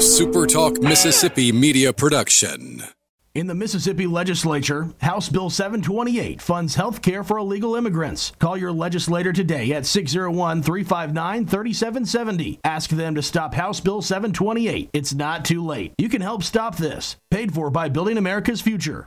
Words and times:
SuperTalk 0.00 0.82
Mississippi 0.82 1.52
media 1.52 1.92
production. 1.92 2.82
In 3.34 3.46
the 3.48 3.54
Mississippi 3.54 4.06
legislature, 4.06 4.88
House 5.02 5.28
Bill 5.28 5.50
728 5.50 6.40
funds 6.40 6.74
health 6.74 7.02
care 7.02 7.22
for 7.22 7.36
illegal 7.36 7.76
immigrants. 7.76 8.32
Call 8.38 8.56
your 8.56 8.72
legislator 8.72 9.30
today 9.30 9.72
at 9.72 9.84
601 9.84 10.62
359 10.62 11.44
3770. 11.46 12.60
Ask 12.64 12.88
them 12.88 13.14
to 13.14 13.20
stop 13.20 13.52
House 13.52 13.80
Bill 13.80 14.00
728. 14.00 14.88
It's 14.94 15.12
not 15.12 15.44
too 15.44 15.62
late. 15.62 15.92
You 15.98 16.08
can 16.08 16.22
help 16.22 16.44
stop 16.44 16.78
this. 16.78 17.16
Paid 17.30 17.52
for 17.52 17.68
by 17.68 17.90
Building 17.90 18.16
America's 18.16 18.62
Future. 18.62 19.06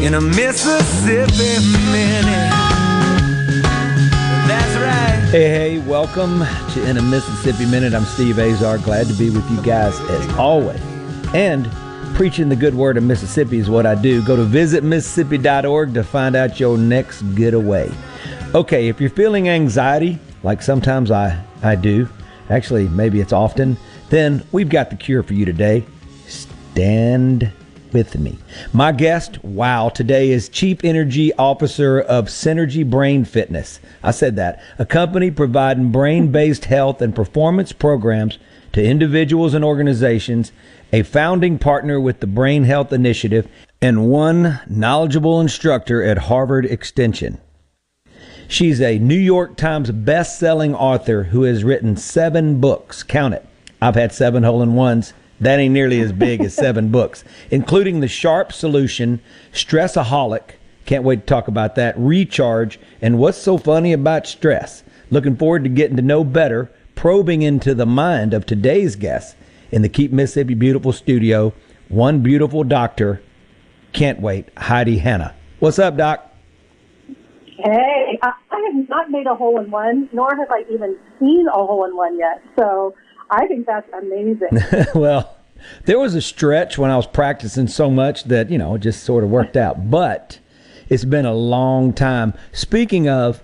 In 0.00 0.14
a 0.14 0.20
Mississippi 0.20 1.58
Minute. 1.90 2.50
That's 4.46 4.76
right. 4.76 5.28
Hey, 5.30 5.48
hey, 5.48 5.78
welcome 5.80 6.38
to 6.72 6.88
In 6.88 6.98
a 6.98 7.02
Mississippi 7.02 7.66
Minute. 7.66 7.94
I'm 7.94 8.04
Steve 8.04 8.38
Azar. 8.38 8.78
Glad 8.78 9.08
to 9.08 9.12
be 9.14 9.28
with 9.28 9.50
you 9.50 9.60
guys 9.60 9.98
as 9.98 10.36
always. 10.36 10.80
And 11.34 11.68
preaching 12.14 12.48
the 12.48 12.54
good 12.54 12.76
word 12.76 12.96
of 12.96 13.02
Mississippi 13.02 13.58
is 13.58 13.68
what 13.68 13.86
I 13.86 13.96
do. 13.96 14.22
Go 14.24 14.36
to 14.36 14.44
visitmississippi.org 14.44 15.94
to 15.94 16.04
find 16.04 16.36
out 16.36 16.60
your 16.60 16.78
next 16.78 17.22
getaway. 17.34 17.92
Okay, 18.54 18.86
if 18.86 19.00
you're 19.00 19.10
feeling 19.10 19.48
anxiety, 19.48 20.20
like 20.44 20.62
sometimes 20.62 21.10
I, 21.10 21.42
I 21.64 21.74
do, 21.74 22.08
actually, 22.50 22.86
maybe 22.88 23.20
it's 23.20 23.32
often, 23.32 23.76
then 24.10 24.46
we've 24.52 24.68
got 24.68 24.90
the 24.90 24.96
cure 24.96 25.24
for 25.24 25.34
you 25.34 25.44
today. 25.44 25.84
Stand 26.28 27.52
with 27.92 28.18
me. 28.18 28.38
My 28.72 28.92
guest, 28.92 29.42
wow, 29.44 29.88
today 29.88 30.30
is 30.30 30.48
Chief 30.48 30.84
Energy 30.84 31.32
Officer 31.34 32.00
of 32.00 32.26
Synergy 32.26 32.88
Brain 32.88 33.24
Fitness. 33.24 33.80
I 34.02 34.10
said 34.10 34.36
that. 34.36 34.62
A 34.78 34.86
company 34.86 35.30
providing 35.30 35.92
brain 35.92 36.32
based 36.32 36.66
health 36.66 37.02
and 37.02 37.14
performance 37.14 37.72
programs 37.72 38.38
to 38.72 38.84
individuals 38.84 39.54
and 39.54 39.64
organizations, 39.64 40.52
a 40.92 41.02
founding 41.02 41.58
partner 41.58 42.00
with 42.00 42.20
the 42.20 42.26
Brain 42.26 42.64
Health 42.64 42.92
Initiative, 42.92 43.48
and 43.80 44.08
one 44.08 44.60
knowledgeable 44.68 45.40
instructor 45.40 46.02
at 46.02 46.18
Harvard 46.18 46.66
Extension. 46.66 47.38
She's 48.48 48.80
a 48.80 48.98
New 48.98 49.18
York 49.18 49.56
Times 49.56 49.90
best-selling 49.90 50.74
author 50.74 51.24
who 51.24 51.42
has 51.42 51.64
written 51.64 51.96
seven 51.96 52.60
books. 52.60 53.02
Count 53.02 53.34
it. 53.34 53.46
I've 53.80 53.94
had 53.94 54.12
seven 54.12 54.42
hole 54.42 54.62
in 54.62 54.74
ones. 54.74 55.12
That 55.40 55.58
ain't 55.58 55.74
nearly 55.74 56.00
as 56.00 56.12
big 56.12 56.40
as 56.40 56.54
seven 56.54 56.88
books, 56.92 57.24
including 57.50 58.00
The 58.00 58.08
Sharp 58.08 58.52
Solution, 58.52 59.20
Stressaholic. 59.52 60.52
Can't 60.86 61.04
wait 61.04 61.20
to 61.20 61.26
talk 61.26 61.48
about 61.48 61.74
that. 61.74 61.94
Recharge, 61.98 62.80
and 63.00 63.18
what's 63.18 63.38
so 63.38 63.58
funny 63.58 63.92
about 63.92 64.26
stress? 64.26 64.82
Looking 65.10 65.36
forward 65.36 65.64
to 65.64 65.70
getting 65.70 65.96
to 65.96 66.02
know 66.02 66.24
better, 66.24 66.70
probing 66.94 67.42
into 67.42 67.74
the 67.74 67.86
mind 67.86 68.34
of 68.34 68.46
today's 68.46 68.96
guest 68.96 69.36
in 69.70 69.82
the 69.82 69.88
Keep 69.88 70.12
Mississippi 70.12 70.54
Beautiful 70.54 70.92
studio. 70.92 71.52
One 71.88 72.20
beautiful 72.22 72.64
doctor. 72.64 73.22
Can't 73.92 74.20
wait. 74.20 74.48
Heidi 74.56 74.98
Hanna. 74.98 75.34
What's 75.60 75.78
up, 75.78 75.96
Doc? 75.96 76.24
Hey, 77.58 78.18
I, 78.22 78.32
have 78.50 78.88
not 78.88 79.10
made 79.10 79.26
a 79.26 79.34
hole 79.34 79.58
in 79.58 79.70
one, 79.70 80.08
nor 80.12 80.36
have 80.36 80.50
I 80.50 80.64
even 80.70 80.96
seen 81.18 81.46
a 81.48 81.52
hole 81.52 81.84
in 81.84 81.96
one 81.96 82.18
yet. 82.18 82.42
So 82.56 82.94
I 83.30 83.46
think 83.46 83.66
that's 83.66 83.88
amazing. 83.92 84.48
well, 84.94 85.36
there 85.84 85.98
was 85.98 86.14
a 86.14 86.22
stretch 86.22 86.78
when 86.78 86.90
I 86.90 86.96
was 86.96 87.06
practicing 87.06 87.68
so 87.68 87.90
much 87.90 88.24
that, 88.24 88.50
you 88.50 88.58
know, 88.58 88.74
it 88.74 88.80
just 88.80 89.02
sort 89.04 89.24
of 89.24 89.30
worked 89.30 89.56
out. 89.56 89.90
But 89.90 90.38
it's 90.88 91.04
been 91.04 91.26
a 91.26 91.34
long 91.34 91.92
time. 91.92 92.34
Speaking 92.52 93.08
of, 93.08 93.42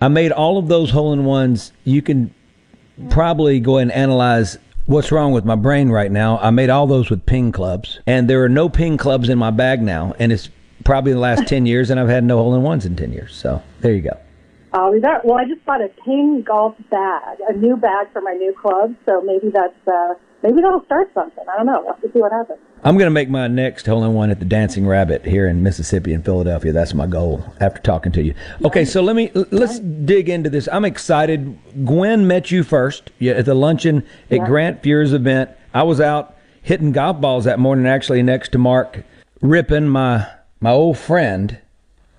I 0.00 0.08
made 0.08 0.32
all 0.32 0.58
of 0.58 0.68
those 0.68 0.90
hole 0.90 1.12
in 1.12 1.24
ones. 1.24 1.72
You 1.84 2.02
can 2.02 2.34
probably 3.10 3.60
go 3.60 3.78
and 3.78 3.90
analyze 3.90 4.58
what's 4.86 5.10
wrong 5.10 5.32
with 5.32 5.44
my 5.44 5.56
brain 5.56 5.88
right 5.88 6.10
now. 6.10 6.38
I 6.38 6.50
made 6.50 6.70
all 6.70 6.86
those 6.86 7.10
with 7.10 7.24
ping 7.26 7.52
clubs, 7.52 8.00
and 8.06 8.28
there 8.28 8.42
are 8.44 8.48
no 8.48 8.68
ping 8.68 8.96
clubs 8.96 9.28
in 9.28 9.38
my 9.38 9.50
bag 9.50 9.82
now. 9.82 10.14
And 10.18 10.32
it's 10.32 10.50
probably 10.84 11.12
the 11.12 11.18
last 11.18 11.48
10 11.48 11.66
years, 11.66 11.90
and 11.90 11.98
I've 11.98 12.08
had 12.08 12.24
no 12.24 12.36
hole 12.38 12.54
in 12.54 12.62
ones 12.62 12.84
in 12.86 12.96
10 12.96 13.12
years. 13.12 13.34
So 13.34 13.62
there 13.80 13.92
you 13.92 14.02
go. 14.02 14.18
That, 14.74 15.24
well, 15.24 15.38
I 15.38 15.44
just 15.44 15.64
bought 15.64 15.80
a 15.82 15.88
ping 16.04 16.42
golf 16.42 16.74
bag, 16.90 17.38
a 17.48 17.52
new 17.52 17.76
bag 17.76 18.12
for 18.12 18.20
my 18.20 18.32
new 18.32 18.52
club. 18.60 18.94
So 19.06 19.20
maybe 19.22 19.50
that's 19.50 19.86
uh, 19.86 20.14
maybe 20.42 20.60
that'll 20.60 20.84
start 20.84 21.10
something. 21.14 21.44
I 21.52 21.56
don't 21.56 21.66
know. 21.66 21.80
We'll 21.80 21.92
have 21.92 22.02
to 22.02 22.12
see 22.12 22.18
what 22.18 22.32
happens. 22.32 22.58
I'm 22.82 22.98
going 22.98 23.06
to 23.06 23.10
make 23.12 23.30
my 23.30 23.46
next 23.46 23.86
hole 23.86 24.04
in 24.04 24.12
one 24.14 24.30
at 24.30 24.40
the 24.40 24.44
Dancing 24.44 24.86
Rabbit 24.86 25.24
here 25.24 25.46
in 25.48 25.62
Mississippi 25.62 26.12
and 26.12 26.24
Philadelphia. 26.24 26.72
That's 26.72 26.92
my 26.92 27.06
goal 27.06 27.44
after 27.60 27.80
talking 27.80 28.12
to 28.12 28.22
you. 28.22 28.34
Okay, 28.64 28.84
so 28.84 29.00
let 29.00 29.16
me 29.16 29.30
let's 29.52 29.78
dig 29.78 30.28
into 30.28 30.50
this. 30.50 30.68
I'm 30.70 30.84
excited. 30.84 31.56
Gwen 31.86 32.26
met 32.26 32.50
you 32.50 32.62
first 32.62 33.10
yeah, 33.18 33.32
at 33.34 33.46
the 33.46 33.54
luncheon 33.54 33.98
at 34.30 34.38
Yeah. 34.38 34.46
Grant 34.46 34.82
Fuhr's 34.82 35.12
event. 35.12 35.50
I 35.72 35.82
was 35.84 36.00
out 36.00 36.36
hitting 36.62 36.92
golf 36.92 37.20
balls 37.20 37.44
that 37.44 37.58
morning, 37.58 37.86
actually 37.86 38.22
next 38.22 38.50
to 38.52 38.58
Mark 38.58 39.04
Rypien, 39.42 39.86
my 39.86 40.26
my 40.60 40.70
old 40.70 40.98
friend, 40.98 41.58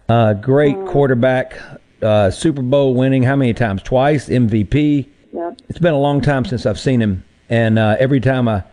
uh, 0.07 0.33
great 0.33 0.75
quarterback, 0.85 1.57
uh, 2.05 2.31
Super 2.31 2.61
Bowl 2.61 2.93
winning. 2.93 3.23
How 3.23 3.35
many 3.35 3.53
times? 3.53 3.81
Twice 3.81 4.29
MVP. 4.29 5.07
Yeah. 5.33 5.51
It's 5.67 5.79
been 5.79 5.93
a 5.93 5.99
long 5.99 6.21
time 6.21 6.45
since 6.45 6.65
I've 6.65 6.79
seen 6.79 7.01
him, 7.01 7.25
and 7.49 7.77
uh, 7.77 7.97
every 7.99 8.21
time 8.21 8.47
I, 8.47 8.63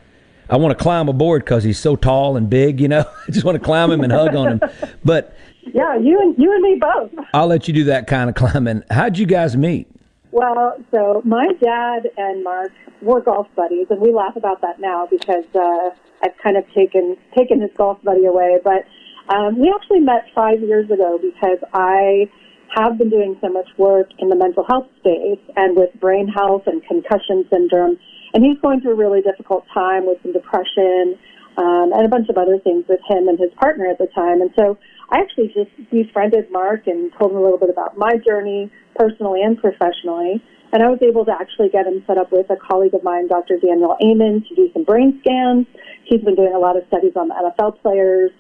I 0.48 0.56
want 0.56 0.76
to 0.76 0.82
climb 0.82 1.08
aboard 1.08 1.44
because 1.44 1.64
he's 1.64 1.78
so 1.78 1.96
tall 1.96 2.36
and 2.36 2.48
big. 2.48 2.80
You 2.80 2.88
know, 2.88 3.04
I 3.28 3.30
just 3.32 3.44
want 3.44 3.58
to 3.58 3.64
climb 3.64 3.90
him 3.90 4.02
and 4.02 4.12
hug 4.12 4.34
on 4.36 4.52
him. 4.52 4.60
But 5.04 5.36
Yeah, 5.62 5.96
you 5.96 6.20
and 6.20 6.38
you 6.38 6.52
and 6.52 6.62
me 6.62 6.78
both. 6.80 7.26
I'll 7.34 7.48
let 7.48 7.66
you 7.66 7.74
do 7.74 7.84
that 7.84 8.06
kind 8.06 8.30
of 8.30 8.36
climbing. 8.36 8.84
How'd 8.90 9.18
you 9.18 9.26
guys 9.26 9.56
meet? 9.56 9.88
Well, 10.30 10.76
so 10.90 11.20
my 11.24 11.48
dad 11.60 12.08
and 12.16 12.42
Mark 12.42 12.72
were 13.02 13.20
golf 13.20 13.48
buddies, 13.54 13.88
and 13.90 14.00
we 14.00 14.12
laugh 14.12 14.36
about 14.36 14.60
that 14.62 14.80
now 14.80 15.06
because 15.10 15.44
uh, 15.54 15.90
I've 16.22 16.36
kind 16.42 16.56
of 16.56 16.64
taken 16.74 17.16
taken 17.36 17.60
his 17.60 17.70
golf 17.76 18.02
buddy 18.02 18.24
away. 18.24 18.58
But 18.62 18.86
um, 19.34 19.58
we 19.58 19.72
actually 19.74 20.00
met 20.00 20.26
five 20.34 20.60
years 20.60 20.90
ago 20.90 21.18
because 21.20 21.58
I 21.74 22.30
have 22.74 22.98
been 22.98 23.10
doing 23.10 23.36
so 23.40 23.48
much 23.48 23.68
work 23.76 24.08
in 24.18 24.28
the 24.28 24.36
mental 24.36 24.64
health 24.64 24.86
space 24.98 25.40
and 25.56 25.76
with 25.76 25.92
brain 26.00 26.28
health 26.28 26.62
and 26.66 26.82
concussion 26.84 27.44
syndrome. 27.50 27.98
And 28.34 28.44
he's 28.44 28.58
going 28.60 28.80
through 28.80 28.92
a 28.92 28.96
really 28.96 29.20
difficult 29.20 29.64
time 29.74 30.06
with 30.06 30.18
some 30.22 30.32
depression 30.32 31.18
um, 31.58 31.92
and 31.92 32.04
a 32.04 32.08
bunch 32.08 32.28
of 32.28 32.38
other 32.38 32.58
things 32.58 32.84
with 32.88 33.00
him 33.08 33.28
and 33.28 33.38
his 33.38 33.52
partner 33.60 33.86
at 33.86 33.98
the 33.98 34.08
time. 34.14 34.40
And 34.40 34.50
so 34.58 34.78
I 35.10 35.20
actually 35.20 35.52
just 35.52 35.70
befriended 35.90 36.50
Mark 36.50 36.86
and 36.86 37.12
told 37.18 37.32
him 37.32 37.38
a 37.38 37.42
little 37.42 37.58
bit 37.58 37.68
about 37.68 37.98
my 37.98 38.16
journey 38.26 38.70
personally 38.96 39.42
and 39.42 39.58
professionally. 39.58 40.42
And 40.72 40.82
I 40.82 40.88
was 40.88 41.00
able 41.02 41.26
to 41.26 41.32
actually 41.32 41.68
get 41.68 41.86
him 41.86 42.02
set 42.06 42.16
up 42.16 42.32
with 42.32 42.48
a 42.48 42.56
colleague 42.56 42.94
of 42.94 43.04
mine, 43.04 43.28
Dr. 43.28 43.60
Daniel 43.60 43.96
Amen, 44.02 44.42
to 44.48 44.54
do 44.54 44.70
some 44.72 44.84
brain 44.84 45.20
scans. 45.20 45.66
He's 46.04 46.22
been 46.22 46.34
doing 46.34 46.54
a 46.54 46.58
lot 46.58 46.78
of 46.78 46.84
studies 46.88 47.12
on 47.14 47.28
the 47.28 47.34
NFL 47.36 47.82
players. 47.82 48.30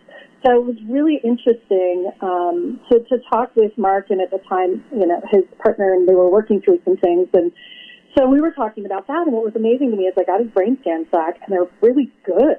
So 0.44 0.58
it 0.58 0.64
was 0.66 0.76
really 0.88 1.20
interesting 1.22 2.10
um, 2.20 2.80
to, 2.90 2.98
to 2.98 3.18
talk 3.30 3.54
with 3.54 3.70
Mark 3.78 4.10
and 4.10 4.20
at 4.20 4.30
the 4.30 4.40
time, 4.48 4.84
you 4.90 5.06
know, 5.06 5.22
his 5.30 5.44
partner, 5.62 5.94
and 5.94 6.08
they 6.08 6.14
were 6.14 6.30
working 6.30 6.60
through 6.60 6.80
some 6.84 6.96
things. 6.96 7.28
And 7.32 7.52
so 8.18 8.28
we 8.28 8.40
were 8.40 8.50
talking 8.50 8.84
about 8.84 9.06
that. 9.06 9.22
And 9.26 9.32
what 9.32 9.44
was 9.44 9.54
amazing 9.54 9.92
to 9.92 9.96
me 9.96 10.04
is 10.04 10.14
I 10.18 10.24
got 10.24 10.40
his 10.40 10.50
brain 10.50 10.78
scans 10.80 11.06
back, 11.12 11.38
and 11.42 11.52
they're 11.54 11.70
really 11.80 12.10
good. 12.24 12.58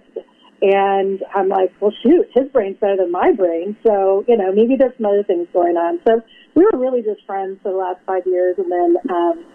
And 0.62 1.22
I'm 1.36 1.50
like, 1.50 1.74
well, 1.82 1.92
shoot, 2.04 2.32
his 2.34 2.48
brain's 2.54 2.80
better 2.80 2.96
than 2.96 3.12
my 3.12 3.34
brain. 3.34 3.76
So, 3.86 4.24
you 4.30 4.38
know, 4.38 4.54
maybe 4.54 4.78
there's 4.80 4.96
some 4.96 5.06
other 5.06 5.24
things 5.24 5.48
going 5.52 5.76
on. 5.76 6.00
So 6.08 6.22
we 6.56 6.64
were 6.64 6.80
really 6.80 7.02
just 7.02 7.26
friends 7.26 7.60
for 7.62 7.74
the 7.74 7.78
last 7.78 8.00
five 8.08 8.24
years. 8.26 8.56
And 8.58 8.72
then 8.72 8.96
um, 9.12 9.46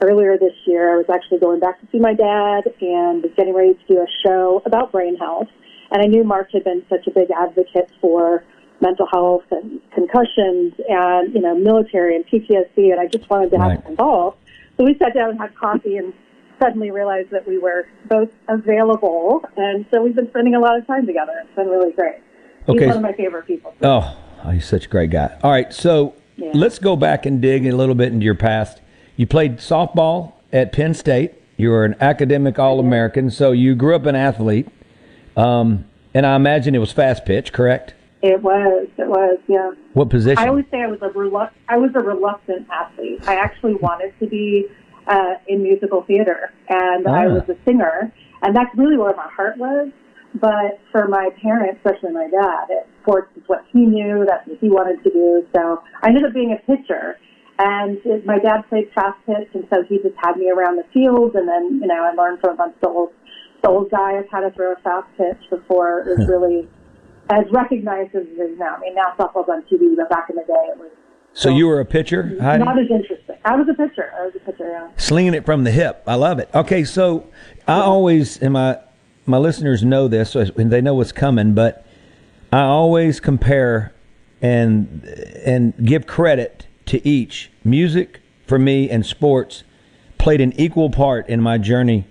earlier 0.00 0.38
this 0.38 0.54
year, 0.64 0.94
I 0.94 0.96
was 0.96 1.06
actually 1.12 1.40
going 1.40 1.58
back 1.58 1.80
to 1.80 1.88
see 1.90 1.98
my 1.98 2.14
dad 2.14 2.70
and 2.80 3.20
was 3.24 3.32
getting 3.36 3.52
ready 3.52 3.74
to 3.74 3.84
do 3.88 3.98
a 3.98 4.06
show 4.24 4.62
about 4.64 4.92
brain 4.92 5.16
health. 5.16 5.48
And 5.90 6.02
I 6.02 6.06
knew 6.06 6.24
Mark 6.24 6.50
had 6.52 6.64
been 6.64 6.82
such 6.88 7.06
a 7.06 7.10
big 7.10 7.28
advocate 7.30 7.90
for 8.00 8.44
mental 8.80 9.06
health 9.06 9.44
and 9.50 9.80
concussions 9.94 10.74
and, 10.88 11.32
you 11.34 11.40
know, 11.40 11.54
military 11.54 12.16
and 12.16 12.26
PTSD, 12.26 12.90
and 12.90 13.00
I 13.00 13.06
just 13.06 13.28
wanted 13.30 13.50
to 13.52 13.58
have 13.58 13.68
Right. 13.68 13.80
him 13.80 13.90
involved. 13.92 14.36
So 14.76 14.84
we 14.84 14.94
sat 14.98 15.14
down 15.14 15.30
and 15.30 15.38
had 15.38 15.54
coffee 15.54 15.96
and 15.96 16.12
suddenly 16.60 16.90
realized 16.90 17.30
that 17.30 17.46
we 17.46 17.58
were 17.58 17.86
both 18.08 18.30
available. 18.48 19.44
And 19.56 19.84
so 19.92 20.02
we've 20.02 20.14
been 20.14 20.28
spending 20.30 20.54
a 20.54 20.60
lot 20.60 20.76
of 20.76 20.86
time 20.86 21.06
together. 21.06 21.32
It's 21.42 21.54
been 21.54 21.68
really 21.68 21.92
great. 21.92 22.16
Okay. 22.68 22.78
He's 22.78 22.88
one 22.88 22.96
of 22.96 23.02
my 23.02 23.12
favorite 23.12 23.46
people. 23.46 23.74
Oh, 23.82 24.16
oh, 24.44 24.50
he's 24.50 24.66
such 24.66 24.86
a 24.86 24.88
great 24.88 25.10
guy. 25.10 25.30
All 25.42 25.50
right, 25.50 25.72
so 25.72 26.14
Yeah. 26.36 26.50
let's 26.54 26.78
go 26.78 26.96
back 26.96 27.26
and 27.26 27.40
dig 27.40 27.66
a 27.66 27.74
little 27.76 27.94
bit 27.94 28.12
into 28.12 28.24
your 28.24 28.34
past. 28.34 28.80
You 29.16 29.26
played 29.26 29.58
softball 29.58 30.32
at 30.52 30.72
Penn 30.72 30.94
State. 30.94 31.32
You 31.56 31.70
were 31.70 31.84
an 31.84 31.94
academic 32.00 32.58
All 32.58 32.80
American, 32.80 33.30
so 33.30 33.52
you 33.52 33.74
grew 33.76 33.94
up 33.94 34.06
an 34.06 34.16
athlete. 34.16 34.66
Um, 35.36 35.84
and 36.14 36.24
I 36.26 36.36
imagine 36.36 36.74
it 36.74 36.78
was 36.78 36.92
fast 36.92 37.24
pitch, 37.24 37.52
correct? 37.52 37.94
It 38.22 38.40
was. 38.42 38.88
It 38.96 39.06
was. 39.08 39.38
Yeah. 39.48 39.72
What 39.92 40.08
position? 40.10 40.38
I 40.38 40.48
always 40.48 40.64
say 40.70 40.80
I 40.80 40.86
was 40.86 41.00
a 41.02 41.08
relu- 41.10 41.50
I 41.68 41.76
was 41.76 41.90
a 41.94 42.00
reluctant 42.00 42.66
athlete. 42.70 43.20
I 43.28 43.34
actually 43.36 43.74
wanted 43.74 44.14
to 44.20 44.26
be 44.26 44.66
uh, 45.06 45.34
in 45.48 45.62
musical 45.62 46.02
theater, 46.04 46.50
and 46.68 47.06
I 47.06 47.26
Ah. 47.26 47.34
was 47.34 47.48
a 47.48 47.56
singer, 47.66 48.12
and 48.42 48.56
that's 48.56 48.74
really 48.76 48.96
where 48.96 49.14
my 49.14 49.28
heart 49.28 49.58
was. 49.58 49.88
But 50.40 50.80
for 50.90 51.06
my 51.06 51.30
parents, 51.42 51.80
especially 51.84 52.12
my 52.12 52.28
dad, 52.28 52.66
it, 52.70 52.86
sports 53.02 53.30
is 53.36 53.42
what 53.46 53.64
he 53.72 53.80
knew. 53.80 54.24
That's 54.26 54.46
what 54.48 54.58
he 54.58 54.68
wanted 54.68 55.04
to 55.04 55.10
do. 55.10 55.46
So 55.54 55.82
I 56.02 56.08
ended 56.08 56.24
up 56.24 56.32
being 56.32 56.52
a 56.52 56.56
pitcher. 56.56 57.18
And 57.56 57.98
it, 58.04 58.26
my 58.26 58.40
dad 58.40 58.62
played 58.68 58.90
fast 58.96 59.16
pitch, 59.26 59.48
and 59.54 59.64
so 59.72 59.84
he 59.84 59.98
just 59.98 60.16
had 60.16 60.36
me 60.36 60.50
around 60.50 60.74
the 60.76 60.82
field. 60.92 61.36
And 61.36 61.46
then, 61.46 61.78
you 61.80 61.86
know, 61.86 62.02
I 62.02 62.10
learned 62.12 62.40
from 62.40 62.54
a 62.54 62.56
bunch 62.56 62.74
of 62.82 62.90
old, 62.90 63.10
old 63.64 63.90
guys 63.90 64.24
how 64.30 64.40
to 64.40 64.50
throw 64.50 64.72
a 64.72 64.76
fast 64.76 65.06
pitch 65.16 65.50
before 65.50 66.00
it 66.00 66.18
was 66.18 66.28
really 66.28 66.68
as 67.30 67.44
recognized 67.50 68.14
as 68.14 68.26
it 68.26 68.40
is 68.40 68.58
now. 68.58 68.76
I 68.76 68.80
mean, 68.80 68.94
now 68.94 69.14
softball's 69.18 69.48
on 69.48 69.62
TV, 69.62 69.96
but 69.96 70.08
back 70.10 70.28
in 70.30 70.36
the 70.36 70.42
day, 70.42 70.68
it 70.70 70.78
was 70.78 70.90
so 71.36 71.48
you 71.48 71.66
were 71.66 71.80
a 71.80 71.84
pitcher, 71.84 72.22
not 72.22 72.78
as 72.78 72.88
interesting. 72.88 73.36
I 73.44 73.56
was 73.56 73.68
a 73.68 73.74
pitcher. 73.74 74.12
I 74.16 74.26
was 74.26 74.34
a 74.36 74.38
pitcher. 74.38 74.70
Yeah. 74.70 74.88
slinging 74.96 75.34
it 75.34 75.44
from 75.44 75.64
the 75.64 75.72
hip. 75.72 76.04
I 76.06 76.14
love 76.14 76.38
it. 76.38 76.48
Okay, 76.54 76.84
so 76.84 77.28
I 77.66 77.80
always 77.80 78.38
and 78.38 78.52
my 78.52 78.78
my 79.26 79.38
listeners 79.38 79.82
know 79.82 80.06
this, 80.06 80.30
so 80.30 80.46
and 80.56 80.70
they 80.70 80.80
know 80.80 80.94
what's 80.94 81.10
coming. 81.10 81.52
But 81.54 81.84
I 82.52 82.60
always 82.60 83.18
compare 83.18 83.92
and 84.40 85.02
and 85.44 85.74
give 85.84 86.06
credit 86.06 86.68
to 86.86 87.06
each. 87.06 87.50
Music 87.64 88.20
for 88.46 88.58
me 88.58 88.88
and 88.88 89.04
sports 89.04 89.64
played 90.18 90.40
an 90.40 90.52
equal 90.52 90.88
part 90.88 91.28
in 91.28 91.40
my 91.40 91.58
journey 91.58 92.06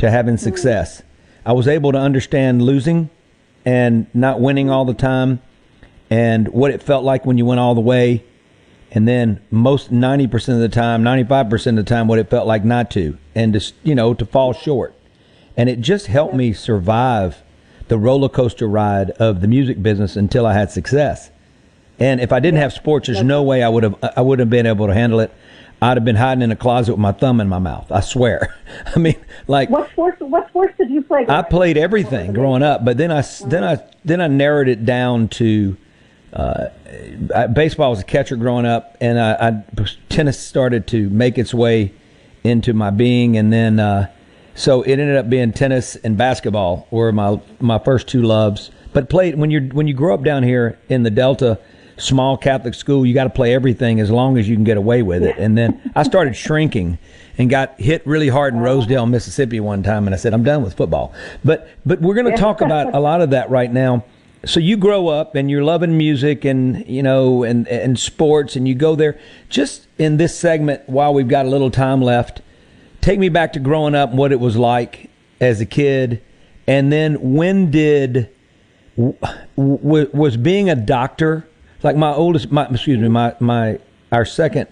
to 0.00 0.10
having 0.10 0.34
mm-hmm. 0.34 0.44
success. 0.44 1.02
I 1.46 1.52
was 1.52 1.68
able 1.68 1.92
to 1.92 1.98
understand 1.98 2.62
losing 2.62 3.10
and 3.64 4.06
not 4.14 4.40
winning 4.40 4.70
all 4.70 4.84
the 4.84 4.94
time, 4.94 5.40
and 6.08 6.48
what 6.48 6.70
it 6.70 6.82
felt 6.82 7.04
like 7.04 7.24
when 7.24 7.38
you 7.38 7.44
went 7.46 7.60
all 7.60 7.74
the 7.74 7.80
way. 7.80 8.24
And 8.90 9.06
then 9.06 9.40
most 9.50 9.92
90% 9.92 10.54
of 10.54 10.58
the 10.58 10.68
time 10.68 11.04
95% 11.04 11.66
of 11.68 11.76
the 11.76 11.82
time 11.84 12.08
what 12.08 12.18
it 12.18 12.28
felt 12.28 12.46
like 12.48 12.64
not 12.64 12.90
to 12.92 13.16
and 13.36 13.52
to 13.52 13.72
you 13.84 13.94
know 13.94 14.14
to 14.14 14.26
fall 14.26 14.52
short. 14.52 14.94
And 15.56 15.68
it 15.68 15.80
just 15.80 16.06
helped 16.06 16.34
me 16.34 16.52
survive 16.52 17.42
the 17.86 17.98
roller 17.98 18.28
coaster 18.28 18.66
ride 18.66 19.10
of 19.10 19.42
the 19.42 19.46
music 19.46 19.80
business 19.80 20.16
until 20.16 20.44
i 20.44 20.54
had 20.54 20.72
success. 20.72 21.30
And 22.00 22.20
if 22.20 22.32
i 22.32 22.40
didn't 22.40 22.58
have 22.58 22.72
sports 22.72 23.06
there's 23.06 23.22
no 23.22 23.44
way 23.44 23.62
i 23.62 23.68
would 23.68 23.84
have 23.84 23.94
i 24.16 24.22
wouldn't 24.22 24.46
have 24.46 24.50
been 24.50 24.66
able 24.66 24.88
to 24.88 24.94
handle 24.94 25.20
it 25.20 25.30
i'd 25.82 25.96
have 25.96 26.04
been 26.04 26.16
hiding 26.16 26.42
in 26.42 26.50
a 26.50 26.56
closet 26.56 26.92
with 26.92 27.00
my 27.00 27.12
thumb 27.12 27.40
in 27.40 27.48
my 27.48 27.58
mouth 27.58 27.90
i 27.90 28.00
swear 28.00 28.54
i 28.94 28.98
mean 28.98 29.16
like 29.46 29.68
What 29.68 29.90
sports? 29.90 30.20
What 30.20 30.48
sports 30.48 30.74
did 30.78 30.90
you 30.90 31.02
play? 31.02 31.26
I 31.28 31.42
played 31.42 31.76
everything 31.76 32.32
growing 32.32 32.62
up, 32.62 32.84
but 32.84 32.96
then 32.96 33.10
I 33.10 33.22
then 33.46 33.64
I 33.64 33.78
then 34.04 34.20
I 34.20 34.28
narrowed 34.28 34.68
it 34.68 34.84
down 34.84 35.28
to 35.28 35.76
uh, 36.32 36.66
I, 37.34 37.48
baseball 37.48 37.90
was 37.90 38.00
a 38.00 38.04
catcher 38.04 38.36
growing 38.36 38.64
up, 38.64 38.96
and 39.00 39.18
I, 39.18 39.48
I 39.48 39.84
tennis 40.08 40.38
started 40.38 40.86
to 40.88 41.10
make 41.10 41.36
its 41.36 41.52
way 41.52 41.92
into 42.44 42.72
my 42.72 42.90
being, 42.90 43.36
and 43.36 43.52
then 43.52 43.80
uh, 43.80 44.08
so 44.54 44.82
it 44.82 44.92
ended 44.92 45.16
up 45.16 45.28
being 45.28 45.52
tennis 45.52 45.96
and 45.96 46.16
basketball 46.16 46.86
were 46.90 47.10
my 47.12 47.40
my 47.58 47.78
first 47.78 48.06
two 48.06 48.22
loves. 48.22 48.70
But 48.92 49.08
played 49.08 49.36
when 49.36 49.50
you 49.50 49.62
when 49.72 49.88
you 49.88 49.94
grow 49.94 50.14
up 50.14 50.22
down 50.22 50.42
here 50.42 50.78
in 50.88 51.02
the 51.02 51.10
Delta, 51.10 51.58
small 52.00 52.36
Catholic 52.36 52.74
school, 52.74 53.04
you 53.04 53.14
got 53.14 53.24
to 53.24 53.30
play 53.30 53.54
everything 53.54 54.00
as 54.00 54.10
long 54.10 54.38
as 54.38 54.48
you 54.48 54.56
can 54.56 54.64
get 54.64 54.76
away 54.76 55.02
with 55.02 55.22
it. 55.22 55.36
And 55.38 55.56
then 55.56 55.92
I 55.94 56.02
started 56.02 56.34
shrinking 56.34 56.98
and 57.38 57.48
got 57.48 57.80
hit 57.80 58.06
really 58.06 58.28
hard 58.28 58.54
in 58.54 58.60
oh. 58.60 58.64
Rosedale, 58.64 59.06
Mississippi 59.06 59.60
one 59.60 59.82
time, 59.82 60.06
and 60.06 60.14
I 60.14 60.18
said 60.18 60.34
I'm 60.34 60.42
done 60.42 60.62
with 60.62 60.74
football. 60.74 61.14
But 61.44 61.68
but 61.86 62.00
we're 62.00 62.14
going 62.14 62.30
to 62.30 62.36
talk 62.36 62.60
about 62.60 62.94
a 62.94 63.00
lot 63.00 63.20
of 63.20 63.30
that 63.30 63.50
right 63.50 63.72
now. 63.72 64.04
So 64.44 64.58
you 64.58 64.76
grow 64.76 65.08
up 65.08 65.34
and 65.34 65.50
you're 65.50 65.64
loving 65.64 65.98
music 65.98 66.44
and 66.44 66.86
you 66.86 67.02
know 67.02 67.42
and 67.42 67.68
and 67.68 67.98
sports 67.98 68.56
and 68.56 68.66
you 68.66 68.74
go 68.74 68.94
there. 68.94 69.18
Just 69.48 69.86
in 69.98 70.16
this 70.16 70.38
segment, 70.38 70.88
while 70.88 71.14
we've 71.14 71.28
got 71.28 71.46
a 71.46 71.48
little 71.48 71.70
time 71.70 72.02
left, 72.02 72.40
take 73.00 73.18
me 73.18 73.28
back 73.28 73.52
to 73.54 73.60
growing 73.60 73.94
up 73.94 74.10
and 74.10 74.18
what 74.18 74.32
it 74.32 74.40
was 74.40 74.56
like 74.56 75.10
as 75.40 75.60
a 75.60 75.66
kid, 75.66 76.22
and 76.66 76.92
then 76.92 77.34
when 77.34 77.70
did 77.70 78.30
was 79.56 80.36
being 80.36 80.68
a 80.68 80.76
doctor 80.76 81.46
like 81.82 81.96
my 81.96 82.12
oldest 82.12 82.50
my 82.50 82.66
excuse 82.66 82.98
me 82.98 83.08
my 83.08 83.34
my 83.40 83.78
our 84.12 84.24
second 84.24 84.68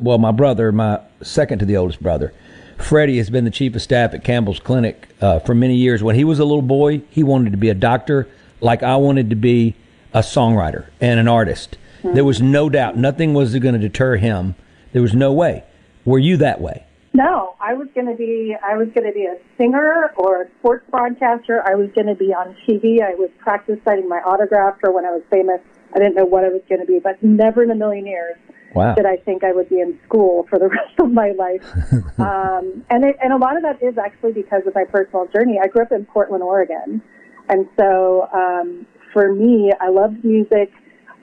well 0.00 0.18
my 0.18 0.30
brother 0.30 0.70
my 0.72 1.00
second 1.22 1.58
to 1.58 1.64
the 1.64 1.76
oldest 1.76 2.02
brother. 2.02 2.32
Freddie 2.78 3.18
has 3.18 3.30
been 3.30 3.44
the 3.44 3.50
chief 3.50 3.76
of 3.76 3.82
staff 3.82 4.12
at 4.12 4.24
campbell's 4.24 4.58
clinic 4.58 5.08
uh, 5.20 5.38
for 5.38 5.54
many 5.54 5.76
years. 5.76 6.02
When 6.02 6.16
he 6.16 6.24
was 6.24 6.38
a 6.38 6.44
little 6.44 6.62
boy 6.62 7.02
he 7.10 7.22
wanted 7.22 7.50
to 7.52 7.56
be 7.56 7.68
a 7.68 7.74
doctor 7.74 8.28
like 8.60 8.82
i 8.82 8.96
wanted 8.96 9.30
to 9.30 9.36
be 9.36 9.74
a 10.14 10.20
songwriter 10.20 10.86
and 11.00 11.18
an 11.18 11.28
artist. 11.28 11.78
There 12.04 12.24
was 12.24 12.42
no 12.42 12.68
doubt. 12.68 12.96
Nothing 12.96 13.32
was 13.32 13.56
going 13.58 13.74
to 13.74 13.78
deter 13.78 14.16
him. 14.16 14.56
There 14.92 15.02
was 15.02 15.14
no 15.14 15.32
way. 15.32 15.62
Were 16.04 16.18
you 16.18 16.36
that 16.38 16.60
way 16.60 16.84
No, 17.14 17.54
I 17.60 17.74
was 17.74 17.88
going 17.94 18.06
to 18.06 18.14
be. 18.14 18.56
I 18.64 18.76
was 18.76 18.88
going 18.94 19.06
to 19.06 19.12
be 19.12 19.26
a 19.26 19.36
singer 19.58 20.12
or 20.16 20.42
a 20.42 20.50
sports 20.58 20.84
broadcaster. 20.90 21.62
I 21.66 21.74
was 21.74 21.90
going 21.94 22.06
to 22.06 22.14
be 22.14 22.32
on 22.32 22.56
TV. 22.66 23.02
I 23.02 23.14
would 23.14 23.36
practice 23.38 23.78
citing 23.84 24.08
my 24.08 24.18
autograph 24.18 24.80
for 24.80 24.90
when 24.92 25.04
I 25.04 25.10
was 25.10 25.22
famous. 25.30 25.60
I 25.94 25.98
didn't 25.98 26.14
know 26.14 26.24
what 26.24 26.44
I 26.44 26.48
was 26.48 26.62
going 26.68 26.80
to 26.80 26.86
be, 26.86 27.00
but 27.00 27.22
never 27.22 27.62
in 27.62 27.70
a 27.70 27.74
million 27.74 28.06
years 28.06 28.36
wow 28.74 28.94
did 28.94 29.06
I 29.06 29.16
think 29.16 29.44
I 29.44 29.52
would 29.52 29.68
be 29.68 29.80
in 29.80 29.98
school 30.06 30.46
for 30.48 30.58
the 30.58 30.68
rest 30.78 30.98
of 30.98 31.12
my 31.12 31.32
life. 31.32 31.64
um, 32.18 32.84
and 32.90 33.04
it, 33.04 33.16
and 33.22 33.32
a 33.32 33.36
lot 33.36 33.56
of 33.56 33.62
that 33.62 33.82
is 33.82 33.98
actually 33.98 34.32
because 34.32 34.62
of 34.66 34.74
my 34.74 34.84
personal 34.84 35.26
journey. 35.26 35.58
I 35.62 35.68
grew 35.68 35.82
up 35.82 35.92
in 35.92 36.06
Portland, 36.06 36.42
Oregon, 36.42 37.02
and 37.48 37.68
so 37.78 38.28
um, 38.32 38.86
for 39.12 39.34
me, 39.34 39.70
I 39.80 39.88
loved 39.88 40.24
music. 40.24 40.72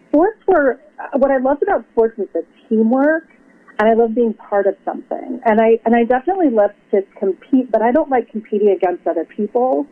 Sports 0.09 0.39
were 0.47 0.79
what 1.13 1.31
I 1.31 1.37
loved 1.37 1.63
about 1.63 1.85
sports 1.91 2.17
was 2.17 2.27
the 2.33 2.45
teamwork, 2.67 3.27
and 3.79 3.87
I 3.87 3.93
love 3.93 4.13
being 4.13 4.33
part 4.33 4.67
of 4.67 4.75
something. 4.83 5.39
And 5.45 5.61
I 5.61 5.79
and 5.85 5.95
I 5.95 6.03
definitely 6.03 6.49
love 6.51 6.71
to 6.91 7.01
compete, 7.17 7.71
but 7.71 7.81
I 7.81 7.91
don't 7.91 8.09
like 8.09 8.29
competing 8.29 8.69
against 8.69 9.07
other 9.07 9.25
people 9.25 9.87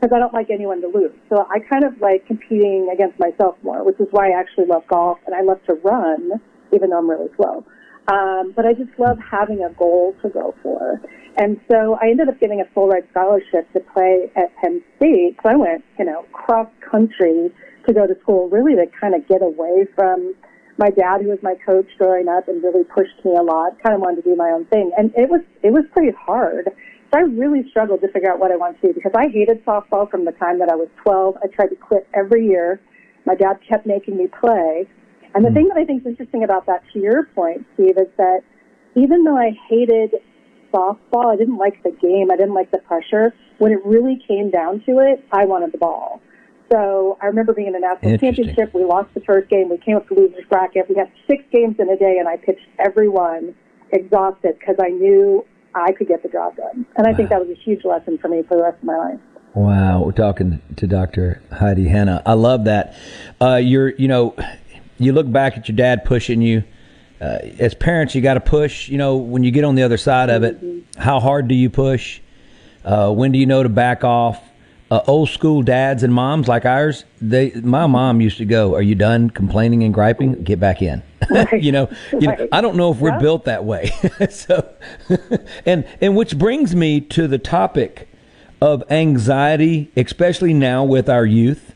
because 0.00 0.14
I 0.14 0.18
don't 0.18 0.32
like 0.32 0.48
anyone 0.50 0.80
to 0.80 0.88
lose. 0.88 1.12
So 1.28 1.46
I 1.50 1.60
kind 1.60 1.84
of 1.84 2.00
like 2.00 2.26
competing 2.26 2.88
against 2.92 3.18
myself 3.20 3.56
more, 3.62 3.84
which 3.84 4.00
is 4.00 4.08
why 4.10 4.30
I 4.30 4.40
actually 4.40 4.66
love 4.66 4.84
golf 4.88 5.18
and 5.26 5.34
I 5.34 5.42
love 5.42 5.60
to 5.66 5.74
run, 5.74 6.32
even 6.72 6.90
though 6.90 6.98
I'm 6.98 7.08
really 7.08 7.28
slow. 7.36 7.64
Um, 8.08 8.52
but 8.54 8.64
I 8.64 8.72
just 8.72 8.96
love 8.98 9.18
having 9.18 9.64
a 9.64 9.70
goal 9.74 10.14
to 10.22 10.28
go 10.28 10.54
for. 10.62 11.00
And 11.36 11.60
so 11.70 11.98
I 12.00 12.08
ended 12.08 12.28
up 12.28 12.40
getting 12.40 12.60
a 12.60 12.64
full 12.72 12.88
ride 12.88 13.04
scholarship 13.10 13.70
to 13.72 13.80
play 13.80 14.30
at 14.36 14.54
Penn 14.56 14.82
State. 14.96 15.36
So 15.42 15.50
I 15.50 15.56
went, 15.56 15.84
you 15.98 16.04
know, 16.04 16.24
cross 16.32 16.68
country 16.88 17.50
to 17.86 17.92
go 17.92 18.06
to 18.06 18.14
school, 18.22 18.48
really 18.48 18.74
to 18.76 18.86
kind 18.98 19.14
of 19.14 19.26
get 19.28 19.42
away 19.42 19.86
from 19.94 20.34
my 20.78 20.90
dad, 20.90 21.22
who 21.22 21.28
was 21.28 21.38
my 21.42 21.54
coach 21.64 21.86
growing 21.98 22.28
up 22.28 22.48
and 22.48 22.62
really 22.62 22.84
pushed 22.84 23.24
me 23.24 23.34
a 23.36 23.42
lot, 23.42 23.80
kind 23.82 23.94
of 23.94 24.00
wanted 24.00 24.22
to 24.22 24.30
do 24.30 24.36
my 24.36 24.50
own 24.50 24.66
thing. 24.66 24.92
And 24.96 25.12
it 25.16 25.30
was, 25.30 25.40
it 25.62 25.72
was 25.72 25.84
pretty 25.92 26.12
hard. 26.18 26.68
So 27.12 27.18
I 27.18 27.22
really 27.22 27.68
struggled 27.70 28.00
to 28.02 28.08
figure 28.08 28.30
out 28.30 28.38
what 28.38 28.50
I 28.50 28.56
wanted 28.56 28.80
to 28.80 28.88
do 28.88 28.94
because 28.94 29.12
I 29.14 29.28
hated 29.28 29.64
softball 29.64 30.10
from 30.10 30.24
the 30.24 30.32
time 30.32 30.58
that 30.58 30.68
I 30.68 30.74
was 30.74 30.88
12. 31.02 31.36
I 31.42 31.46
tried 31.48 31.68
to 31.68 31.76
quit 31.76 32.06
every 32.14 32.46
year. 32.46 32.80
My 33.24 33.34
dad 33.34 33.58
kept 33.68 33.86
making 33.86 34.16
me 34.16 34.28
play. 34.28 34.86
And 35.34 35.44
the 35.44 35.48
hmm. 35.48 35.54
thing 35.54 35.68
that 35.68 35.76
I 35.78 35.84
think 35.84 36.02
is 36.02 36.06
interesting 36.08 36.44
about 36.44 36.66
that, 36.66 36.82
to 36.92 36.98
your 36.98 37.24
point, 37.34 37.66
Steve, 37.74 37.96
is 37.96 38.08
that 38.16 38.40
even 38.96 39.24
though 39.24 39.36
I 39.36 39.56
hated 39.68 40.14
softball, 40.72 41.32
I 41.32 41.36
didn't 41.36 41.58
like 41.58 41.82
the 41.82 41.90
game, 41.90 42.30
I 42.30 42.36
didn't 42.36 42.54
like 42.54 42.70
the 42.70 42.78
pressure. 42.78 43.34
When 43.58 43.72
it 43.72 43.84
really 43.84 44.22
came 44.26 44.50
down 44.50 44.82
to 44.86 44.98
it, 44.98 45.24
I 45.32 45.44
wanted 45.44 45.72
the 45.72 45.78
ball. 45.78 46.20
So 46.70 47.16
I 47.22 47.26
remember 47.26 47.52
being 47.52 47.68
in 47.68 47.76
a 47.76 47.80
national 47.80 48.18
championship. 48.18 48.74
We 48.74 48.84
lost 48.84 49.14
the 49.14 49.20
first 49.20 49.48
game. 49.48 49.68
We 49.68 49.78
came 49.78 49.96
up 49.96 50.08
to 50.08 50.14
losers 50.14 50.44
bracket. 50.48 50.88
We 50.88 50.96
had 50.96 51.10
six 51.28 51.44
games 51.52 51.76
in 51.78 51.88
a 51.88 51.96
day, 51.96 52.16
and 52.18 52.28
I 52.28 52.36
pitched 52.36 52.66
every 52.78 53.08
one 53.08 53.54
exhausted 53.92 54.58
because 54.58 54.76
I 54.80 54.88
knew 54.88 55.44
I 55.74 55.92
could 55.92 56.08
get 56.08 56.22
the 56.22 56.28
job 56.28 56.56
done. 56.56 56.86
And 56.96 57.06
I 57.06 57.14
think 57.14 57.28
that 57.28 57.40
was 57.40 57.50
a 57.50 57.60
huge 57.60 57.84
lesson 57.84 58.18
for 58.18 58.28
me 58.28 58.42
for 58.42 58.56
the 58.56 58.62
rest 58.62 58.78
of 58.78 58.84
my 58.84 58.96
life. 58.96 59.20
Wow, 59.54 60.02
we're 60.02 60.12
talking 60.12 60.60
to 60.76 60.86
Dr. 60.86 61.42
Heidi 61.52 61.88
Hanna. 61.88 62.22
I 62.26 62.34
love 62.34 62.64
that. 62.64 62.94
Uh, 63.40 63.56
you're, 63.56 63.90
you 63.96 64.08
know, 64.08 64.34
you 64.98 65.12
look 65.12 65.30
back 65.30 65.56
at 65.56 65.68
your 65.68 65.76
dad 65.76 66.04
pushing 66.04 66.42
you. 66.42 66.64
Uh, 67.20 67.38
as 67.58 67.74
parents, 67.74 68.14
you 68.14 68.20
got 68.20 68.34
to 68.34 68.40
push. 68.40 68.88
You 68.88 68.98
know, 68.98 69.16
when 69.16 69.42
you 69.42 69.50
get 69.50 69.64
on 69.64 69.74
the 69.74 69.82
other 69.82 69.96
side 69.96 70.28
of 70.28 70.42
it, 70.42 70.58
how 70.98 71.20
hard 71.20 71.48
do 71.48 71.54
you 71.54 71.70
push? 71.70 72.20
Uh, 72.84 73.10
when 73.10 73.32
do 73.32 73.38
you 73.38 73.46
know 73.46 73.62
to 73.62 73.68
back 73.68 74.04
off? 74.04 74.42
Uh, 74.90 75.00
old 75.06 75.28
school 75.28 75.62
dads 75.62 76.02
and 76.02 76.12
moms 76.14 76.46
like 76.46 76.64
ours, 76.64 77.04
they 77.20 77.50
my 77.62 77.86
mom 77.86 78.20
used 78.20 78.38
to 78.38 78.44
go, 78.44 78.74
"Are 78.74 78.82
you 78.82 78.94
done 78.94 79.30
complaining 79.30 79.82
and 79.82 79.92
griping? 79.92 80.42
Get 80.44 80.60
back 80.60 80.82
in." 80.82 81.02
Right. 81.28 81.60
you 81.60 81.72
know, 81.72 81.88
you 82.12 82.28
right. 82.28 82.38
know, 82.38 82.48
I 82.52 82.60
don't 82.60 82.76
know 82.76 82.92
if 82.92 82.98
we're 82.98 83.08
yeah. 83.08 83.18
built 83.18 83.46
that 83.46 83.64
way. 83.64 83.90
so, 84.30 84.68
and 85.66 85.84
and 86.00 86.14
which 86.14 86.38
brings 86.38 86.76
me 86.76 87.00
to 87.00 87.26
the 87.26 87.38
topic 87.38 88.08
of 88.60 88.84
anxiety, 88.90 89.90
especially 89.96 90.54
now 90.54 90.84
with 90.84 91.08
our 91.08 91.26
youth. 91.26 91.74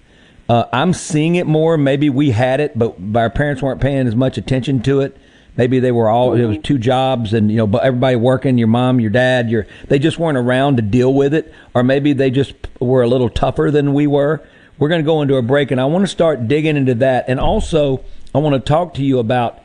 Uh, 0.48 0.66
I'm 0.72 0.92
seeing 0.92 1.36
it 1.36 1.46
more. 1.46 1.76
Maybe 1.76 2.10
we 2.10 2.30
had 2.30 2.60
it, 2.60 2.78
but 2.78 2.96
our 3.14 3.30
parents 3.30 3.62
weren't 3.62 3.80
paying 3.80 4.06
as 4.06 4.14
much 4.14 4.36
attention 4.36 4.82
to 4.82 5.00
it. 5.00 5.16
Maybe 5.60 5.78
they 5.78 5.92
were 5.92 6.08
all 6.08 6.32
it 6.32 6.46
was 6.46 6.56
two 6.62 6.78
jobs, 6.78 7.34
and 7.34 7.50
you 7.50 7.58
know, 7.58 7.66
but 7.66 7.84
everybody 7.84 8.16
working. 8.16 8.56
Your 8.56 8.66
mom, 8.66 8.98
your 8.98 9.10
dad, 9.10 9.50
your 9.50 9.66
they 9.88 9.98
just 9.98 10.18
weren't 10.18 10.38
around 10.38 10.76
to 10.76 10.82
deal 10.82 11.12
with 11.12 11.34
it, 11.34 11.52
or 11.74 11.82
maybe 11.82 12.14
they 12.14 12.30
just 12.30 12.54
were 12.80 13.02
a 13.02 13.06
little 13.06 13.28
tougher 13.28 13.70
than 13.70 13.92
we 13.92 14.06
were. 14.06 14.42
We're 14.78 14.88
going 14.88 15.02
to 15.02 15.06
go 15.06 15.20
into 15.20 15.36
a 15.36 15.42
break, 15.42 15.70
and 15.70 15.78
I 15.78 15.84
want 15.84 16.04
to 16.04 16.08
start 16.08 16.48
digging 16.48 16.78
into 16.78 16.94
that, 16.94 17.26
and 17.28 17.38
also 17.38 18.02
I 18.34 18.38
want 18.38 18.54
to 18.54 18.60
talk 18.66 18.94
to 18.94 19.02
you 19.02 19.18
about 19.18 19.58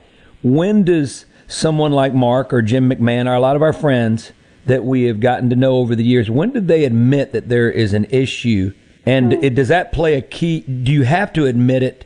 when 0.43 0.83
does 0.83 1.27
someone 1.47 1.93
like 1.93 2.13
Mark 2.13 2.51
or 2.51 2.61
Jim 2.61 2.89
McMahon 2.89 3.25
or 3.25 3.33
a 3.33 3.39
lot 3.39 3.55
of 3.55 3.61
our 3.61 3.71
friends 3.71 4.33
that 4.65 4.83
we 4.83 5.03
have 5.03 5.21
gotten 5.21 5.49
to 5.51 5.55
know 5.55 5.77
over 5.77 5.95
the 5.95 6.03
years, 6.03 6.29
when 6.29 6.51
did 6.51 6.67
they 6.67 6.83
admit 6.83 7.31
that 7.31 7.47
there 7.47 7.71
is 7.71 7.93
an 7.93 8.03
issue? 8.09 8.73
And 9.05 9.31
it, 9.31 9.55
does 9.55 9.69
that 9.69 9.93
play 9.93 10.15
a 10.15 10.21
key? 10.21 10.59
Do 10.59 10.91
you 10.91 11.03
have 11.03 11.31
to 11.31 11.45
admit 11.45 11.83
it 11.83 12.03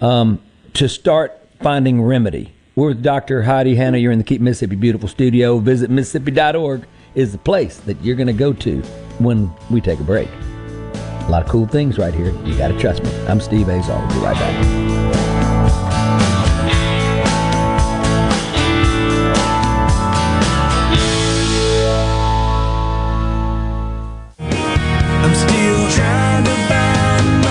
um, 0.00 0.42
to 0.72 0.88
start 0.88 1.38
finding 1.60 2.02
remedy? 2.02 2.53
We're 2.76 2.88
with 2.88 3.02
Dr. 3.04 3.42
Heidi 3.42 3.76
Hanna. 3.76 3.98
You're 3.98 4.10
in 4.10 4.18
the 4.18 4.24
Keep 4.24 4.40
Mississippi 4.40 4.74
Beautiful 4.74 5.08
studio. 5.08 5.58
Visit 5.58 5.90
Mississippi.org 5.90 6.84
is 7.14 7.30
the 7.30 7.38
place 7.38 7.78
that 7.78 8.02
you're 8.02 8.16
going 8.16 8.26
to 8.26 8.32
go 8.32 8.52
to 8.52 8.82
when 9.18 9.48
we 9.70 9.80
take 9.80 10.00
a 10.00 10.04
break. 10.04 10.28
A 10.28 11.28
lot 11.30 11.42
of 11.42 11.48
cool 11.48 11.68
things 11.68 11.98
right 11.98 12.12
here. 12.12 12.32
You 12.44 12.58
got 12.58 12.68
to 12.68 12.78
trust 12.78 13.04
me. 13.04 13.10
I'm 13.26 13.40
Steve 13.40 13.68
Azar. 13.68 14.04
We'll 14.08 14.18
be 14.18 14.24
right 14.24 14.34
back. 14.34 14.94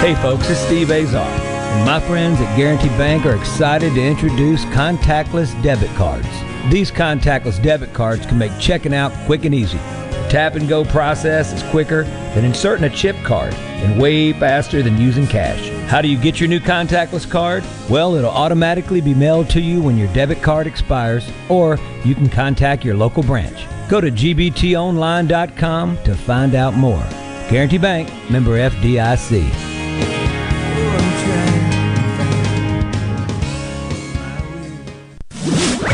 Hey 0.02 0.16
folks, 0.16 0.50
it's 0.50 0.60
Steve 0.60 0.92
Azar. 0.92 1.53
My 1.82 2.00
friends 2.00 2.40
at 2.40 2.56
Guaranty 2.56 2.88
Bank 2.90 3.26
are 3.26 3.36
excited 3.36 3.94
to 3.96 4.02
introduce 4.02 4.64
contactless 4.66 5.62
debit 5.62 5.90
cards. 5.96 6.28
These 6.72 6.92
contactless 6.92 7.62
debit 7.62 7.94
cards 7.94 8.26
can 8.26 8.38
make 8.38 8.58
checking 8.58 8.94
out 8.94 9.12
quick 9.26 9.44
and 9.44 9.54
easy. 9.54 9.78
The 9.78 10.28
tap 10.30 10.56
and 10.56 10.70
go 10.70 10.86
process 10.86 11.52
is 11.52 11.62
quicker 11.72 12.04
than 12.34 12.46
inserting 12.46 12.86
a 12.86 12.90
chip 12.90 13.18
card 13.24 13.54
and 13.54 14.02
way 14.02 14.32
faster 14.32 14.82
than 14.82 14.98
using 14.98 15.28
cash. 15.28 15.68
How 15.90 16.02
do 16.02 16.08
you 16.08 16.18
get 16.18 16.40
your 16.40 16.48
new 16.48 16.62
contactless 16.62 17.30
card? 17.30 17.66
Well, 17.90 18.16
it'll 18.16 18.30
automatically 18.32 19.02
be 19.02 19.14
mailed 19.14 19.50
to 19.50 19.60
you 19.60 19.82
when 19.82 19.98
your 19.98 20.14
debit 20.14 20.42
card 20.42 20.68
expires, 20.68 21.30
or 21.50 21.78
you 22.06 22.16
can 22.16 22.30
contact 22.30 22.86
your 22.86 22.96
local 22.96 23.24
branch. 23.24 23.68
Go 23.90 24.00
to 24.00 24.10
gbtonline.com 24.10 25.98
to 26.04 26.16
find 26.16 26.56
out 26.56 26.76
more. 26.76 27.06
Guaranty 27.50 27.78
Bank, 27.78 28.10
member 28.32 28.58
FDIC. 28.58 29.73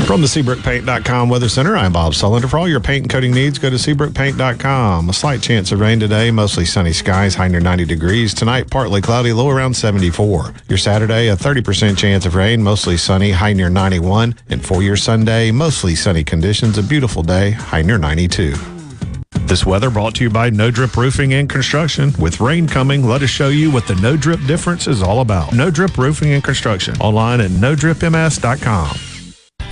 From 0.09 0.21
the 0.21 0.27
SeabrookPaint.com 0.27 1.29
Weather 1.29 1.49
Center, 1.49 1.77
I'm 1.77 1.93
Bob 1.93 2.13
Sullender. 2.13 2.49
For 2.49 2.57
all 2.57 2.67
your 2.67 2.79
paint 2.79 3.03
and 3.03 3.11
coating 3.11 3.31
needs, 3.31 3.59
go 3.59 3.69
to 3.69 3.75
SeabrookPaint.com. 3.75 5.07
A 5.07 5.13
slight 5.13 5.39
chance 5.39 5.71
of 5.71 5.81
rain 5.81 5.99
today, 5.99 6.31
mostly 6.31 6.65
sunny 6.65 6.93
skies, 6.93 7.35
high 7.35 7.47
near 7.47 7.59
90 7.59 7.85
degrees. 7.85 8.33
Tonight, 8.33 8.71
partly 8.71 9.01
cloudy, 9.01 9.33
low 9.33 9.49
around 9.49 9.75
74. 9.75 10.55
Your 10.67 10.79
Saturday, 10.79 11.27
a 11.27 11.35
30% 11.35 11.95
chance 11.95 12.25
of 12.25 12.33
rain, 12.33 12.63
mostly 12.63 12.97
sunny, 12.97 13.29
high 13.29 13.53
near 13.53 13.69
91. 13.69 14.33
And 14.49 14.65
for 14.65 14.81
your 14.81 14.95
Sunday, 14.97 15.51
mostly 15.51 15.93
sunny 15.93 16.23
conditions, 16.23 16.79
a 16.79 16.81
beautiful 16.81 17.21
day, 17.21 17.51
high 17.51 17.83
near 17.83 17.99
92. 17.99 18.55
This 19.41 19.63
weather 19.63 19.91
brought 19.91 20.15
to 20.15 20.23
you 20.23 20.31
by 20.31 20.49
No 20.49 20.71
Drip 20.71 20.97
Roofing 20.97 21.35
and 21.35 21.47
Construction. 21.47 22.13
With 22.17 22.39
rain 22.39 22.67
coming, 22.67 23.05
let 23.07 23.21
us 23.21 23.29
show 23.29 23.49
you 23.49 23.69
what 23.69 23.85
the 23.85 23.93
No 23.97 24.17
Drip 24.17 24.43
difference 24.47 24.87
is 24.87 25.03
all 25.03 25.21
about. 25.21 25.53
No 25.53 25.69
Drip 25.69 25.99
Roofing 25.99 26.31
and 26.31 26.43
Construction. 26.43 26.97
Online 26.99 27.41
at 27.41 27.51
nodripms.com. 27.51 29.08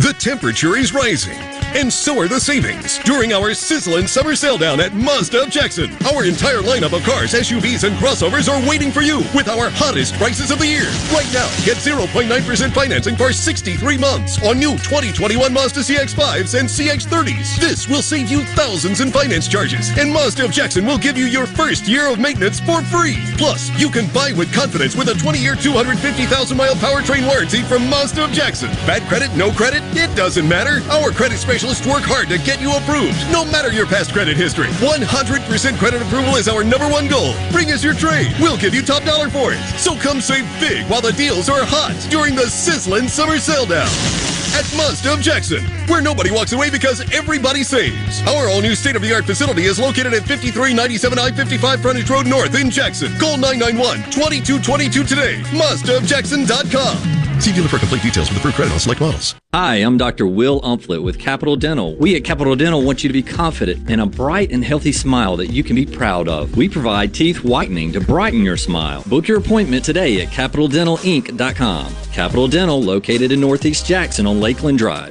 The 0.00 0.14
temperature 0.14 0.78
is 0.78 0.94
rising 0.94 1.36
and 1.74 1.92
so 1.92 2.18
are 2.18 2.26
the 2.26 2.40
savings 2.40 2.98
during 2.98 3.32
our 3.32 3.54
sizzling 3.54 4.08
summer 4.08 4.34
sale 4.34 4.58
down 4.58 4.80
at 4.80 4.92
Mazda 4.92 5.42
of 5.42 5.50
Jackson. 5.50 5.90
Our 6.12 6.24
entire 6.24 6.62
lineup 6.62 6.96
of 6.96 7.04
cars, 7.04 7.32
SUVs, 7.32 7.86
and 7.86 7.96
crossovers 7.96 8.50
are 8.50 8.68
waiting 8.68 8.90
for 8.90 9.02
you 9.02 9.18
with 9.34 9.48
our 9.48 9.70
hottest 9.70 10.14
prices 10.14 10.50
of 10.50 10.58
the 10.58 10.66
year. 10.66 10.90
Right 11.14 11.30
now, 11.32 11.46
get 11.64 11.78
0.9% 11.78 12.26
financing 12.72 13.14
for 13.14 13.32
63 13.32 13.98
months 13.98 14.42
on 14.44 14.58
new 14.58 14.72
2021 14.78 15.52
Mazda 15.52 15.80
CX-5s 15.80 16.58
and 16.58 16.68
CX-30s. 16.68 17.60
This 17.60 17.88
will 17.88 18.02
save 18.02 18.30
you 18.30 18.42
thousands 18.58 19.00
in 19.00 19.12
finance 19.12 19.46
charges, 19.46 19.96
and 19.96 20.12
Mazda 20.12 20.44
of 20.44 20.50
Jackson 20.50 20.84
will 20.84 20.98
give 20.98 21.16
you 21.16 21.26
your 21.26 21.46
first 21.46 21.86
year 21.86 22.10
of 22.10 22.18
maintenance 22.18 22.58
for 22.58 22.82
free. 22.82 23.18
Plus, 23.38 23.70
you 23.78 23.90
can 23.90 24.12
buy 24.12 24.32
with 24.32 24.52
confidence 24.52 24.96
with 24.96 25.08
a 25.08 25.14
20-year, 25.14 25.54
250,000-mile 25.54 26.74
powertrain 26.76 27.26
warranty 27.28 27.62
from 27.62 27.88
Mazda 27.88 28.24
of 28.24 28.32
Jackson. 28.32 28.70
Bad 28.86 29.02
credit, 29.08 29.34
no 29.36 29.52
credit, 29.52 29.82
it 29.96 30.14
doesn't 30.16 30.48
matter. 30.48 30.80
Our 30.90 31.10
credit 31.10 31.38
specialists 31.38 31.86
work 31.86 32.02
hard 32.02 32.28
to 32.28 32.38
get 32.38 32.60
you 32.60 32.70
approved, 32.72 33.18
no 33.32 33.44
matter 33.44 33.70
your 33.72 33.86
past 33.86 34.12
credit 34.12 34.36
history. 34.36 34.68
100% 34.78 35.78
credit 35.78 36.02
approval 36.02 36.36
is 36.36 36.48
our 36.48 36.64
number 36.64 36.88
one 36.88 37.08
goal. 37.08 37.34
Bring 37.52 37.70
us 37.72 37.82
your 37.82 37.94
trade. 37.94 38.32
We'll 38.40 38.58
give 38.58 38.74
you 38.74 38.82
top 38.82 39.04
dollar 39.04 39.28
for 39.28 39.52
it. 39.52 39.60
So 39.78 39.96
come 39.96 40.20
save 40.20 40.46
big 40.60 40.86
while 40.86 41.00
the 41.00 41.12
deals 41.12 41.48
are 41.48 41.64
hot 41.64 41.96
during 42.10 42.34
the 42.34 42.46
sizzling 42.46 43.08
summer 43.08 43.38
sale 43.38 43.66
down 43.66 43.88
at 44.54 44.66
Mazda 44.76 45.12
of 45.12 45.20
Jackson, 45.20 45.62
where 45.86 46.02
nobody 46.02 46.30
walks 46.30 46.52
away 46.52 46.70
because 46.70 47.00
everybody 47.12 47.62
saves. 47.62 48.20
Our 48.26 48.48
all 48.48 48.60
new 48.60 48.74
state 48.74 48.96
of 48.96 49.02
the 49.02 49.12
art 49.14 49.24
facility 49.24 49.64
is 49.64 49.78
located 49.78 50.12
at 50.12 50.26
5397 50.26 51.18
I 51.18 51.30
55 51.30 51.80
Frontage 51.80 52.10
Road 52.10 52.26
North 52.26 52.58
in 52.58 52.70
Jackson. 52.70 53.16
Call 53.18 53.36
991 53.38 54.10
2222 54.10 55.04
today. 55.04 55.38
MazdaofJackson.com. 55.54 57.29
See 57.40 57.52
dealer 57.54 57.68
for 57.68 57.78
complete 57.78 58.02
details 58.02 58.28
with 58.28 58.38
approved 58.38 58.56
credit 58.56 58.72
on 58.74 58.78
select 58.78 59.00
models. 59.00 59.34
Hi, 59.54 59.76
I'm 59.76 59.96
Dr. 59.96 60.26
Will 60.26 60.60
Umflett 60.60 61.02
with 61.02 61.18
Capital 61.18 61.56
Dental. 61.56 61.96
We 61.96 62.14
at 62.14 62.22
Capital 62.22 62.54
Dental 62.54 62.82
want 62.82 63.02
you 63.02 63.08
to 63.08 63.14
be 63.14 63.22
confident 63.22 63.88
in 63.88 64.00
a 64.00 64.06
bright 64.06 64.52
and 64.52 64.62
healthy 64.62 64.92
smile 64.92 65.38
that 65.38 65.46
you 65.46 65.64
can 65.64 65.74
be 65.74 65.86
proud 65.86 66.28
of. 66.28 66.54
We 66.54 66.68
provide 66.68 67.14
teeth 67.14 67.42
whitening 67.42 67.92
to 67.92 68.00
brighten 68.00 68.44
your 68.44 68.58
smile. 68.58 69.02
Book 69.06 69.26
your 69.26 69.38
appointment 69.38 69.86
today 69.86 70.20
at 70.20 70.28
CapitalDentalInc.com. 70.28 71.94
Capital 72.12 72.46
Dental, 72.46 72.82
located 72.82 73.32
in 73.32 73.40
Northeast 73.40 73.86
Jackson 73.86 74.26
on 74.26 74.38
Lakeland 74.38 74.76
Drive. 74.76 75.10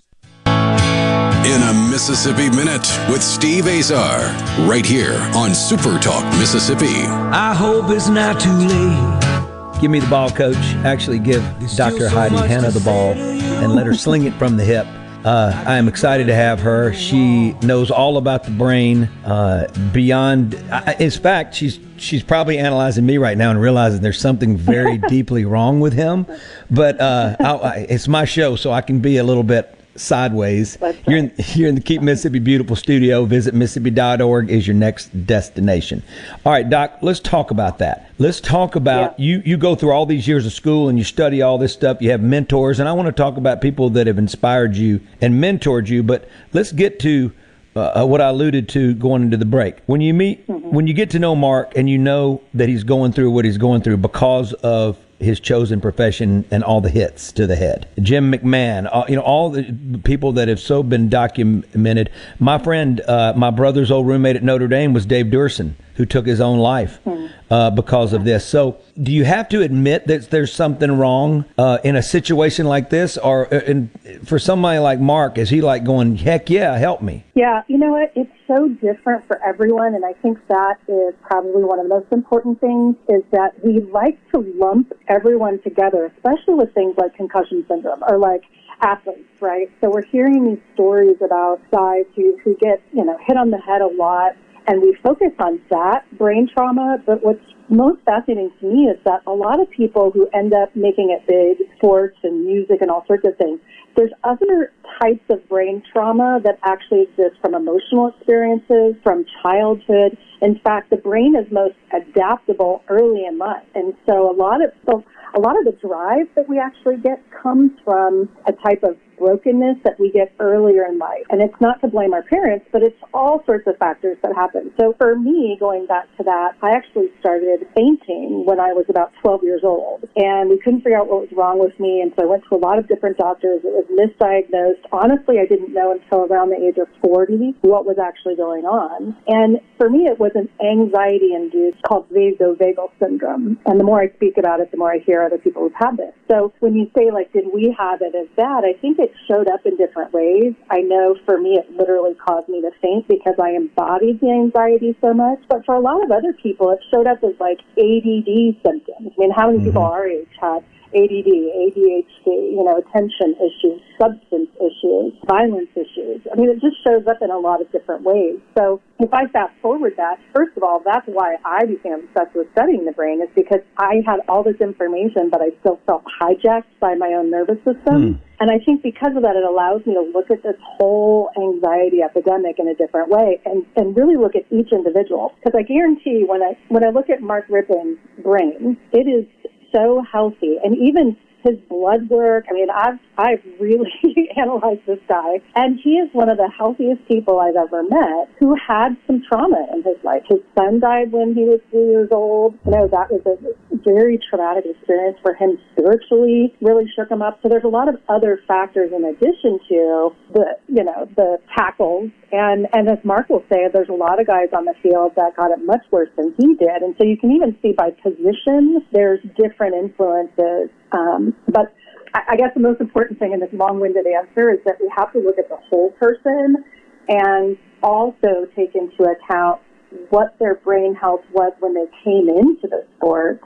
in 1.45 1.59
a 1.63 1.73
Mississippi 1.89 2.51
Minute 2.51 2.87
with 3.09 3.23
Steve 3.23 3.65
Azar, 3.65 4.19
right 4.67 4.85
here 4.85 5.17
on 5.33 5.55
Super 5.55 5.97
Talk 5.97 6.23
Mississippi. 6.37 6.85
I 6.85 7.55
hope 7.55 7.89
it's 7.89 8.09
not 8.09 8.39
too 8.39 8.51
late. 8.51 9.81
Give 9.81 9.89
me 9.89 9.99
the 9.99 10.07
ball, 10.07 10.29
coach. 10.29 10.55
Actually, 10.85 11.17
give 11.17 11.43
Dr. 11.75 12.09
Heidi 12.09 12.35
Hanna 12.35 12.69
the 12.69 12.79
ball 12.81 13.13
and 13.13 13.73
let 13.73 13.87
her 13.87 13.95
sling 13.95 14.25
it 14.25 14.33
from 14.35 14.55
the 14.55 14.63
hip. 14.63 14.85
Uh, 15.25 15.51
I 15.65 15.77
am 15.77 15.87
excited 15.87 16.27
to 16.27 16.35
have 16.35 16.59
her. 16.59 16.93
She 16.93 17.53
knows 17.63 17.89
all 17.89 18.17
about 18.17 18.43
the 18.43 18.51
brain 18.51 19.05
uh, 19.25 19.67
beyond. 19.91 20.55
I, 20.71 20.95
in 20.99 21.09
fact, 21.09 21.55
she's 21.55 21.79
she's 21.97 22.21
probably 22.21 22.59
analyzing 22.59 23.05
me 23.05 23.17
right 23.17 23.37
now 23.37 23.49
and 23.49 23.59
realizing 23.59 24.01
there's 24.01 24.19
something 24.19 24.57
very 24.57 24.97
deeply 25.09 25.45
wrong 25.45 25.79
with 25.79 25.93
him. 25.93 26.27
But 26.69 27.01
uh, 27.01 27.35
I, 27.39 27.51
I, 27.51 27.75
it's 27.89 28.07
my 28.07 28.25
show, 28.25 28.55
so 28.55 28.71
I 28.71 28.81
can 28.81 28.99
be 28.99 29.17
a 29.17 29.23
little 29.23 29.43
bit 29.43 29.75
sideways. 29.95 30.77
You're 31.07 31.17
in, 31.17 31.33
you're 31.53 31.69
in 31.69 31.75
the 31.75 31.81
Keep 31.81 32.01
Mississippi 32.01 32.39
Beautiful 32.39 32.75
studio. 32.75 33.25
Visit 33.25 33.53
Mississippi.org 33.53 34.49
is 34.49 34.67
your 34.67 34.75
next 34.75 35.07
destination. 35.25 36.03
All 36.45 36.51
right, 36.51 36.69
Doc, 36.69 36.99
let's 37.01 37.19
talk 37.19 37.51
about 37.51 37.79
that. 37.79 38.09
Let's 38.17 38.39
talk 38.39 38.75
about 38.75 39.19
yeah. 39.19 39.25
you. 39.25 39.41
You 39.45 39.57
go 39.57 39.75
through 39.75 39.91
all 39.91 40.05
these 40.05 40.27
years 40.27 40.45
of 40.45 40.53
school 40.53 40.89
and 40.89 40.97
you 40.97 41.03
study 41.03 41.41
all 41.41 41.57
this 41.57 41.73
stuff. 41.73 41.97
You 42.01 42.11
have 42.11 42.21
mentors, 42.21 42.79
and 42.79 42.87
I 42.87 42.93
want 42.93 43.07
to 43.07 43.11
talk 43.11 43.37
about 43.37 43.61
people 43.61 43.89
that 43.91 44.07
have 44.07 44.17
inspired 44.17 44.75
you 44.75 45.01
and 45.21 45.35
mentored 45.35 45.87
you. 45.87 46.03
But 46.03 46.29
let's 46.53 46.71
get 46.71 46.99
to 46.99 47.31
uh, 47.75 48.05
what 48.05 48.21
I 48.21 48.29
alluded 48.29 48.69
to 48.69 48.93
going 48.93 49.23
into 49.23 49.37
the 49.37 49.45
break. 49.45 49.77
When 49.85 50.01
you 50.01 50.13
meet, 50.13 50.45
mm-hmm. 50.47 50.71
when 50.71 50.87
you 50.87 50.93
get 50.93 51.09
to 51.11 51.19
know 51.19 51.35
Mark 51.35 51.73
and 51.75 51.89
you 51.89 51.97
know 51.97 52.41
that 52.53 52.69
he's 52.69 52.83
going 52.83 53.13
through 53.13 53.31
what 53.31 53.45
he's 53.45 53.57
going 53.57 53.81
through 53.81 53.97
because 53.97 54.53
of 54.53 54.97
his 55.21 55.39
chosen 55.39 55.79
profession 55.79 56.45
and 56.51 56.63
all 56.63 56.81
the 56.81 56.89
hits 56.89 57.31
to 57.33 57.47
the 57.47 57.55
head. 57.55 57.87
Jim 57.99 58.31
McMahon, 58.31 58.89
uh, 58.91 59.05
you 59.07 59.15
know, 59.15 59.21
all 59.21 59.49
the 59.49 59.99
people 60.03 60.33
that 60.33 60.47
have 60.47 60.59
so 60.59 60.83
been 60.83 61.09
documented. 61.09 62.09
My 62.39 62.57
friend, 62.57 63.01
uh, 63.01 63.33
my 63.35 63.51
brother's 63.51 63.91
old 63.91 64.07
roommate 64.07 64.35
at 64.35 64.43
Notre 64.43 64.67
Dame 64.67 64.93
was 64.93 65.05
Dave 65.05 65.27
Duerson, 65.27 65.73
who 65.95 66.05
took 66.05 66.25
his 66.25 66.41
own 66.41 66.57
life 66.57 66.99
hmm. 67.03 67.27
Uh, 67.51 67.69
because 67.69 68.13
of 68.13 68.23
this. 68.23 68.45
So, 68.45 68.77
do 69.01 69.11
you 69.11 69.25
have 69.25 69.49
to 69.49 69.61
admit 69.61 70.07
that 70.07 70.31
there's 70.31 70.53
something 70.53 70.97
wrong 70.97 71.45
uh, 71.57 71.79
in 71.83 71.97
a 71.97 72.01
situation 72.01 72.65
like 72.65 72.89
this, 72.89 73.17
or 73.17 73.53
uh, 73.53 73.59
in, 73.59 73.89
for 74.25 74.39
somebody 74.39 74.79
like 74.79 74.99
Mark, 74.99 75.37
is 75.37 75.49
he 75.49 75.61
like 75.61 75.83
going, 75.83 76.15
"Heck 76.15 76.49
yeah, 76.49 76.77
help 76.77 77.01
me"? 77.01 77.25
Yeah, 77.35 77.63
you 77.67 77.77
know 77.77 77.91
what? 77.91 78.13
It's 78.15 78.31
so 78.47 78.69
different 78.69 79.27
for 79.27 79.43
everyone, 79.45 79.95
and 79.95 80.05
I 80.05 80.13
think 80.13 80.39
that 80.47 80.77
is 80.87 81.13
probably 81.21 81.63
one 81.63 81.79
of 81.79 81.85
the 81.85 81.93
most 81.93 82.11
important 82.11 82.61
things. 82.61 82.95
Is 83.09 83.23
that 83.31 83.53
we 83.63 83.81
like 83.81 84.17
to 84.31 84.39
lump 84.55 84.93
everyone 85.09 85.61
together, 85.61 86.05
especially 86.17 86.55
with 86.55 86.73
things 86.73 86.95
like 86.97 87.15
concussion 87.15 87.65
syndrome 87.67 88.01
or 88.07 88.17
like 88.17 88.43
athletes, 88.81 89.29
right? 89.41 89.69
So 89.81 89.89
we're 89.89 90.05
hearing 90.05 90.45
these 90.45 90.61
stories 90.73 91.17
about 91.23 91.59
guys 91.71 92.05
who, 92.15 92.37
who 92.43 92.55
get, 92.55 92.81
you 92.93 93.05
know, 93.05 93.17
hit 93.27 93.37
on 93.37 93.51
the 93.51 93.59
head 93.59 93.81
a 93.81 93.87
lot 93.87 94.35
and 94.67 94.81
we 94.81 94.97
focus 95.03 95.31
on 95.39 95.61
that 95.69 96.05
brain 96.17 96.49
trauma. 96.53 96.97
But 97.05 97.23
what's 97.23 97.43
most 97.69 98.01
fascinating 98.05 98.51
to 98.59 98.65
me 98.65 98.87
is 98.87 98.97
that 99.05 99.21
a 99.25 99.31
lot 99.31 99.59
of 99.59 99.69
people 99.71 100.11
who 100.11 100.27
end 100.33 100.53
up 100.53 100.75
making 100.75 101.09
it 101.09 101.25
big, 101.27 101.67
sports 101.77 102.17
and 102.23 102.45
music 102.45 102.81
and 102.81 102.91
all 102.91 103.03
sorts 103.07 103.25
of 103.25 103.37
things, 103.37 103.59
there's 103.95 104.11
other 104.23 104.71
types 105.01 105.23
of 105.29 105.47
brain 105.49 105.81
trauma 105.91 106.39
that 106.43 106.59
actually 106.63 107.01
exist 107.01 107.39
from 107.41 107.55
emotional 107.55 108.13
experiences, 108.15 108.95
from 109.03 109.25
childhood. 109.41 110.17
In 110.41 110.59
fact, 110.59 110.89
the 110.89 110.97
brain 110.97 111.35
is 111.35 111.51
most 111.51 111.75
adaptable 111.93 112.83
early 112.89 113.25
in 113.25 113.37
life. 113.37 113.65
And 113.75 113.93
so 114.07 114.31
a 114.31 114.35
lot 114.35 114.63
of, 114.63 114.71
so 114.85 115.03
a 115.35 115.39
lot 115.39 115.57
of 115.57 115.65
the 115.65 115.77
drive 115.85 116.27
that 116.35 116.47
we 116.47 116.59
actually 116.59 116.97
get 116.97 117.21
comes 117.31 117.71
from 117.83 118.29
a 118.45 118.51
type 118.51 118.83
of 118.83 118.97
brokenness 119.17 119.77
that 119.83 119.99
we 119.99 120.11
get 120.11 120.33
earlier 120.39 120.85
in 120.85 120.97
life. 120.97 121.25
And 121.29 121.41
it's 121.41 121.59
not 121.59 121.81
to 121.81 121.87
blame 121.87 122.13
our 122.13 122.23
parents, 122.23 122.65
but 122.71 122.81
it's 122.83 122.97
all 123.13 123.43
sorts 123.45 123.67
of 123.67 123.77
factors 123.77 124.17
that 124.23 124.35
happen. 124.35 124.71
So 124.79 124.93
for 124.97 125.15
me, 125.17 125.57
going 125.59 125.85
back 125.85 126.05
to 126.17 126.23
that, 126.23 126.55
I 126.61 126.71
actually 126.71 127.09
started 127.19 127.67
fainting 127.75 128.43
when 128.45 128.59
I 128.59 128.73
was 128.73 128.85
about 128.89 129.11
12 129.21 129.43
years 129.43 129.61
old. 129.63 130.07
And 130.15 130.49
we 130.49 130.59
couldn't 130.59 130.81
figure 130.81 130.97
out 130.97 131.07
what 131.07 131.21
was 131.21 131.31
wrong 131.35 131.59
with 131.59 131.77
me. 131.79 132.01
And 132.01 132.11
so 132.17 132.23
I 132.23 132.25
went 132.25 132.43
to 132.49 132.55
a 132.55 132.61
lot 132.61 132.79
of 132.79 132.87
different 132.87 133.17
doctors. 133.17 133.61
It 133.63 133.73
was 133.73 133.87
misdiagnosed. 133.91 134.87
Honestly, 134.91 135.39
I 135.39 135.45
didn't 135.45 135.73
know 135.73 135.91
until 135.91 136.25
around 136.25 136.49
the 136.49 136.57
age 136.57 136.77
of 136.77 136.87
40 137.01 137.55
what 137.61 137.85
was 137.85 137.97
actually 137.97 138.35
going 138.35 138.65
on. 138.65 139.15
And 139.27 139.59
for 139.77 139.89
me, 139.89 140.05
it 140.05 140.19
was 140.19 140.31
an 140.35 140.49
anxiety 140.61 141.33
induced 141.33 141.81
called 141.83 142.09
vasovagal 142.09 142.91
syndrome. 142.99 143.59
And 143.65 143.79
the 143.79 143.83
more 143.83 144.01
I 144.01 144.09
speak 144.15 144.37
about 144.37 144.59
it, 144.59 144.71
the 144.71 144.77
more 144.77 144.91
I 144.91 144.99
hear 144.99 145.21
other 145.21 145.37
people 145.37 145.63
who've 145.63 145.79
had 145.79 145.97
this. 145.97 146.13
So 146.29 146.53
when 146.59 146.75
you 146.75 146.89
say 146.97 147.11
like, 147.11 147.31
did 147.33 147.45
we 147.53 147.75
have 147.77 148.01
it 148.01 148.15
as 148.15 148.27
bad? 148.35 148.63
I 148.63 148.73
think 148.79 148.99
it 148.99 149.10
it 149.11 149.17
showed 149.27 149.47
up 149.49 149.65
in 149.65 149.75
different 149.75 150.13
ways. 150.13 150.53
I 150.69 150.79
know 150.79 151.15
for 151.25 151.39
me, 151.39 151.59
it 151.59 151.69
literally 151.75 152.15
caused 152.15 152.47
me 152.47 152.61
to 152.61 152.71
faint 152.81 153.07
because 153.07 153.35
I 153.41 153.51
embodied 153.51 154.21
the 154.21 154.31
anxiety 154.31 154.95
so 155.01 155.13
much. 155.13 155.39
But 155.49 155.65
for 155.65 155.75
a 155.75 155.79
lot 155.79 156.03
of 156.03 156.11
other 156.11 156.33
people, 156.33 156.71
it 156.71 156.79
showed 156.91 157.07
up 157.07 157.23
as 157.23 157.35
like 157.39 157.59
ADD 157.77 158.63
symptoms. 158.63 159.11
I 159.11 159.15
mean, 159.17 159.31
how 159.31 159.47
many 159.47 159.59
mm-hmm. 159.59 159.67
people 159.67 159.83
our 159.83 160.07
age 160.07 160.29
had 160.39 160.63
ADD, 160.93 161.31
ADHD, 161.71 162.27
you 162.27 162.63
know, 162.63 162.75
attention 162.77 163.35
issues, 163.39 163.81
substance 163.97 164.49
issues, 164.59 165.13
violence 165.25 165.69
issues. 165.75 166.21
I 166.31 166.35
mean, 166.35 166.49
it 166.49 166.59
just 166.59 166.75
shows 166.83 167.07
up 167.07 167.21
in 167.21 167.31
a 167.31 167.37
lot 167.37 167.61
of 167.61 167.71
different 167.71 168.03
ways. 168.03 168.39
So 168.57 168.81
if 168.99 169.13
I 169.13 169.27
fast 169.27 169.53
forward 169.61 169.93
that, 169.97 170.19
first 170.35 170.55
of 170.57 170.63
all, 170.63 170.81
that's 170.83 171.07
why 171.07 171.37
I 171.45 171.65
became 171.65 171.93
obsessed 171.93 172.35
with 172.35 172.51
studying 172.51 172.85
the 172.85 172.91
brain 172.91 173.21
is 173.21 173.29
because 173.35 173.61
I 173.77 174.03
had 174.05 174.19
all 174.27 174.43
this 174.43 174.59
information, 174.59 175.29
but 175.29 175.41
I 175.41 175.51
still 175.61 175.79
felt 175.85 176.03
hijacked 176.19 176.75
by 176.81 176.95
my 176.95 177.13
own 177.15 177.31
nervous 177.31 177.57
system. 177.63 178.19
Mm. 178.19 178.19
And 178.41 178.49
I 178.49 178.57
think 178.57 178.81
because 178.81 179.13
of 179.15 179.21
that, 179.21 179.35
it 179.35 179.45
allows 179.45 179.85
me 179.85 179.93
to 179.93 180.01
look 180.01 180.31
at 180.31 180.41
this 180.41 180.57
whole 180.59 181.29
anxiety 181.37 182.01
epidemic 182.01 182.57
in 182.57 182.67
a 182.67 182.73
different 182.73 183.09
way 183.09 183.39
and, 183.45 183.63
and 183.77 183.95
really 183.95 184.17
look 184.17 184.33
at 184.33 184.49
each 184.49 184.73
individual. 184.73 185.31
Because 185.37 185.53
I 185.53 185.61
guarantee 185.61 186.25
when 186.25 186.41
I, 186.41 186.57
when 186.69 186.83
I 186.83 186.89
look 186.89 187.11
at 187.11 187.21
Mark 187.21 187.47
Rypien's 187.49 187.99
brain, 188.23 188.77
it 188.91 189.05
is 189.05 189.29
so 189.71 190.01
healthy. 190.11 190.57
And 190.63 190.75
even 190.75 191.15
his 191.43 191.57
blood 191.69 192.09
work. 192.09 192.45
I 192.49 192.53
mean, 192.53 192.69
I've 192.69 192.99
I've 193.17 193.43
really 193.59 193.91
analyzed 194.37 194.85
this 194.87 194.99
guy, 195.07 195.41
and 195.55 195.79
he 195.83 195.91
is 195.97 196.09
one 196.13 196.29
of 196.29 196.37
the 196.37 196.49
healthiest 196.49 197.07
people 197.07 197.39
I've 197.39 197.55
ever 197.55 197.83
met 197.83 198.29
who 198.39 198.55
had 198.55 198.97
some 199.07 199.21
trauma 199.27 199.67
in 199.73 199.83
his 199.83 199.97
life. 200.03 200.23
His 200.29 200.39
son 200.57 200.79
died 200.79 201.11
when 201.11 201.33
he 201.33 201.43
was 201.43 201.59
three 201.69 201.89
years 201.89 202.09
old. 202.11 202.57
You 202.65 202.71
know, 202.71 202.87
that 202.87 203.11
was 203.11 203.21
a 203.25 203.37
very 203.83 204.19
traumatic 204.29 204.65
experience 204.65 205.17
for 205.21 205.33
him 205.33 205.57
spiritually. 205.73 206.53
Really 206.61 206.85
shook 206.95 207.09
him 207.09 207.21
up. 207.21 207.39
So 207.43 207.49
there's 207.49 207.65
a 207.65 207.73
lot 207.73 207.89
of 207.89 207.95
other 208.09 208.41
factors 208.47 208.91
in 208.93 209.03
addition 209.05 209.59
to 209.69 210.11
the 210.33 210.57
you 210.67 210.83
know 210.83 211.07
the 211.15 211.37
tackles 211.57 212.11
and 212.31 212.67
and 212.73 212.89
as 212.89 212.97
Mark 213.03 213.29
will 213.29 213.43
say, 213.51 213.67
there's 213.71 213.89
a 213.89 213.93
lot 213.93 214.19
of 214.19 214.27
guys 214.27 214.49
on 214.55 214.65
the 214.65 214.73
field 214.81 215.13
that 215.15 215.35
got 215.35 215.51
it 215.51 215.59
much 215.65 215.83
worse 215.91 216.09
than 216.15 216.33
he 216.37 216.55
did. 216.55 216.81
And 216.81 216.95
so 216.97 217.03
you 217.03 217.17
can 217.17 217.31
even 217.31 217.57
see 217.61 217.73
by 217.73 217.91
position, 217.91 218.85
there's 218.91 219.19
different 219.35 219.75
influences. 219.75 220.69
Um, 220.91 221.35
but 221.47 221.73
I, 222.13 222.21
I 222.31 222.35
guess 222.35 222.51
the 222.53 222.61
most 222.61 222.81
important 222.81 223.19
thing 223.19 223.33
in 223.33 223.39
this 223.39 223.49
long-winded 223.53 224.05
answer 224.07 224.51
is 224.51 224.59
that 224.65 224.77
we 224.79 224.91
have 224.95 225.11
to 225.13 225.19
look 225.19 225.37
at 225.37 225.49
the 225.49 225.57
whole 225.69 225.91
person 225.91 226.63
and 227.07 227.57
also 227.83 228.47
take 228.55 228.75
into 228.75 229.03
account 229.03 229.61
what 230.09 230.37
their 230.39 230.55
brain 230.55 230.95
health 230.95 231.21
was 231.33 231.53
when 231.59 231.73
they 231.73 231.85
came 232.03 232.29
into 232.29 232.67
the 232.67 232.85
sport 232.97 233.41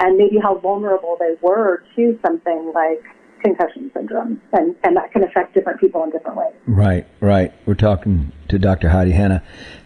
and 0.00 0.16
maybe 0.16 0.38
how 0.40 0.56
vulnerable 0.58 1.16
they 1.18 1.34
were 1.42 1.82
to 1.96 2.18
something 2.24 2.72
like 2.74 3.02
concussion 3.40 3.90
syndrome, 3.94 4.40
and, 4.52 4.74
and 4.82 4.96
that 4.96 5.12
can 5.12 5.22
affect 5.22 5.54
different 5.54 5.80
people 5.80 6.02
in 6.04 6.10
different 6.10 6.36
ways. 6.36 6.54
Right, 6.66 7.06
right. 7.20 7.52
We're 7.66 7.74
talking 7.74 8.32
to 8.48 8.58
Dr. 8.58 8.88
Heidi 8.88 9.12
Hanna. 9.12 9.42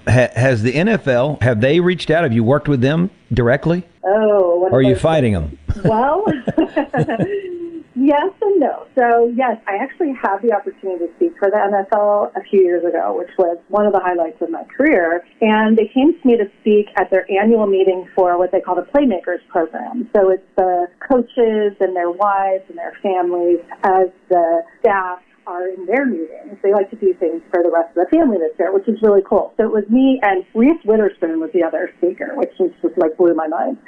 Ha, 0.08 0.28
has 0.34 0.62
the 0.62 0.72
NFL, 0.72 1.42
have 1.42 1.60
they 1.60 1.80
reached 1.80 2.10
out? 2.10 2.22
Have 2.24 2.32
you 2.32 2.44
worked 2.44 2.68
with 2.68 2.80
them 2.80 3.10
directly? 3.32 3.86
Oh. 4.04 4.68
Or 4.70 4.78
are 4.78 4.82
you 4.82 4.96
fighting 4.96 5.32
them? 5.34 5.58
Well, 5.84 6.24
Yes 8.02 8.34
and 8.42 8.58
no. 8.58 8.86
So 8.98 9.32
yes, 9.36 9.62
I 9.68 9.76
actually 9.76 10.12
had 10.20 10.38
the 10.42 10.52
opportunity 10.52 11.06
to 11.06 11.12
speak 11.14 11.38
for 11.38 11.48
the 11.48 11.56
NFL 11.56 12.34
a 12.34 12.42
few 12.50 12.60
years 12.60 12.82
ago, 12.82 13.16
which 13.16 13.30
was 13.38 13.58
one 13.68 13.86
of 13.86 13.92
the 13.92 14.00
highlights 14.00 14.42
of 14.42 14.50
my 14.50 14.64
career. 14.64 15.24
And 15.40 15.78
they 15.78 15.86
came 15.86 16.12
to 16.20 16.26
me 16.26 16.36
to 16.36 16.50
speak 16.60 16.88
at 16.96 17.12
their 17.12 17.30
annual 17.30 17.68
meeting 17.68 18.08
for 18.16 18.36
what 18.38 18.50
they 18.50 18.60
call 18.60 18.74
the 18.74 18.82
Playmakers 18.82 19.46
Program. 19.46 20.10
So 20.16 20.30
it's 20.30 20.42
the 20.56 20.88
coaches 20.98 21.78
and 21.78 21.94
their 21.94 22.10
wives 22.10 22.64
and 22.68 22.76
their 22.76 22.98
families 23.00 23.60
as 23.84 24.08
the 24.28 24.62
staff 24.80 25.20
are 25.46 25.68
in 25.68 25.86
their 25.86 26.06
meetings. 26.06 26.58
They 26.62 26.72
like 26.72 26.90
to 26.90 26.96
do 26.96 27.14
things 27.14 27.42
for 27.50 27.62
the 27.62 27.70
rest 27.70 27.96
of 27.96 28.06
the 28.06 28.16
family 28.16 28.38
this 28.38 28.52
year, 28.58 28.72
which 28.72 28.88
is 28.88 29.00
really 29.02 29.22
cool. 29.28 29.52
So 29.56 29.64
it 29.64 29.72
was 29.72 29.84
me 29.88 30.20
and 30.22 30.44
Reese 30.54 30.80
Witherspoon 30.84 31.40
was 31.40 31.50
the 31.52 31.62
other 31.62 31.92
speaker, 31.98 32.32
which 32.34 32.50
just, 32.58 32.74
just 32.82 32.96
like 32.98 33.16
blew 33.16 33.34
my 33.34 33.48
mind. 33.48 33.78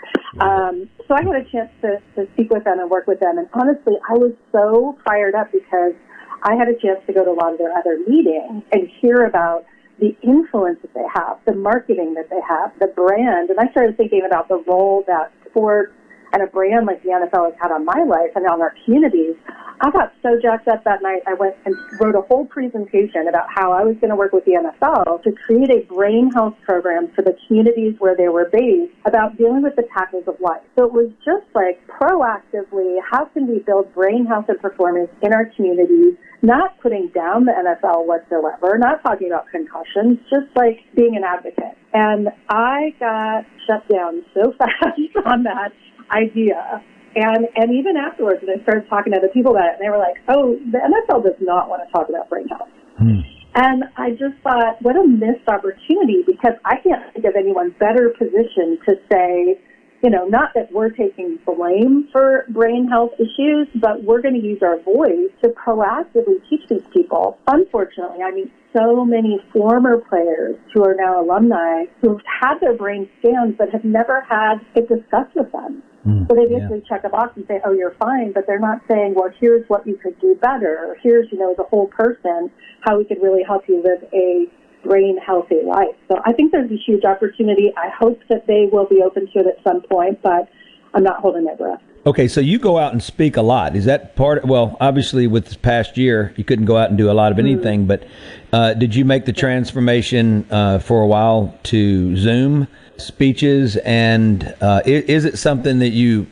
Um, 0.40 0.88
so 1.06 1.14
I 1.14 1.22
had 1.22 1.36
a 1.36 1.44
chance 1.50 1.70
to, 1.82 2.02
to 2.16 2.28
speak 2.34 2.50
with 2.50 2.64
them 2.64 2.80
and 2.80 2.90
work 2.90 3.06
with 3.06 3.20
them. 3.20 3.38
And 3.38 3.48
honestly, 3.52 3.94
I 4.08 4.14
was 4.14 4.32
so 4.52 4.98
fired 5.04 5.34
up 5.34 5.52
because 5.52 5.94
I 6.42 6.54
had 6.54 6.68
a 6.68 6.74
chance 6.74 7.00
to 7.06 7.12
go 7.12 7.24
to 7.24 7.30
a 7.30 7.38
lot 7.38 7.52
of 7.52 7.58
their 7.58 7.72
other 7.72 7.98
meetings 8.06 8.62
and 8.72 8.88
hear 9.00 9.24
about 9.24 9.64
the 10.00 10.16
influence 10.22 10.78
that 10.82 10.92
they 10.92 11.06
have, 11.14 11.38
the 11.46 11.54
marketing 11.54 12.14
that 12.14 12.28
they 12.28 12.40
have, 12.46 12.72
the 12.80 12.88
brand. 12.88 13.50
And 13.50 13.58
I 13.60 13.70
started 13.70 13.96
thinking 13.96 14.22
about 14.26 14.48
the 14.48 14.62
role 14.66 15.04
that 15.06 15.32
sports 15.48 15.92
and 16.34 16.42
a 16.42 16.46
brand 16.48 16.86
like 16.86 17.00
the 17.04 17.10
NFL 17.10 17.52
has 17.52 17.54
had 17.62 17.70
on 17.70 17.84
my 17.84 18.02
life 18.02 18.34
and 18.34 18.44
on 18.46 18.60
our 18.60 18.74
communities, 18.84 19.36
I 19.80 19.90
got 19.90 20.12
so 20.20 20.38
jacked 20.42 20.66
up 20.66 20.82
that 20.82 21.00
night. 21.00 21.22
I 21.26 21.34
went 21.34 21.54
and 21.64 21.74
wrote 22.00 22.16
a 22.16 22.22
whole 22.22 22.44
presentation 22.44 23.28
about 23.28 23.46
how 23.54 23.72
I 23.72 23.84
was 23.84 23.94
going 24.00 24.10
to 24.10 24.16
work 24.16 24.32
with 24.32 24.44
the 24.44 24.58
NFL 24.58 25.22
to 25.22 25.32
create 25.46 25.70
a 25.70 25.86
brain 25.86 26.30
health 26.34 26.54
program 26.62 27.08
for 27.14 27.22
the 27.22 27.36
communities 27.46 27.94
where 27.98 28.16
they 28.16 28.28
were 28.28 28.50
based 28.50 28.92
about 29.06 29.38
dealing 29.38 29.62
with 29.62 29.76
the 29.76 29.86
tackles 29.96 30.24
of 30.26 30.34
life. 30.40 30.62
So 30.76 30.84
it 30.84 30.92
was 30.92 31.10
just 31.24 31.46
like 31.54 31.78
proactively, 31.86 32.98
how 33.08 33.26
can 33.26 33.46
we 33.46 33.60
build 33.60 33.94
brain 33.94 34.26
health 34.26 34.46
and 34.48 34.60
performance 34.60 35.10
in 35.22 35.32
our 35.32 35.46
communities? 35.54 36.14
Not 36.42 36.78
putting 36.80 37.08
down 37.14 37.46
the 37.46 37.52
NFL 37.52 38.06
whatsoever, 38.06 38.76
not 38.76 39.02
talking 39.02 39.28
about 39.28 39.46
concussions, 39.50 40.18
just 40.28 40.50
like 40.56 40.80
being 40.94 41.16
an 41.16 41.22
advocate. 41.24 41.78
And 41.94 42.28
I 42.48 42.94
got 42.98 43.46
shut 43.66 43.88
down 43.88 44.24
so 44.34 44.52
fast 44.58 45.26
on 45.26 45.44
that 45.44 45.72
idea 46.10 46.82
and 47.16 47.46
and 47.54 47.72
even 47.72 47.96
afterwards, 47.96 48.42
when 48.42 48.58
I 48.58 48.62
started 48.62 48.88
talking 48.88 49.12
to 49.12 49.18
other 49.18 49.28
people 49.28 49.52
about 49.52 49.66
it, 49.66 49.78
and 49.78 49.82
they 49.82 49.90
were 49.90 50.02
like, 50.02 50.18
"Oh, 50.28 50.58
the 50.70 50.78
NFL 50.78 51.22
does 51.22 51.38
not 51.40 51.68
want 51.68 51.86
to 51.86 51.92
talk 51.92 52.08
about 52.08 52.28
brain 52.28 52.48
health." 52.48 52.68
Hmm. 52.98 53.20
And 53.54 53.84
I 53.96 54.10
just 54.10 54.34
thought, 54.42 54.82
what 54.82 54.96
a 54.96 55.06
missed 55.06 55.46
opportunity 55.46 56.24
because 56.26 56.54
I 56.64 56.76
can't 56.82 57.12
think 57.14 57.24
of 57.24 57.36
anyone 57.36 57.70
better 57.78 58.12
positioned 58.18 58.80
to 58.84 58.98
say, 59.10 59.60
you 60.02 60.10
know, 60.10 60.26
not 60.26 60.50
that 60.56 60.72
we're 60.72 60.90
taking 60.90 61.38
blame 61.46 62.08
for 62.10 62.46
brain 62.48 62.88
health 62.88 63.12
issues, 63.14 63.68
but 63.76 64.02
we're 64.02 64.20
going 64.20 64.34
to 64.34 64.44
use 64.44 64.60
our 64.60 64.80
voice 64.82 65.30
to 65.44 65.50
proactively 65.50 66.42
teach 66.50 66.66
these 66.68 66.82
people. 66.92 67.38
Unfortunately, 67.46 68.24
I 68.24 68.32
mean, 68.32 68.50
so 68.76 69.04
many 69.04 69.38
former 69.52 69.98
players 69.98 70.56
who 70.74 70.82
are 70.82 70.96
now 70.98 71.22
alumni 71.22 71.84
who've 72.02 72.20
had 72.42 72.58
their 72.58 72.76
brain 72.76 73.08
scans 73.20 73.54
but 73.56 73.70
have 73.70 73.84
never 73.84 74.26
had 74.28 74.56
it 74.74 74.88
discussed 74.88 75.36
with 75.36 75.52
them. 75.52 75.80
Mm, 76.06 76.28
so 76.28 76.34
they 76.34 76.46
basically 76.46 76.78
yeah. 76.78 76.88
check 76.88 77.04
a 77.04 77.08
box 77.08 77.32
and 77.36 77.46
say, 77.46 77.60
oh, 77.64 77.72
you're 77.72 77.94
fine, 77.98 78.32
but 78.32 78.46
they're 78.46 78.58
not 78.58 78.80
saying, 78.88 79.14
well, 79.14 79.30
here's 79.40 79.66
what 79.68 79.86
you 79.86 79.96
could 79.96 80.18
do 80.20 80.34
better. 80.40 80.86
Or 80.86 80.96
here's, 81.02 81.30
you 81.32 81.38
know, 81.38 81.54
the 81.56 81.64
whole 81.64 81.86
person, 81.86 82.50
how 82.80 82.98
we 82.98 83.04
could 83.04 83.22
really 83.22 83.42
help 83.42 83.64
you 83.68 83.82
live 83.82 84.02
a 84.12 84.46
brain 84.86 85.16
healthy 85.24 85.62
life. 85.64 85.96
So 86.08 86.20
I 86.26 86.32
think 86.32 86.52
there's 86.52 86.70
a 86.70 86.76
huge 86.76 87.04
opportunity. 87.04 87.72
I 87.76 87.88
hope 87.88 88.20
that 88.28 88.46
they 88.46 88.68
will 88.70 88.86
be 88.86 89.02
open 89.02 89.26
to 89.32 89.38
it 89.40 89.46
at 89.46 89.64
some 89.64 89.80
point, 89.80 90.20
but 90.22 90.48
I'm 90.92 91.02
not 91.02 91.20
holding 91.20 91.44
my 91.44 91.54
breath. 91.54 91.80
Okay, 92.06 92.28
so 92.28 92.40
you 92.40 92.58
go 92.58 92.76
out 92.76 92.92
and 92.92 93.02
speak 93.02 93.38
a 93.38 93.42
lot. 93.42 93.74
Is 93.74 93.86
that 93.86 94.14
part? 94.14 94.44
Of, 94.44 94.50
well, 94.50 94.76
obviously, 94.78 95.26
with 95.26 95.46
this 95.46 95.56
past 95.56 95.96
year, 95.96 96.34
you 96.36 96.44
couldn't 96.44 96.66
go 96.66 96.76
out 96.76 96.90
and 96.90 96.98
do 96.98 97.10
a 97.10 97.12
lot 97.12 97.32
of 97.32 97.38
mm-hmm. 97.38 97.46
anything. 97.46 97.84
Mm. 97.84 97.88
But 97.88 98.06
uh, 98.52 98.74
did 98.74 98.94
you 98.94 99.06
make 99.06 99.24
the 99.24 99.32
transformation 99.32 100.46
uh, 100.50 100.80
for 100.80 101.00
a 101.00 101.06
while 101.06 101.58
to 101.64 102.14
Zoom? 102.16 102.68
Speeches, 102.96 103.76
and 103.78 104.54
uh, 104.60 104.82
is, 104.84 105.04
is, 105.04 105.24
it 105.24 105.38
something 105.38 105.78
that 105.80 105.90
you 105.90 106.26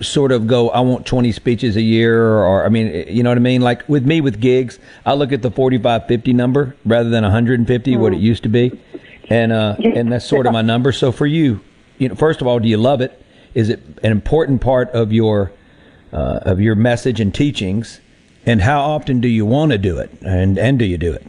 sort 0.00 0.32
of 0.32 0.46
go, 0.46 0.70
I 0.70 0.80
want 0.80 1.06
20 1.06 1.32
speeches 1.32 1.76
a 1.76 1.82
year, 1.82 2.38
or, 2.38 2.64
I 2.64 2.68
mean, 2.68 3.06
you 3.08 3.22
know 3.22 3.30
what 3.30 3.38
I 3.38 3.42
mean? 3.42 3.62
Like 3.62 3.88
with 3.88 4.04
me 4.04 4.20
with 4.20 4.40
gigs, 4.40 4.78
I 5.06 5.14
look 5.14 5.32
at 5.32 5.42
the 5.42 5.50
45, 5.50 6.06
50 6.06 6.32
number 6.32 6.76
rather 6.84 7.10
than 7.10 7.22
150, 7.22 7.92
mm. 7.92 7.98
what 7.98 8.12
it 8.12 8.20
used 8.20 8.42
to 8.44 8.48
be, 8.48 8.78
and 9.28 9.52
uh, 9.52 9.76
and 9.78 10.12
that's 10.12 10.26
sort 10.26 10.46
of 10.46 10.52
my 10.52 10.62
number. 10.62 10.92
So 10.92 11.12
for 11.12 11.26
you, 11.26 11.60
you 11.98 12.08
know, 12.08 12.14
first 12.14 12.40
of 12.40 12.46
all, 12.46 12.58
do 12.58 12.68
you 12.68 12.76
love 12.76 13.00
it? 13.00 13.20
Is 13.54 13.68
it 13.68 13.80
an 14.02 14.12
important 14.12 14.60
part 14.60 14.90
of 14.90 15.12
your 15.12 15.52
uh, 16.12 16.40
of 16.42 16.60
your 16.60 16.74
message 16.74 17.20
and 17.20 17.34
teachings? 17.34 18.00
And 18.46 18.60
how 18.60 18.82
often 18.82 19.20
do 19.20 19.28
you 19.28 19.46
want 19.46 19.72
to 19.72 19.78
do 19.78 19.98
it? 19.98 20.10
And 20.22 20.58
and 20.58 20.78
do 20.78 20.84
you 20.84 20.98
do 20.98 21.12
it? 21.12 21.26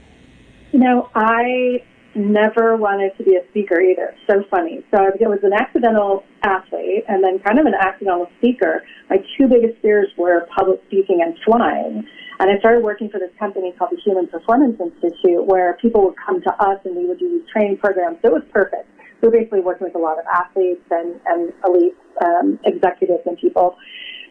You 0.73 0.79
know, 0.79 1.09
I 1.15 1.81
never 2.15 2.75
wanted 2.75 3.15
to 3.17 3.23
be 3.23 3.35
a 3.35 3.43
speaker 3.49 3.79
either. 3.79 4.15
So 4.27 4.43
funny. 4.49 4.83
So 4.91 5.03
I 5.03 5.11
was 5.27 5.39
an 5.43 5.53
accidental 5.53 6.23
athlete 6.43 7.03
and 7.07 7.23
then 7.23 7.39
kind 7.39 7.59
of 7.59 7.65
an 7.65 7.75
accidental 7.75 8.27
speaker. 8.37 8.83
My 9.09 9.17
two 9.37 9.47
biggest 9.47 9.81
fears 9.81 10.07
were 10.17 10.47
public 10.55 10.81
speaking 10.87 11.21
and 11.21 11.37
flying. 11.43 12.07
And 12.39 12.51
I 12.51 12.59
started 12.59 12.83
working 12.83 13.09
for 13.09 13.19
this 13.19 13.31
company 13.39 13.73
called 13.77 13.91
the 13.91 14.01
Human 14.03 14.27
Performance 14.27 14.79
Institute 14.79 15.45
where 15.45 15.77
people 15.81 16.03
would 16.05 16.15
come 16.25 16.41
to 16.41 16.51
us 16.63 16.79
and 16.85 16.95
we 16.95 17.05
would 17.05 17.19
do 17.19 17.29
these 17.29 17.47
training 17.51 17.77
programs. 17.77 18.17
So 18.21 18.29
it 18.29 18.33
was 18.33 18.47
perfect. 18.51 18.89
We 19.21 19.27
were 19.27 19.31
basically 19.31 19.61
working 19.61 19.87
with 19.87 19.95
a 19.95 20.03
lot 20.03 20.19
of 20.19 20.25
athletes 20.27 20.83
and, 20.91 21.19
and 21.25 21.53
elite 21.65 21.95
um, 22.23 22.59
executives 22.65 23.23
and 23.25 23.37
people. 23.37 23.75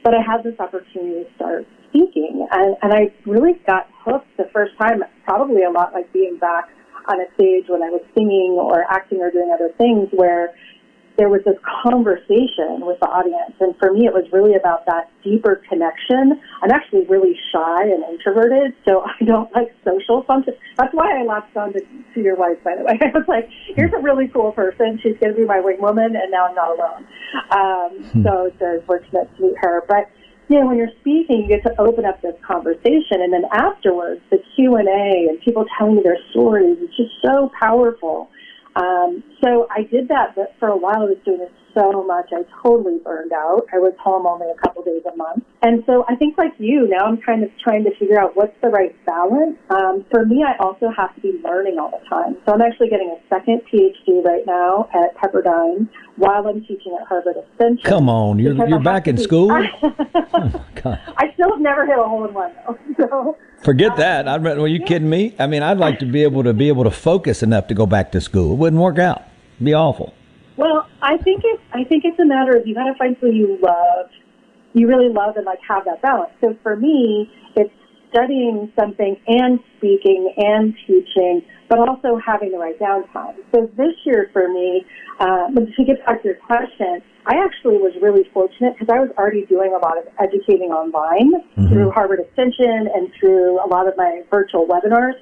But 0.03 0.13
I 0.15 0.21
had 0.21 0.45
this 0.45 0.59
opportunity 0.61 1.25
to 1.25 1.35
start 1.37 1.67
speaking 1.89 2.47
and, 2.51 2.77
and 2.83 2.93
I 2.93 3.13
really 3.25 3.61
got 3.67 3.89
hooked 4.05 4.29
the 4.37 4.51
first 4.53 4.73
time, 4.79 5.03
probably 5.25 5.65
a 5.65 5.71
lot 5.71 5.93
like 5.93 6.13
being 6.13 6.39
back 6.39 6.69
on 7.09 7.21
a 7.21 7.27
stage 7.35 7.65
when 7.69 7.83
I 7.83 7.91
was 7.91 8.03
singing 8.15 8.57
or 8.59 8.85
acting 8.91 9.21
or 9.21 9.31
doing 9.31 9.51
other 9.53 9.71
things 9.79 10.09
where 10.13 10.55
there 11.17 11.29
was 11.29 11.43
this 11.47 11.57
conversation 11.63 12.83
with 12.83 12.99
the 12.99 13.07
audience. 13.07 13.55
And 13.61 13.77
for 13.79 13.93
me, 13.93 14.07
it 14.07 14.13
was 14.13 14.27
really 14.33 14.55
about 14.57 14.85
that 14.87 15.11
deeper 15.23 15.63
connection. 15.69 16.41
I'm 16.63 16.71
actually 16.73 17.07
really 17.07 17.39
shy 17.53 17.83
and 17.87 18.03
introverted, 18.11 18.75
so 18.85 19.07
I 19.21 19.25
don't 19.25 19.51
like 19.55 19.71
social 19.85 20.25
functions. 20.27 20.57
That's 20.77 20.93
why 20.93 21.21
I 21.21 21.23
latched 21.23 21.57
on 21.57 21.73
to, 21.75 21.81
to 21.81 22.21
your 22.21 22.37
wife, 22.37 22.59
by 22.65 22.75
the 22.77 22.83
way. 22.83 22.99
I 23.01 23.15
was 23.15 23.27
like, 23.29 23.49
here's 23.77 23.93
a 23.93 24.03
really 24.03 24.27
cool 24.29 24.51
person. 24.53 24.99
She's 25.03 25.17
going 25.21 25.35
to 25.35 25.39
be 25.39 25.47
my 25.47 25.61
wing 25.61 25.81
woman, 25.81 26.17
and 26.17 26.31
now 26.31 26.47
I'm 26.47 26.55
not 26.55 26.71
alone. 26.75 27.07
Um, 27.51 28.05
hmm. 28.11 28.23
So 28.25 28.47
it's 28.47 28.59
very 28.59 28.83
fortunate 28.83 29.31
to 29.37 29.43
meet 29.43 29.57
her. 29.61 29.85
But 29.87 30.11
you 30.49 30.61
know, 30.61 30.67
when 30.67 30.77
you're 30.77 30.93
speaking, 31.01 31.43
you 31.43 31.49
get 31.49 31.63
to 31.65 31.81
open 31.81 32.05
up 32.05 32.21
this 32.23 32.35
conversation, 32.47 33.23
and 33.23 33.33
then 33.33 33.45
afterwards, 33.53 34.21
the 34.31 34.39
Q 34.55 34.77
and 34.77 34.89
A 34.89 35.29
and 35.29 35.41
people 35.41 35.65
telling 35.79 35.97
you 35.97 36.03
their 36.03 36.19
stories. 36.31 36.77
It's 36.81 36.97
just 36.97 37.15
so 37.25 37.51
powerful. 37.59 38.29
Um, 38.77 39.23
so 39.43 39.67
I 39.71 39.83
did 39.83 40.09
that, 40.09 40.35
but 40.35 40.55
for 40.59 40.69
a 40.69 40.77
while 40.77 41.03
I 41.03 41.05
was 41.05 41.19
doing 41.25 41.41
it 41.41 41.53
so 41.75 42.05
much. 42.05 42.31
I 42.33 42.43
totally 42.63 42.99
burned 43.05 43.33
out. 43.33 43.67
I 43.73 43.79
was 43.79 43.93
home 44.01 44.27
only 44.27 44.47
a 44.47 44.55
couple 44.63 44.83
days 44.83 45.03
a 45.13 45.17
month. 45.17 45.45
And 45.63 45.83
so 45.87 46.05
I 46.09 46.15
think 46.15 46.39
like 46.39 46.53
you, 46.59 46.89
now 46.89 47.07
I'm 47.07 47.19
kind 47.19 47.43
of 47.43 47.51
trying 47.63 47.85
to 47.85 47.91
figure 47.99 48.19
out 48.19 48.37
what's 48.37 48.55
the 48.63 48.69
right 48.69 48.95
balance. 49.05 49.59
Um, 49.71 50.05
for 50.11 50.25
me, 50.25 50.45
I 50.47 50.57
also 50.63 50.89
have 50.97 51.15
to 51.17 51.21
be 51.21 51.41
learning 51.43 51.79
all 51.79 51.91
the 51.91 52.09
time. 52.09 52.37
So 52.47 52.55
I'm 52.55 52.63
actually 52.63 52.89
getting 52.89 53.11
a 53.11 53.29
second 53.29 53.63
PhD 53.73 54.25
right 54.25 54.47
now 54.47 54.89
at 54.95 55.17
Pepperdine 55.17 55.89
while 56.17 56.47
I'm 56.47 56.61
teaching 56.61 56.97
at 57.01 57.07
Harvard 57.09 57.37
Extension. 57.37 57.85
Come 57.85 58.09
on, 58.09 58.39
you're, 58.39 58.55
you're 58.69 58.81
back 58.81 59.09
in 59.09 59.17
be, 59.17 59.23
school? 59.23 59.51
oh, 59.83 60.65
I 60.85 61.33
still 61.35 61.51
have 61.51 61.61
never 61.61 61.87
hit 61.87 61.99
a 61.99 62.05
hole 62.05 62.25
in 62.25 62.35
one 62.35 62.53
though. 62.67 62.79
So, 62.97 63.37
Forget 63.65 63.97
that. 63.97 64.29
I, 64.29 64.37
are 64.37 64.69
you 64.69 64.81
kidding 64.81 65.09
me? 65.09 65.35
I 65.39 65.47
mean, 65.47 65.63
I'd 65.63 65.79
like 65.79 65.99
to 66.01 66.07
be 66.07 66.23
able 66.23 66.45
to 66.45 66.53
be 66.53 66.69
able 66.69 66.85
to 66.85 66.91
focus 66.91 67.43
enough 67.43 67.69
to 67.69 67.75
go 67.75 67.87
back 67.87 68.13
to 68.13 68.21
school. 68.21 68.53
It 68.53 68.57
wouldn't 68.57 68.81
work 68.81 68.99
out. 68.99 69.23
It'd 69.57 69.65
be 69.65 69.73
awful. 69.73 70.13
Well, 70.57 70.87
I 71.01 71.17
think 71.17 71.43
it's 71.45 71.63
I 71.73 71.83
think 71.85 72.05
it's 72.05 72.19
a 72.21 72.27
matter 72.27 72.57
of 72.57 72.67
you 72.67 72.75
got 72.75 72.85
to 72.85 72.95
find 72.95 73.17
something 73.17 73.35
you 73.35 73.59
love, 73.63 74.11
you 74.75 74.87
really 74.87 75.09
love, 75.09 75.37
and 75.37 75.47
like 75.47 75.61
have 75.67 75.85
that 75.87 76.03
balance. 76.03 76.31
So 76.43 76.57
for 76.63 76.77
me, 76.77 77.33
it's 77.57 77.73
studying 78.11 78.71
something 78.79 79.17
and 79.27 79.59
speaking 79.79 80.33
and 80.37 80.75
teaching, 80.87 81.43
but 81.69 81.79
also 81.79 82.21
having 82.25 82.53
the 82.53 82.59
right 82.59 82.79
downtime. 82.79 83.35
So 83.53 83.71
this 83.77 83.95
year 84.05 84.29
for 84.33 84.47
me, 84.47 84.85
uh, 85.19 85.49
to 85.49 85.85
get 85.85 86.05
back 86.05 86.23
to 86.23 86.29
your 86.29 86.37
question, 86.37 87.03
I 87.27 87.41
actually 87.41 87.79
was 87.79 87.93
really 88.03 88.29
fortunate 88.35 88.77
because 88.77 88.93
I 88.93 89.01
was 89.01 89.09
already 89.17 89.47
doing 89.47 89.73
a 89.73 89.81
lot 89.81 89.97
of 89.97 90.05
educating 90.21 90.71
online 90.71 91.33
mm-hmm. 91.33 91.69
through 91.69 91.91
Harvard 91.91 92.21
Extension 92.21 92.89
and 92.93 93.09
through 93.19 93.65
a 93.65 93.69
lot 93.69 93.89
of 93.89 93.97
my 93.97 94.23
virtual 94.31 94.67
webinars. 94.69 95.17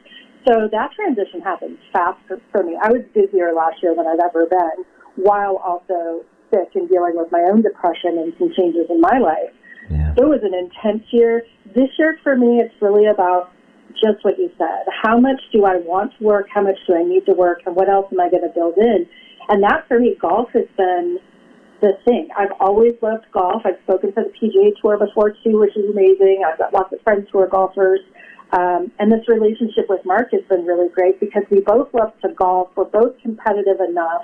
So 0.46 0.66
that 0.72 0.90
transition 0.98 1.40
happened 1.40 1.78
fast 1.92 2.18
for, 2.26 2.40
for 2.50 2.64
me. 2.64 2.76
I 2.82 2.90
was 2.90 3.02
busier 3.14 3.54
last 3.54 3.78
year 3.82 3.94
than 3.94 4.06
I've 4.06 4.18
ever 4.18 4.46
been 4.46 4.84
while 5.14 5.62
also 5.62 6.26
sick 6.50 6.74
and 6.74 6.88
dealing 6.88 7.14
with 7.14 7.30
my 7.30 7.46
own 7.46 7.62
depression 7.62 8.18
and 8.18 8.34
some 8.38 8.50
changes 8.56 8.90
in 8.90 9.00
my 9.00 9.18
life. 9.18 9.54
Yeah. 9.90 10.14
It 10.18 10.26
was 10.26 10.42
an 10.42 10.54
intense 10.54 11.06
year. 11.12 11.46
This 11.74 11.90
year 11.98 12.18
for 12.22 12.36
me, 12.36 12.58
it's 12.58 12.74
really 12.82 13.06
about 13.06 13.52
just 13.94 14.24
what 14.24 14.38
you 14.38 14.50
said. 14.58 14.90
How 15.02 15.18
much 15.18 15.40
do 15.52 15.64
I 15.64 15.76
want 15.76 16.12
to 16.18 16.24
work? 16.24 16.46
How 16.52 16.62
much 16.62 16.78
do 16.86 16.96
I 16.96 17.04
need 17.04 17.26
to 17.26 17.34
work? 17.34 17.60
And 17.66 17.76
what 17.76 17.88
else 17.88 18.06
am 18.10 18.20
I 18.20 18.28
going 18.28 18.42
to 18.42 18.52
build 18.54 18.74
in? 18.78 19.06
And 19.48 19.62
that 19.62 19.86
for 19.86 19.98
me, 19.98 20.16
golf 20.20 20.50
has 20.54 20.66
been 20.76 21.18
the 21.82 21.98
thing. 22.04 22.28
I've 22.38 22.54
always 22.60 22.94
loved 23.02 23.26
golf. 23.32 23.62
I've 23.66 23.82
spoken 23.84 24.12
for 24.12 24.24
the 24.24 24.32
PGA 24.32 24.72
Tour 24.80 24.96
before 24.96 25.36
too, 25.44 25.60
which 25.60 25.76
is 25.76 25.90
amazing. 25.90 26.42
I've 26.46 26.58
got 26.58 26.72
lots 26.72 26.92
of 26.92 27.02
friends 27.02 27.28
who 27.30 27.40
are 27.40 27.48
golfers. 27.48 28.00
Um, 28.52 28.92
and 28.98 29.10
this 29.10 29.26
relationship 29.28 29.86
with 29.88 30.04
Mark 30.04 30.30
has 30.32 30.42
been 30.48 30.64
really 30.64 30.88
great 30.88 31.18
because 31.20 31.42
we 31.50 31.60
both 31.60 31.92
love 31.92 32.12
to 32.22 32.32
golf. 32.32 32.70
We're 32.76 32.84
both 32.84 33.18
competitive 33.20 33.80
enough 33.80 34.22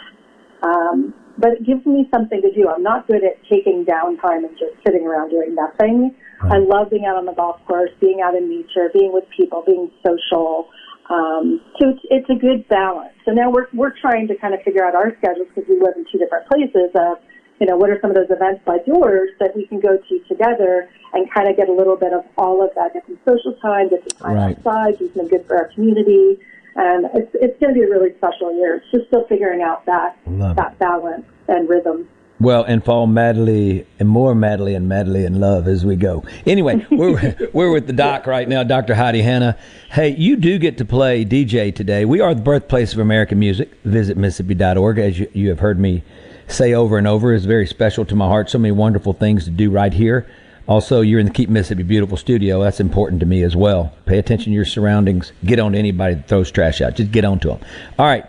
um, 0.63 1.15
but 1.39 1.53
it 1.53 1.67
gives 1.67 1.87
me 1.87 2.09
something 2.13 2.43
to 2.43 2.51
do. 2.53 2.69
I'm 2.69 2.83
not 2.83 3.07
good 3.07 3.23
at 3.23 3.39
taking 3.49 3.85
downtime 3.85 4.43
and 4.43 4.59
just 4.59 4.75
sitting 4.85 5.07
around 5.07 5.31
doing 5.31 5.55
nothing. 5.55 6.15
Right. 6.43 6.55
I 6.55 6.59
love 6.59 6.91
being 6.91 7.05
out 7.07 7.17
on 7.17 7.27
the 7.27 7.33
golf 7.33 7.61
course, 7.67 7.91
being 8.01 8.21
out 8.21 8.35
in 8.35 8.49
nature, 8.49 8.91
being 8.93 9.13
with 9.13 9.25
people, 9.37 9.63
being 9.65 9.91
social. 10.05 10.69
Um, 11.11 11.61
so 11.79 11.91
it's, 11.91 12.03
it's 12.11 12.31
a 12.31 12.35
good 12.35 12.69
balance. 12.69 13.15
So 13.25 13.31
now 13.31 13.51
we're, 13.51 13.69
we're 13.73 13.95
trying 14.01 14.27
to 14.29 14.37
kind 14.37 14.53
of 14.53 14.61
figure 14.63 14.85
out 14.85 14.95
our 14.95 15.15
schedules 15.19 15.49
because 15.55 15.69
we 15.69 15.79
live 15.79 15.95
in 15.97 16.05
two 16.11 16.19
different 16.19 16.47
places 16.49 16.91
of, 16.95 17.19
you 17.61 17.67
know, 17.67 17.77
what 17.77 17.91
are 17.91 17.99
some 18.01 18.11
of 18.11 18.17
those 18.17 18.31
events 18.31 18.63
like 18.67 18.87
yours 18.87 19.31
that 19.41 19.55
we 19.57 19.67
can 19.67 19.81
go 19.81 19.97
to 19.97 20.19
together 20.29 20.89
and 21.13 21.31
kind 21.33 21.49
of 21.49 21.57
get 21.57 21.69
a 21.69 21.73
little 21.73 21.97
bit 21.97 22.13
of 22.13 22.25
all 22.37 22.63
of 22.65 22.71
that, 22.75 22.95
get 22.95 23.05
some 23.07 23.19
social 23.27 23.55
time, 23.55 23.89
get 23.89 24.09
some 24.11 24.21
time 24.21 24.37
right. 24.37 24.57
outside, 24.57 24.99
do 24.99 25.11
some 25.17 25.29
good 25.29 25.45
for 25.47 25.57
our 25.57 25.69
community. 25.69 26.39
And 26.77 27.07
it's, 27.15 27.31
it's 27.35 27.59
going 27.61 27.75
to 27.75 27.81
be 27.81 27.85
a 27.85 27.91
really 27.91 28.15
special 28.17 28.55
year. 28.55 28.77
It's 28.77 28.91
just 28.93 29.07
still 29.09 29.27
figuring 29.27 29.63
out 29.63 29.85
that, 29.87 30.17
that 30.27 30.79
balance 30.79 31.25
and 31.49 31.69
rhythm. 31.69 32.09
Well, 32.41 32.63
and 32.63 32.85
fall 32.85 33.09
madly 33.09 33.85
and 33.99 34.09
more 34.09 34.33
madly 34.33 34.75
and 34.77 34.89
madly 34.89 35.25
in 35.25 35.41
love 35.41 35.67
as 35.67 35.85
we 35.85 35.97
go. 35.97 36.23
Anyway, 36.47 36.87
we're 36.89 37.37
we're 37.53 37.73
with 37.73 37.89
the 37.89 37.93
doc 37.93 38.29
right 38.29 38.49
now, 38.49 38.63
Dr. 38.63 38.95
Heidi 38.95 39.23
Hanna. 39.23 39.59
Hey, 39.91 40.11
you 40.11 40.37
do 40.37 40.57
get 40.59 40.79
to 40.79 40.85
play 40.85 41.25
DJ 41.25 41.75
today. 41.75 42.05
We 42.05 42.21
are 42.21 42.33
the 42.37 42.43
birthplace 42.43 42.93
of 42.93 43.01
American 43.01 43.41
music. 43.41 43.75
Visit 43.83 44.17
Mississippi.org, 44.17 44.99
as 44.99 45.19
you, 45.19 45.29
you 45.33 45.49
have 45.49 45.59
heard 45.59 45.81
me 45.81 46.05
say 46.49 46.75
over 46.75 46.99
and 46.99 47.07
over, 47.07 47.33
is 47.33 47.45
very 47.45 47.67
special 47.67 48.05
to 48.07 48.17
my 48.17 48.27
heart. 48.27 48.51
So 48.51 48.59
many 48.59 48.73
wonderful 48.73 49.13
things 49.13 49.45
to 49.45 49.51
do 49.51 49.71
right 49.71 49.93
here. 49.93 50.29
Also, 50.67 51.01
you're 51.01 51.21
in 51.21 51.27
the 51.27 51.33
Keep 51.33 51.49
Mississippi 51.49 51.83
Beautiful 51.83 52.17
studio. 52.17 52.63
That's 52.63 52.81
important 52.81 53.21
to 53.21 53.27
me 53.27 53.43
as 53.43 53.57
well. 53.57 53.95
Pay 54.05 54.19
attention 54.19 54.53
to 54.53 54.55
your 54.55 54.67
surroundings. 54.67 55.33
Get 55.45 55.59
on 55.59 55.73
to 55.73 55.79
anybody 55.79 56.15
that 56.15 56.29
throws 56.29 56.51
trash 56.51 56.81
out. 56.81 56.97
Just 56.97 57.11
get 57.11 57.25
on 57.25 57.39
to 57.41 57.49
them. 57.49 57.61
All 57.99 58.07
right 58.07 58.27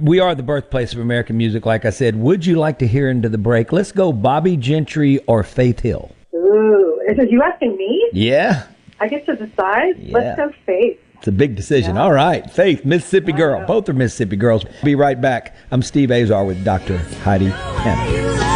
we 0.00 0.18
are 0.18 0.34
the 0.34 0.42
birthplace 0.42 0.92
of 0.92 0.98
American 0.98 1.36
music, 1.36 1.64
like 1.64 1.84
I 1.84 1.90
said. 1.90 2.16
Would 2.16 2.44
you 2.44 2.56
like 2.56 2.80
to 2.80 2.86
hear 2.86 3.08
into 3.08 3.28
the 3.28 3.38
break? 3.38 3.72
Let's 3.72 3.92
go 3.92 4.12
Bobbie 4.12 4.56
Gentry 4.56 5.18
or 5.26 5.42
Faith 5.42 5.80
Hill. 5.80 6.10
Ooh, 6.34 7.00
is 7.08 7.18
it 7.18 7.30
you 7.30 7.42
asking 7.42 7.76
me? 7.76 8.10
Yeah. 8.12 8.66
I 8.98 9.06
get 9.08 9.26
to 9.26 9.36
decide. 9.36 9.96
Yeah. 9.98 10.12
Let's 10.12 10.36
go 10.36 10.52
Faith. 10.66 10.98
It's 11.20 11.28
a 11.28 11.32
big 11.32 11.54
decision. 11.54 11.98
All 11.98 12.12
right. 12.12 12.50
Faith, 12.50 12.86
Mississippi 12.86 13.32
girl. 13.32 13.66
Both 13.66 13.90
are 13.90 13.92
Mississippi 13.92 14.36
girls. 14.36 14.64
Be 14.82 14.94
right 14.94 15.20
back. 15.20 15.54
I'm 15.70 15.82
Steve 15.82 16.10
Azar 16.10 16.46
with 16.46 16.64
Dr. 16.64 16.96
Heidi 16.96 17.50
Hanna. 17.50 18.49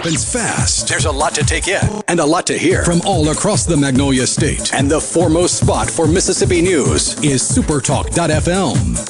Happens 0.00 0.32
fast. 0.32 0.88
There's 0.88 1.04
a 1.04 1.12
lot 1.12 1.34
to 1.34 1.44
take 1.44 1.68
in 1.68 2.02
and 2.08 2.20
a 2.20 2.24
lot 2.24 2.46
to 2.46 2.56
hear 2.56 2.86
from 2.86 3.02
all 3.04 3.28
across 3.28 3.66
the 3.66 3.76
Magnolia 3.76 4.26
State. 4.26 4.72
And 4.72 4.90
the 4.90 4.98
foremost 4.98 5.58
spot 5.58 5.90
for 5.90 6.06
Mississippi 6.06 6.62
news 6.62 7.22
is 7.22 7.42
Supertalk.fm. 7.42 9.09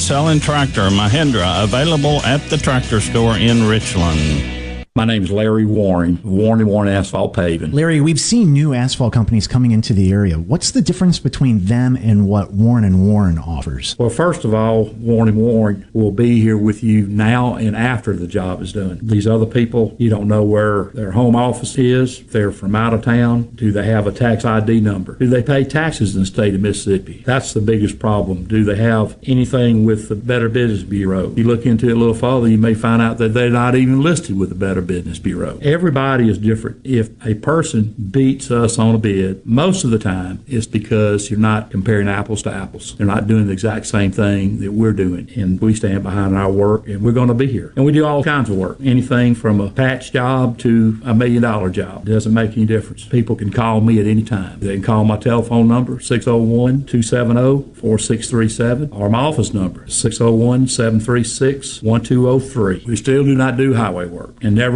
selling 0.00 0.40
tractor, 0.40 0.88
Mahindra, 0.88 1.64
available 1.64 2.22
at 2.22 2.40
the 2.48 2.56
tractor 2.56 3.00
store 3.00 3.36
in 3.36 3.66
Richland. 3.66 4.55
My 4.96 5.04
name's 5.04 5.30
Larry 5.30 5.66
Warren, 5.66 6.18
Warren 6.24 6.60
and 6.60 6.70
Warren 6.70 6.88
Asphalt 6.88 7.34
Paving. 7.34 7.72
Larry, 7.72 8.00
we've 8.00 8.18
seen 8.18 8.54
new 8.54 8.72
asphalt 8.72 9.12
companies 9.12 9.46
coming 9.46 9.72
into 9.72 9.92
the 9.92 10.10
area. 10.10 10.38
What's 10.38 10.70
the 10.70 10.80
difference 10.80 11.18
between 11.18 11.66
them 11.66 11.96
and 11.96 12.26
what 12.26 12.52
Warren 12.52 12.82
and 12.82 13.06
Warren 13.06 13.38
offers? 13.38 13.94
Well, 13.98 14.08
first 14.08 14.46
of 14.46 14.54
all, 14.54 14.84
Warren 14.84 15.28
and 15.28 15.36
Warren 15.36 15.86
will 15.92 16.12
be 16.12 16.40
here 16.40 16.56
with 16.56 16.82
you 16.82 17.06
now 17.08 17.56
and 17.56 17.76
after 17.76 18.16
the 18.16 18.26
job 18.26 18.62
is 18.62 18.72
done. 18.72 18.98
These 19.02 19.26
other 19.26 19.44
people, 19.44 19.94
you 19.98 20.08
don't 20.08 20.28
know 20.28 20.42
where 20.42 20.84
their 20.94 21.10
home 21.10 21.36
office 21.36 21.76
is. 21.76 22.20
If 22.20 22.32
they're 22.32 22.50
from 22.50 22.74
out 22.74 22.94
of 22.94 23.02
town, 23.02 23.50
do 23.54 23.72
they 23.72 23.84
have 23.84 24.06
a 24.06 24.12
tax 24.12 24.46
ID 24.46 24.80
number? 24.80 25.16
Do 25.16 25.26
they 25.26 25.42
pay 25.42 25.64
taxes 25.64 26.14
in 26.14 26.22
the 26.22 26.26
state 26.26 26.54
of 26.54 26.62
Mississippi? 26.62 27.22
That's 27.26 27.52
the 27.52 27.60
biggest 27.60 27.98
problem. 27.98 28.44
Do 28.44 28.64
they 28.64 28.76
have 28.76 29.18
anything 29.24 29.84
with 29.84 30.08
the 30.08 30.16
Better 30.16 30.48
Business 30.48 30.84
Bureau? 30.84 31.34
You 31.36 31.44
look 31.44 31.66
into 31.66 31.90
it 31.90 31.92
a 31.92 31.96
little 31.96 32.14
further, 32.14 32.48
you 32.48 32.56
may 32.56 32.72
find 32.72 33.02
out 33.02 33.18
that 33.18 33.34
they're 33.34 33.50
not 33.50 33.74
even 33.74 34.00
listed 34.00 34.38
with 34.38 34.48
the 34.48 34.54
Better 34.54 34.85
Business 34.86 35.18
Bureau. 35.18 35.58
Everybody 35.62 36.28
is 36.28 36.38
different. 36.38 36.80
If 36.84 37.10
a 37.24 37.34
person 37.34 37.94
beats 38.10 38.50
us 38.50 38.78
on 38.78 38.94
a 38.94 38.98
bid, 38.98 39.44
most 39.46 39.84
of 39.84 39.90
the 39.90 39.98
time 39.98 40.44
it's 40.46 40.66
because 40.66 41.30
you're 41.30 41.38
not 41.38 41.70
comparing 41.70 42.08
apples 42.08 42.42
to 42.44 42.52
apples. 42.52 42.96
They're 42.96 43.06
not 43.06 43.26
doing 43.26 43.46
the 43.46 43.52
exact 43.52 43.86
same 43.86 44.12
thing 44.12 44.60
that 44.60 44.72
we're 44.72 44.92
doing. 44.92 45.30
And 45.36 45.60
we 45.60 45.74
stand 45.74 46.02
behind 46.02 46.36
our 46.36 46.50
work 46.50 46.86
and 46.88 47.02
we're 47.02 47.12
going 47.12 47.28
to 47.28 47.34
be 47.34 47.46
here. 47.46 47.72
And 47.76 47.84
we 47.84 47.92
do 47.92 48.04
all 48.04 48.22
kinds 48.22 48.50
of 48.50 48.56
work. 48.56 48.78
Anything 48.82 49.34
from 49.34 49.60
a 49.60 49.70
patch 49.70 50.12
job 50.12 50.58
to 50.58 50.98
a 51.04 51.14
million 51.14 51.42
dollar 51.42 51.70
job. 51.70 52.08
It 52.08 52.12
doesn't 52.12 52.32
make 52.32 52.52
any 52.52 52.66
difference. 52.66 53.04
People 53.04 53.36
can 53.36 53.50
call 53.50 53.80
me 53.80 54.00
at 54.00 54.06
any 54.06 54.22
time. 54.22 54.60
They 54.60 54.74
can 54.74 54.82
call 54.82 55.04
my 55.04 55.16
telephone 55.16 55.68
number, 55.68 56.00
601 56.00 56.86
270 56.86 57.74
4637, 57.74 58.92
or 58.92 59.08
my 59.08 59.20
office 59.20 59.52
number, 59.52 59.86
601 59.88 60.68
736 60.68 61.82
1203. 61.82 62.84
We 62.86 62.96
still 62.96 63.24
do 63.24 63.34
not 63.34 63.56
do 63.56 63.74
highway 63.74 64.06
work 64.06 64.34
and 64.42 64.54
never 64.54 64.75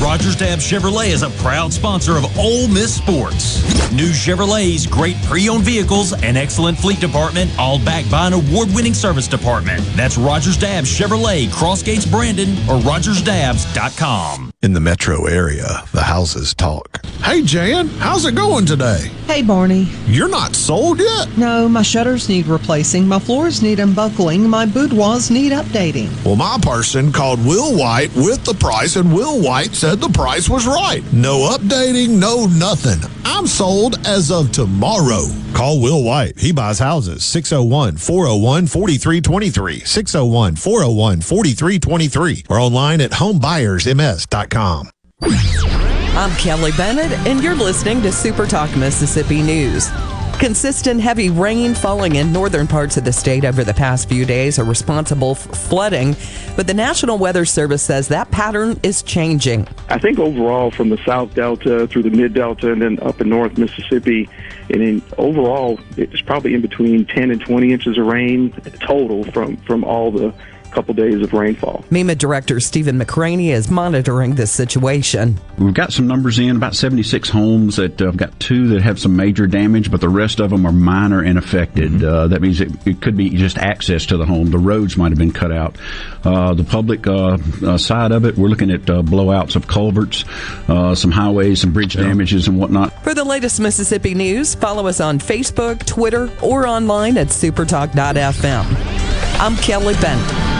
Rogers 0.00 0.34
Dabbs 0.34 0.64
Chevrolet 0.64 1.08
is 1.08 1.22
a 1.22 1.28
proud 1.42 1.74
sponsor 1.74 2.16
of 2.16 2.24
Ole 2.38 2.66
Miss 2.68 2.94
Sports. 2.94 3.62
New 3.92 4.08
Chevrolet's 4.08 4.86
great 4.86 5.16
pre-owned 5.24 5.62
vehicles 5.62 6.14
and 6.22 6.38
excellent 6.38 6.78
fleet 6.78 7.00
department, 7.00 7.50
all 7.58 7.78
backed 7.78 8.10
by 8.10 8.26
an 8.28 8.32
award-winning 8.32 8.94
service 8.94 9.28
department. 9.28 9.82
That's 9.96 10.16
Rogers 10.16 10.56
Dabbs 10.56 10.88
Chevrolet, 10.88 11.48
Crossgates 11.48 12.10
Brandon, 12.10 12.48
or 12.68 12.80
RogersDabbs.com. 12.80 14.52
In 14.62 14.72
the 14.72 14.80
metro 14.80 15.26
area, 15.26 15.84
the 15.92 16.02
houses 16.02 16.54
talk. 16.54 17.04
Hey, 17.22 17.42
Jan, 17.42 17.88
how's 17.88 18.24
it 18.24 18.34
going 18.34 18.64
today? 18.64 19.10
Hey, 19.26 19.42
Barney. 19.42 19.88
You're 20.06 20.28
not 20.28 20.54
sold 20.54 20.98
yet? 20.98 21.36
No, 21.36 21.68
my 21.68 21.82
shutters 21.82 22.28
need 22.28 22.46
replacing, 22.46 23.06
my 23.06 23.18
floors 23.18 23.62
need 23.62 23.80
unbuckling, 23.80 24.48
my 24.48 24.66
boudoirs 24.66 25.30
need 25.30 25.52
updating. 25.52 26.08
Well, 26.24 26.36
my 26.36 26.58
person 26.62 27.12
called 27.12 27.44
Will 27.44 27.76
White 27.76 28.14
with 28.14 28.44
the 28.44 28.54
price, 28.54 28.96
and 28.96 29.14
Will 29.14 29.42
White 29.42 29.74
said 29.74 29.89
the 29.96 30.08
price 30.10 30.48
was 30.48 30.66
right. 30.66 31.02
No 31.12 31.56
updating, 31.56 32.20
no 32.20 32.46
nothing. 32.46 33.00
I'm 33.24 33.46
sold 33.46 33.96
as 34.06 34.30
of 34.30 34.52
tomorrow. 34.52 35.24
Call 35.54 35.80
Will 35.80 36.04
White. 36.04 36.38
He 36.38 36.52
buys 36.52 36.78
houses. 36.78 37.24
601 37.24 37.96
401 37.96 38.66
4323. 38.66 39.80
601 39.80 40.56
401 40.56 41.20
4323. 41.22 42.44
Or 42.48 42.58
online 42.58 43.00
at 43.00 43.10
homebuyersms.com. 43.10 44.90
I'm 45.22 46.36
Kelly 46.36 46.72
Bennett, 46.76 47.12
and 47.26 47.42
you're 47.42 47.54
listening 47.54 48.02
to 48.02 48.12
Super 48.12 48.46
Talk 48.46 48.74
Mississippi 48.76 49.42
News. 49.42 49.88
Consistent 50.40 51.02
heavy 51.02 51.28
rain 51.28 51.74
falling 51.74 52.16
in 52.16 52.32
northern 52.32 52.66
parts 52.66 52.96
of 52.96 53.04
the 53.04 53.12
state 53.12 53.44
over 53.44 53.62
the 53.62 53.74
past 53.74 54.08
few 54.08 54.24
days 54.24 54.58
are 54.58 54.64
responsible 54.64 55.34
for 55.34 55.54
flooding, 55.54 56.16
but 56.56 56.66
the 56.66 56.72
National 56.72 57.18
Weather 57.18 57.44
Service 57.44 57.82
says 57.82 58.08
that 58.08 58.30
pattern 58.30 58.80
is 58.82 59.02
changing. 59.02 59.68
I 59.90 59.98
think 59.98 60.18
overall, 60.18 60.70
from 60.70 60.88
the 60.88 60.96
South 61.04 61.34
Delta 61.34 61.86
through 61.88 62.04
the 62.04 62.10
Mid 62.10 62.32
Delta 62.32 62.72
and 62.72 62.80
then 62.80 62.98
up 63.00 63.20
in 63.20 63.28
North 63.28 63.58
Mississippi, 63.58 64.30
and 64.70 64.82
in 64.82 65.02
overall, 65.18 65.78
it's 65.98 66.22
probably 66.22 66.54
in 66.54 66.62
between 66.62 67.04
10 67.04 67.30
and 67.30 67.42
20 67.42 67.70
inches 67.70 67.98
of 67.98 68.06
rain 68.06 68.50
total 68.80 69.24
from 69.32 69.58
from 69.58 69.84
all 69.84 70.10
the 70.10 70.32
couple 70.70 70.94
days 70.94 71.20
of 71.20 71.32
rainfall. 71.32 71.84
MEMA 71.90 72.16
Director 72.16 72.60
Stephen 72.60 72.98
McCraney 72.98 73.48
is 73.48 73.70
monitoring 73.70 74.34
this 74.34 74.50
situation. 74.50 75.38
We've 75.58 75.74
got 75.74 75.92
some 75.92 76.06
numbers 76.06 76.38
in 76.38 76.56
about 76.56 76.74
76 76.74 77.28
homes 77.28 77.76
that 77.76 78.00
uh, 78.00 78.06
have 78.06 78.16
got 78.16 78.38
two 78.40 78.68
that 78.68 78.82
have 78.82 78.98
some 78.98 79.16
major 79.16 79.46
damage, 79.46 79.90
but 79.90 80.00
the 80.00 80.08
rest 80.08 80.40
of 80.40 80.50
them 80.50 80.66
are 80.66 80.72
minor 80.72 81.22
and 81.22 81.38
affected. 81.38 81.92
Mm-hmm. 81.92 82.06
Uh, 82.06 82.28
that 82.28 82.40
means 82.40 82.60
it, 82.60 82.70
it, 82.86 83.00
could 83.00 83.16
be 83.16 83.30
just 83.30 83.58
access 83.58 84.06
to 84.06 84.16
the 84.16 84.26
home. 84.26 84.50
The 84.50 84.58
roads 84.58 84.96
might 84.96 85.10
have 85.10 85.18
been 85.18 85.32
cut 85.32 85.52
out. 85.52 85.76
Uh, 86.24 86.54
the 86.54 86.64
public 86.64 87.06
uh, 87.06 87.38
uh, 87.64 87.78
side 87.78 88.12
of 88.12 88.24
it, 88.24 88.36
we're 88.36 88.48
looking 88.48 88.70
at 88.70 88.88
uh, 88.90 89.02
blowouts 89.02 89.56
of 89.56 89.66
culverts, 89.66 90.24
some 90.66 91.10
highways, 91.10 91.60
some 91.62 91.72
bridge 91.72 91.94
damages, 91.94 92.46
and 92.48 92.58
whatnot. 92.58 92.92
For 93.02 93.14
the 93.14 93.24
latest 93.24 93.60
Mississippi 93.60 94.14
news, 94.14 94.54
follow 94.54 94.86
us 94.86 95.00
on 95.00 95.18
Facebook, 95.18 95.84
Twitter, 95.86 96.30
or 96.42 96.66
online 96.66 97.16
at 97.16 97.28
supertalk.fm. 97.28 98.64
I'm 99.40 99.56
Kelly 99.56 99.94
Bennett. 99.94 100.59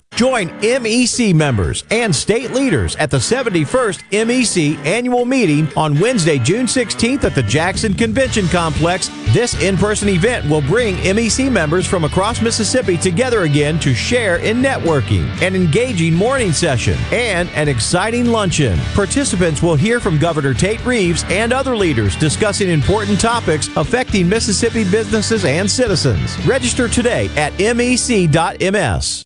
Join 0.21 0.49
MEC 0.59 1.33
members 1.33 1.83
and 1.89 2.15
state 2.15 2.51
leaders 2.51 2.95
at 2.97 3.09
the 3.09 3.17
71st 3.17 4.03
MEC 4.11 4.77
annual 4.85 5.25
meeting 5.25 5.67
on 5.75 5.99
Wednesday, 5.99 6.37
June 6.37 6.67
16th 6.67 7.23
at 7.23 7.33
the 7.33 7.41
Jackson 7.41 7.95
Convention 7.95 8.47
Complex. 8.49 9.09
This 9.33 9.59
in 9.63 9.77
person 9.77 10.09
event 10.09 10.47
will 10.47 10.61
bring 10.61 10.95
MEC 10.97 11.51
members 11.51 11.87
from 11.87 12.03
across 12.03 12.39
Mississippi 12.39 12.97
together 12.97 13.45
again 13.45 13.79
to 13.79 13.95
share 13.95 14.37
in 14.37 14.61
networking, 14.61 15.25
an 15.41 15.55
engaging 15.55 16.13
morning 16.13 16.51
session, 16.51 16.99
and 17.11 17.49
an 17.55 17.67
exciting 17.67 18.27
luncheon. 18.27 18.77
Participants 18.93 19.63
will 19.63 19.75
hear 19.75 19.99
from 19.99 20.19
Governor 20.19 20.53
Tate 20.53 20.85
Reeves 20.85 21.23
and 21.29 21.51
other 21.51 21.75
leaders 21.75 22.15
discussing 22.15 22.69
important 22.69 23.19
topics 23.19 23.75
affecting 23.75 24.29
Mississippi 24.29 24.83
businesses 24.83 25.45
and 25.45 25.67
citizens. 25.67 26.37
Register 26.45 26.87
today 26.87 27.27
at 27.37 27.57
mec.ms. 27.57 29.25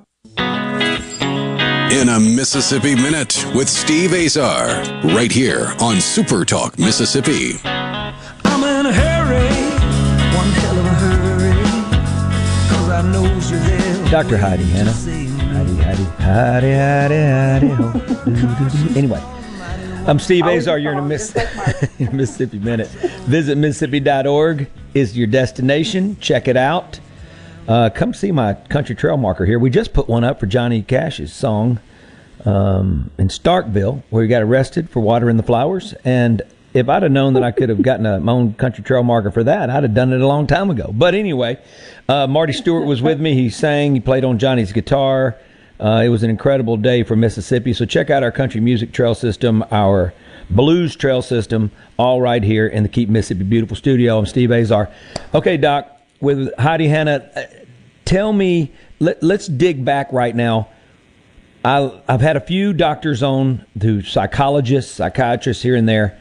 in 0.37 2.09
a 2.09 2.19
Mississippi 2.19 2.95
Minute 2.95 3.45
with 3.53 3.69
Steve 3.69 4.13
Azar, 4.13 4.83
right 5.15 5.31
here 5.31 5.73
on 5.79 5.99
Super 5.99 6.45
Talk 6.45 6.77
Mississippi. 6.79 7.59
I'm 7.63 8.63
in 8.63 8.85
a 8.85 8.93
hurry, 8.93 9.47
one 10.35 10.51
hell 10.51 10.77
of 10.79 10.85
a 10.85 10.89
hurry, 10.89 11.53
cause 12.69 12.89
I 12.89 13.01
knows 13.11 13.51
you're 13.51 13.59
there. 13.59 14.09
Dr. 14.09 14.37
Heidi 14.37 14.63
Hanna. 14.63 14.91
Heidi, 14.91 15.75
Heidi, 15.75 16.03
Heidi, 16.21 16.71
Heidi, 16.73 17.67
Heidi. 17.67 18.97
anyway. 18.97 19.21
I'm 20.07 20.17
Steve 20.17 20.45
Azar. 20.47 20.79
You're 20.79 20.93
in 20.93 20.97
a 20.99 21.03
Miss- 21.03 21.35
Mississippi 21.99 22.57
Minute. 22.57 22.87
Visit 23.27 23.55
Mississippi.org 23.57 24.67
is 24.95 25.15
your 25.15 25.27
destination. 25.27 26.17
Check 26.19 26.47
it 26.47 26.57
out. 26.57 26.99
Uh, 27.67 27.89
come 27.89 28.13
see 28.13 28.31
my 28.31 28.53
country 28.53 28.95
trail 28.95 29.17
marker 29.17 29.45
here. 29.45 29.59
We 29.59 29.69
just 29.69 29.93
put 29.93 30.07
one 30.07 30.23
up 30.23 30.39
for 30.39 30.45
Johnny 30.45 30.81
Cash's 30.81 31.31
song 31.31 31.79
um, 32.43 33.11
in 33.17 33.27
Starkville, 33.27 34.03
where 34.09 34.23
he 34.23 34.29
got 34.29 34.41
arrested 34.41 34.89
for 34.89 34.99
watering 34.99 35.37
the 35.37 35.43
flowers. 35.43 35.93
And 36.03 36.41
if 36.73 36.89
I'd 36.89 37.03
have 37.03 37.11
known 37.11 37.33
that 37.33 37.43
I 37.43 37.51
could 37.51 37.69
have 37.69 37.81
gotten 37.81 38.05
a, 38.05 38.19
my 38.19 38.31
own 38.31 38.53
country 38.55 38.83
trail 38.83 39.03
marker 39.03 39.31
for 39.31 39.43
that, 39.43 39.69
I'd 39.69 39.83
have 39.83 39.93
done 39.93 40.11
it 40.11 40.21
a 40.21 40.27
long 40.27 40.47
time 40.47 40.69
ago. 40.69 40.91
But 40.91 41.15
anyway, 41.15 41.59
uh, 42.09 42.27
Marty 42.27 42.53
Stuart 42.53 42.85
was 42.85 43.01
with 43.01 43.19
me. 43.19 43.35
He 43.35 43.49
sang, 43.49 43.93
he 43.93 43.99
played 43.99 44.25
on 44.25 44.39
Johnny's 44.39 44.71
guitar. 44.71 45.37
Uh, 45.79 46.01
it 46.05 46.09
was 46.09 46.23
an 46.23 46.29
incredible 46.29 46.77
day 46.77 47.03
for 47.03 47.15
Mississippi. 47.15 47.73
So 47.73 47.85
check 47.85 48.09
out 48.09 48.23
our 48.23 48.31
country 48.31 48.61
music 48.61 48.91
trail 48.91 49.15
system, 49.15 49.63
our 49.71 50.13
blues 50.49 50.95
trail 50.95 51.21
system, 51.21 51.71
all 51.97 52.21
right 52.21 52.43
here 52.43 52.67
in 52.67 52.83
the 52.83 52.89
Keep 52.89 53.09
Mississippi 53.09 53.43
Beautiful 53.43 53.75
studio. 53.75 54.17
I'm 54.17 54.25
Steve 54.25 54.51
Azar. 54.51 54.89
Okay, 55.33 55.57
Doc, 55.57 55.90
with 56.21 56.53
Heidi 56.57 56.87
Hanna, 56.87 57.29
uh, 57.35 57.43
tell 58.05 58.31
me, 58.31 58.71
let, 58.99 59.21
let's 59.21 59.47
dig 59.47 59.83
back 59.83 60.13
right 60.13 60.35
now 60.35 60.69
I, 61.63 62.01
have 62.07 62.21
had 62.21 62.37
a 62.37 62.41
few 62.41 62.73
doctors 62.73 63.21
on, 63.21 63.65
who 63.79 64.01
psychologists, 64.01 64.93
psychiatrists 64.93 65.61
here 65.61 65.75
and 65.75 65.87
there, 65.87 66.19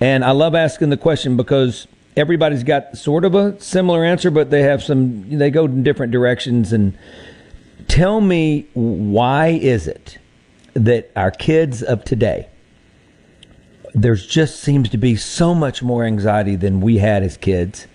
and 0.00 0.24
I 0.24 0.30
love 0.30 0.54
asking 0.54 0.90
the 0.90 0.96
question 0.96 1.36
because 1.36 1.88
everybody's 2.16 2.62
got 2.62 2.96
sort 2.96 3.24
of 3.24 3.34
a 3.34 3.60
similar 3.60 4.04
answer, 4.04 4.30
but 4.30 4.50
they 4.50 4.62
have 4.62 4.82
some, 4.82 5.28
they 5.36 5.50
go 5.50 5.64
in 5.64 5.82
different 5.82 6.12
directions. 6.12 6.72
And 6.72 6.96
tell 7.88 8.20
me, 8.20 8.68
why 8.74 9.48
is 9.48 9.88
it 9.88 10.18
that 10.74 11.10
our 11.16 11.32
kids 11.32 11.82
of 11.82 12.04
today, 12.04 12.48
there's 13.94 14.24
just 14.24 14.60
seems 14.60 14.88
to 14.90 14.98
be 14.98 15.16
so 15.16 15.56
much 15.56 15.82
more 15.82 16.04
anxiety 16.04 16.54
than 16.54 16.80
we 16.80 16.98
had 16.98 17.24
as 17.24 17.36
kids? 17.36 17.88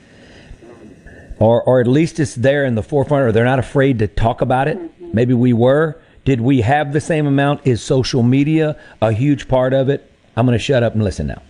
Or, 1.43 1.61
or 1.63 1.81
at 1.81 1.87
least 1.87 2.21
it's 2.21 2.35
there 2.35 2.63
in 2.63 2.75
the 2.75 2.83
forefront, 2.83 3.25
or 3.25 3.31
they're 3.33 3.43
not 3.43 3.59
afraid 3.59 3.99
to 3.99 4.07
talk 4.07 4.39
about 4.39 4.69
it. 4.69 4.79
Maybe 5.13 5.33
we 5.33 5.51
were 5.51 5.99
did 6.25 6.39
we 6.39 6.61
have 6.61 6.93
the 6.93 7.01
same 7.01 7.27
amount? 7.27 7.67
Is 7.67 7.81
social 7.81 8.23
media 8.23 8.79
a 9.01 9.11
huge 9.11 9.49
part 9.49 9.73
of 9.73 9.89
it? 9.89 10.09
I'm 10.37 10.45
going 10.45 10.57
to 10.57 10.63
shut 10.63 10.83
up 10.83 10.93
and 10.93 11.03
listen 11.03 11.27
now. 11.27 11.41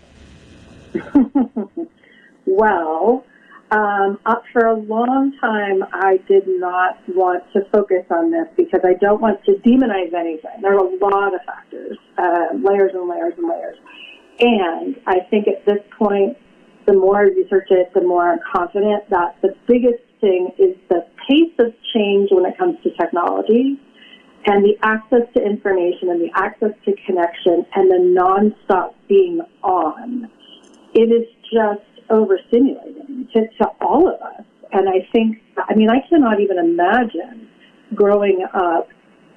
well, 2.48 3.24
um, 3.70 4.20
uh, 4.26 4.36
for 4.52 4.66
a 4.66 4.74
long 4.74 5.38
time, 5.40 5.84
I 5.94 6.18
did 6.28 6.48
not 6.48 6.98
want 7.10 7.44
to 7.54 7.62
focus 7.72 8.06
on 8.10 8.32
this 8.32 8.48
because 8.58 8.82
I 8.84 8.94
don't 8.94 9.22
want 9.22 9.44
to 9.46 9.52
demonize 9.66 10.14
anything. 10.14 10.62
There 10.62 10.74
are 10.74 10.78
a 10.78 10.96
lot 10.96 11.36
of 11.36 11.42
factors, 11.46 11.98
uh, 12.18 12.48
layers 12.54 12.94
and 12.94 13.08
layers 13.08 13.34
and 13.38 13.48
layers. 13.48 13.78
And 14.40 15.00
I 15.06 15.20
think 15.30 15.48
at 15.48 15.66
this 15.66 15.84
point, 15.98 16.38
the 16.86 16.94
more 16.94 17.20
I 17.20 17.24
research 17.24 17.68
it, 17.70 17.94
the 17.94 18.02
more 18.02 18.32
I'm 18.32 18.40
confident 18.54 19.10
that 19.10 19.36
the 19.42 19.56
biggest 19.68 20.04
thing 20.22 20.52
is 20.58 20.76
the 20.90 21.06
pace 21.28 21.54
of 21.60 21.74
change 21.94 22.30
when 22.32 22.46
it 22.46 22.58
comes 22.58 22.78
to 22.84 22.90
technology 22.96 23.80
and 24.46 24.64
the 24.64 24.76
access 24.84 25.22
to 25.36 25.42
information 25.42 26.10
and 26.10 26.22
the 26.22 26.30
access 26.36 26.72
to 26.86 26.94
connection 27.06 27.66
and 27.76 27.90
the 27.90 28.20
nonstop 28.20 28.94
being 29.08 29.42
on, 29.64 30.30
it 30.94 31.10
is 31.12 31.28
just 31.44 32.10
overstimulating 32.10 33.32
to, 33.32 33.48
to 33.58 33.68
all 33.82 34.08
of 34.08 34.22
us. 34.22 34.44
And 34.74 34.90
I 34.90 35.08
think, 35.14 35.38
I 35.58 35.76
mean, 35.76 35.90
I 35.90 36.06
cannot 36.10 36.42
even 36.42 36.58
imagine 36.58 37.48
growing 37.96 38.46
up 38.54 38.90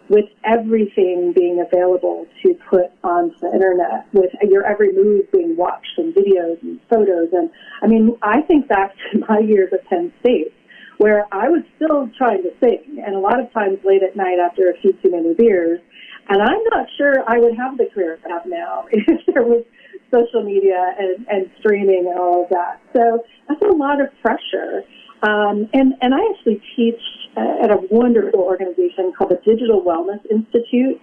with 0.09 0.27
everything 0.45 1.33
being 1.35 1.61
available 1.61 2.26
to 2.43 2.55
put 2.70 2.93
onto 3.03 3.37
the 3.41 3.51
internet, 3.53 4.07
with 4.12 4.31
your 4.43 4.64
every 4.64 4.93
move 4.93 5.31
being 5.33 5.57
watched 5.57 5.99
and 5.99 6.14
videos 6.14 6.61
and 6.62 6.81
photos. 6.89 7.28
And 7.33 7.51
I 7.83 7.87
mean, 7.87 8.16
I 8.22 8.43
think 8.43 8.68
back 8.68 8.95
to 9.12 9.18
my 9.28 9.41
years 9.41 9.72
at 9.72 9.85
Penn 9.87 10.12
State 10.20 10.53
where 10.99 11.26
I 11.33 11.49
was 11.49 11.62
still 11.76 12.09
trying 12.16 12.43
to 12.43 12.51
sing, 12.61 13.03
and 13.05 13.14
a 13.14 13.18
lot 13.18 13.39
of 13.39 13.53
times 13.53 13.78
late 13.85 14.03
at 14.03 14.16
night 14.16 14.39
after 14.39 14.70
a 14.70 14.81
few 14.81 14.93
too 14.95 15.11
many 15.11 15.35
beers. 15.35 15.81
And 16.28 16.43
I'm 16.43 16.62
not 16.72 16.87
sure 16.97 17.14
I 17.28 17.39
would 17.39 17.57
have 17.57 17.76
the 17.76 17.87
career 17.93 18.18
I 18.24 18.28
have 18.33 18.47
now 18.47 18.87
if 18.91 19.26
there 19.26 19.43
was 19.43 19.64
social 20.12 20.43
media 20.43 20.95
and, 20.99 21.26
and 21.28 21.51
streaming 21.61 22.07
and 22.11 22.18
all 22.18 22.45
of 22.45 22.49
that. 22.51 22.81
So 22.95 23.24
that's 23.49 23.62
a 23.62 23.76
lot 23.76 24.01
of 24.01 24.09
pressure. 24.22 24.83
Um, 25.22 25.68
and, 25.72 25.95
and 26.01 26.14
I 26.14 26.18
actually 26.35 26.62
teach 26.74 27.01
at 27.37 27.70
a 27.70 27.78
wonderful 27.91 28.41
organization 28.41 29.12
called 29.16 29.30
the 29.30 29.41
Digital 29.45 29.82
Wellness 29.82 30.24
Institute. 30.30 31.01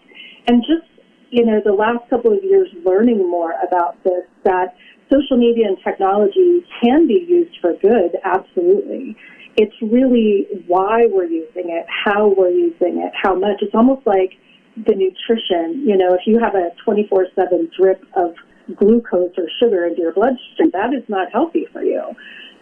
And 0.47 0.63
just, 0.63 0.89
you 1.29 1.45
know, 1.45 1.61
the 1.63 1.73
last 1.73 2.09
couple 2.09 2.33
of 2.35 2.43
years 2.43 2.67
learning 2.85 3.19
more 3.29 3.53
about 3.65 4.03
this, 4.03 4.25
that 4.43 4.75
social 5.11 5.37
media 5.37 5.67
and 5.67 5.77
technology 5.83 6.65
can 6.81 7.07
be 7.07 7.25
used 7.27 7.55
for 7.61 7.73
good, 7.77 8.17
absolutely. 8.23 9.15
It's 9.55 9.75
really 9.81 10.47
why 10.65 11.05
we're 11.07 11.29
using 11.29 11.69
it, 11.69 11.85
how 11.87 12.33
we're 12.35 12.49
using 12.49 13.01
it, 13.03 13.13
how 13.21 13.35
much. 13.35 13.61
It's 13.61 13.75
almost 13.75 14.05
like 14.07 14.33
the 14.75 14.95
nutrition. 14.95 15.85
You 15.87 15.97
know, 15.97 16.13
if 16.13 16.21
you 16.25 16.39
have 16.39 16.55
a 16.55 16.71
24 16.83 17.27
7 17.35 17.69
drip 17.77 18.03
of 18.15 18.33
glucose 18.75 19.33
or 19.37 19.45
sugar 19.59 19.85
into 19.85 20.01
your 20.01 20.13
bloodstream, 20.13 20.71
that 20.73 20.93
is 20.93 21.03
not 21.07 21.31
healthy 21.31 21.67
for 21.71 21.83
you. 21.83 22.01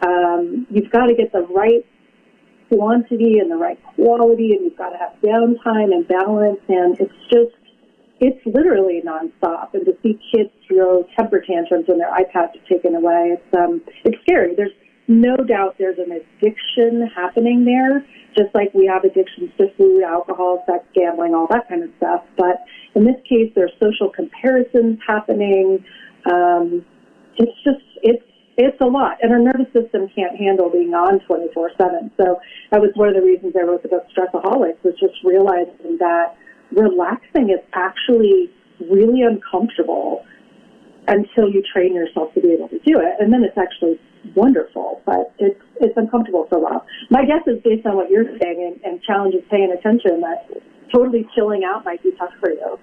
Um, 0.06 0.68
you've 0.70 0.92
got 0.92 1.06
to 1.06 1.16
get 1.16 1.32
the 1.32 1.44
right 1.44 1.86
quantity 2.72 3.40
and 3.40 3.52
the 3.52 3.58
right 3.58 3.80
quality, 3.96 4.52
and 4.54 4.64
you've 4.64 4.78
got 4.78 4.90
to 4.92 4.98
have 4.98 5.14
downtime 5.22 5.92
and 5.92 6.08
balance, 6.08 6.62
and 6.70 6.98
it's 7.00 7.14
just, 7.30 7.56
it's 8.20 8.40
literally 8.46 9.02
nonstop. 9.06 9.74
And 9.74 9.86
to 9.86 9.94
see 10.02 10.20
kids 10.32 10.52
throw 10.68 11.06
temper 11.18 11.42
tantrums 11.42 11.86
when 11.88 11.98
their 11.98 12.12
iPads 12.12 12.56
are 12.56 12.68
taken 12.70 12.96
away, 12.96 13.36
it's, 13.36 13.56
um, 13.58 13.82
it's 14.06 14.22
scary. 14.22 14.56
There's 14.56 14.72
no 15.08 15.36
doubt 15.36 15.76
there's 15.78 15.98
an 16.00 16.12
addiction 16.12 17.10
happening 17.14 17.66
there, 17.66 18.06
just 18.38 18.54
like 18.56 18.74
we 18.74 18.86
have 18.86 19.04
addictions 19.04 19.52
to 19.58 19.68
food, 19.76 20.04
alcohol, 20.04 20.64
sex, 20.66 20.86
gambling, 20.96 21.36
all 21.36 21.48
that 21.52 21.68
kind 21.68 21.84
of 21.84 21.90
stuff. 21.98 22.24
But 22.38 22.64
in 22.96 23.04
this 23.04 23.18
case, 23.28 23.52
there's 23.56 23.74
social 23.82 24.10
comparisons 24.10 25.00
happening. 25.06 25.84
Um, 26.32 26.86
it's 27.38 27.58
just, 27.64 27.84
it's, 28.04 28.24
it's 28.58 28.80
a 28.82 28.86
lot. 28.86 29.18
And 29.22 29.32
our 29.32 29.40
nervous 29.40 29.72
system 29.74 30.10
can't 30.14 30.36
handle 30.36 30.70
being 30.70 30.94
on 30.94 31.20
24 31.26 31.72
7. 31.78 32.12
So 32.18 32.40
that 32.72 32.82
was 32.82 32.92
one 32.96 33.10
of 33.10 33.16
the 33.16 33.22
reasons 33.22 33.54
I 33.56 33.64
wrote 33.64 33.84
the 33.84 33.90
book 33.90 34.06
Stressaholics, 34.12 34.84
was 34.84 34.96
just 35.00 35.16
realizing 35.24 35.98
that 36.00 36.36
relaxing 36.72 37.50
is 37.50 37.64
actually 37.74 38.52
really 38.80 39.22
uncomfortable 39.22 40.26
until 41.08 41.50
you 41.50 41.64
train 41.74 41.94
yourself 41.96 42.34
to 42.34 42.42
be 42.42 42.52
able 42.52 42.70
to 42.70 42.80
do 42.80 43.00
it. 43.00 43.16
And 43.20 43.34
then 43.34 43.44
it's 43.44 43.58
actually 43.58 44.00
wonderful, 44.36 45.02
but 45.06 45.34
it's 45.40 45.60
it's 45.80 45.98
uncomfortable 45.98 46.46
for 46.50 46.58
a 46.58 46.62
while. 46.62 46.86
My 47.10 47.26
guess 47.26 47.42
is 47.48 47.62
based 47.64 47.86
on 47.86 47.96
what 47.96 48.10
you're 48.10 48.38
saying 48.40 48.60
and, 48.62 48.94
and 48.94 49.02
challenges 49.04 49.42
paying 49.50 49.74
attention 49.74 50.22
that 50.22 50.46
totally 50.94 51.28
chilling 51.34 51.64
out 51.64 51.84
might 51.86 52.04
be 52.04 52.12
tough 52.20 52.34
for 52.40 52.52
you. 52.52 52.78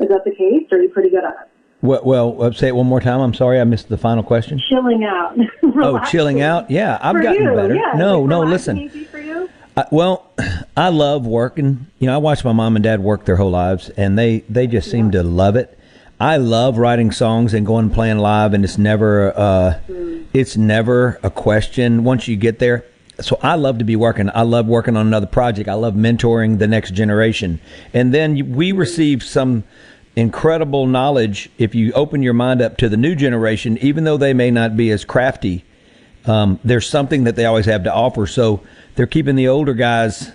Is 0.00 0.08
that 0.08 0.22
the 0.24 0.30
case? 0.30 0.66
Or 0.72 0.78
are 0.78 0.82
you 0.82 0.88
pretty 0.88 1.10
good 1.10 1.24
at 1.24 1.36
it? 1.44 1.49
Well, 1.82 2.00
well, 2.04 2.42
uh, 2.42 2.52
say 2.52 2.68
it 2.68 2.76
one 2.76 2.86
more 2.86 3.00
time. 3.00 3.20
I'm 3.20 3.32
sorry, 3.34 3.58
I 3.60 3.64
missed 3.64 3.88
the 3.88 3.96
final 3.96 4.22
question. 4.22 4.60
Chilling 4.68 5.04
out. 5.04 5.34
oh, 5.62 5.98
chilling 6.10 6.42
out. 6.42 6.70
Yeah, 6.70 6.98
I've 7.00 7.16
For 7.16 7.22
gotten 7.22 7.42
you, 7.42 7.54
better. 7.54 7.74
yeah. 7.74 7.92
No, 7.96 8.26
no, 8.26 8.40
listen. 8.42 8.76
easy 8.78 9.04
for 9.04 9.18
you? 9.18 9.48
I, 9.76 9.86
well, 9.90 10.30
I 10.76 10.90
love 10.90 11.26
working. 11.26 11.86
You 11.98 12.08
know, 12.08 12.14
I 12.14 12.18
watched 12.18 12.44
my 12.44 12.52
mom 12.52 12.76
and 12.76 12.82
dad 12.82 13.00
work 13.00 13.24
their 13.24 13.36
whole 13.36 13.50
lives, 13.50 13.88
and 13.90 14.18
they 14.18 14.40
they 14.48 14.66
just 14.66 14.90
seem 14.90 15.10
to 15.12 15.22
love 15.22 15.56
it. 15.56 15.78
I 16.18 16.36
love 16.36 16.76
writing 16.76 17.12
songs 17.12 17.54
and 17.54 17.64
going 17.64 17.86
and 17.86 17.94
playing 17.94 18.18
live, 18.18 18.52
and 18.52 18.62
it's 18.62 18.76
never 18.76 19.32
uh, 19.34 19.80
it's 20.34 20.58
never 20.58 21.18
a 21.22 21.30
question 21.30 22.04
once 22.04 22.28
you 22.28 22.36
get 22.36 22.58
there. 22.58 22.84
So 23.20 23.38
I 23.42 23.54
love 23.54 23.78
to 23.78 23.84
be 23.84 23.96
working. 23.96 24.30
I 24.34 24.42
love 24.42 24.66
working 24.66 24.96
on 24.98 25.06
another 25.06 25.26
project. 25.26 25.68
I 25.68 25.74
love 25.74 25.94
mentoring 25.94 26.58
the 26.58 26.66
next 26.66 26.92
generation, 26.92 27.58
and 27.94 28.12
then 28.12 28.54
we 28.54 28.72
receive 28.72 29.22
some 29.22 29.64
incredible 30.16 30.86
knowledge 30.86 31.50
if 31.58 31.74
you 31.74 31.92
open 31.92 32.22
your 32.22 32.34
mind 32.34 32.60
up 32.60 32.76
to 32.78 32.88
the 32.88 32.96
new 32.96 33.14
generation, 33.14 33.78
even 33.78 34.04
though 34.04 34.16
they 34.16 34.34
may 34.34 34.50
not 34.50 34.76
be 34.76 34.90
as 34.90 35.04
crafty 35.04 35.64
um, 36.26 36.60
there's 36.64 36.88
something 36.88 37.24
that 37.24 37.36
they 37.36 37.44
always 37.44 37.66
have 37.66 37.84
to 37.84 37.92
offer. 37.92 38.26
So 38.26 38.60
they're 38.94 39.06
keeping 39.06 39.36
the 39.36 39.48
older 39.48 39.74
guys, 39.74 40.32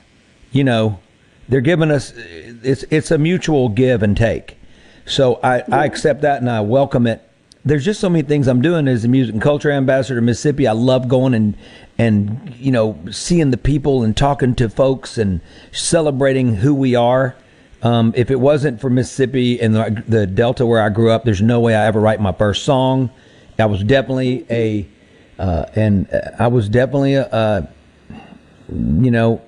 you 0.51 0.63
know, 0.63 0.99
they're 1.47 1.61
giving 1.61 1.91
us 1.91 2.11
it's 2.15 2.84
it's 2.89 3.11
a 3.11 3.17
mutual 3.17 3.69
give 3.69 4.01
and 4.01 4.17
take. 4.17 4.57
So 5.05 5.36
I, 5.43 5.63
I 5.71 5.86
accept 5.86 6.21
that 6.21 6.41
and 6.41 6.49
I 6.49 6.61
welcome 6.61 7.05
it. 7.05 7.21
There's 7.63 7.86
just 7.86 7.99
so 7.99 8.09
many 8.09 8.28
things 8.28 8.47
I'm 8.47 8.61
doing 8.61 8.88
as 8.88 9.05
a 9.05 9.07
music 9.07 9.34
and 9.34 9.41
culture 9.41 9.71
ambassador 9.71 10.19
to 10.19 10.21
Mississippi. 10.21 10.67
I 10.67 10.71
love 10.71 11.07
going 11.07 11.34
and 11.34 11.55
and 11.97 12.55
you 12.57 12.71
know 12.71 12.97
seeing 13.11 13.51
the 13.51 13.57
people 13.57 14.03
and 14.03 14.17
talking 14.17 14.55
to 14.55 14.69
folks 14.69 15.17
and 15.17 15.41
celebrating 15.71 16.55
who 16.55 16.73
we 16.73 16.95
are. 16.95 17.36
Um, 17.82 18.13
if 18.15 18.32
it 18.32 18.39
wasn't 18.39 18.82
for 18.82 18.89
Mississippi 18.89 19.59
and 19.61 19.76
the, 19.76 20.03
the 20.07 20.28
Delta 20.28 20.65
where 20.65 20.82
I 20.82 20.89
grew 20.89 21.11
up, 21.11 21.23
there's 21.23 21.41
no 21.41 21.59
way 21.59 21.76
I 21.76 21.86
ever 21.86 21.99
write 21.99 22.19
my 22.19 22.32
first 22.32 22.63
song. 22.63 23.11
I 23.59 23.65
was 23.65 23.84
definitely 23.84 24.45
a 24.49 24.88
uh, 25.38 25.65
and 25.76 26.11
uh, 26.13 26.32
I 26.39 26.47
was 26.47 26.69
definitely 26.69 27.15
a, 27.15 27.28
uh, 27.28 27.65
you 28.69 29.11
know, 29.11 29.41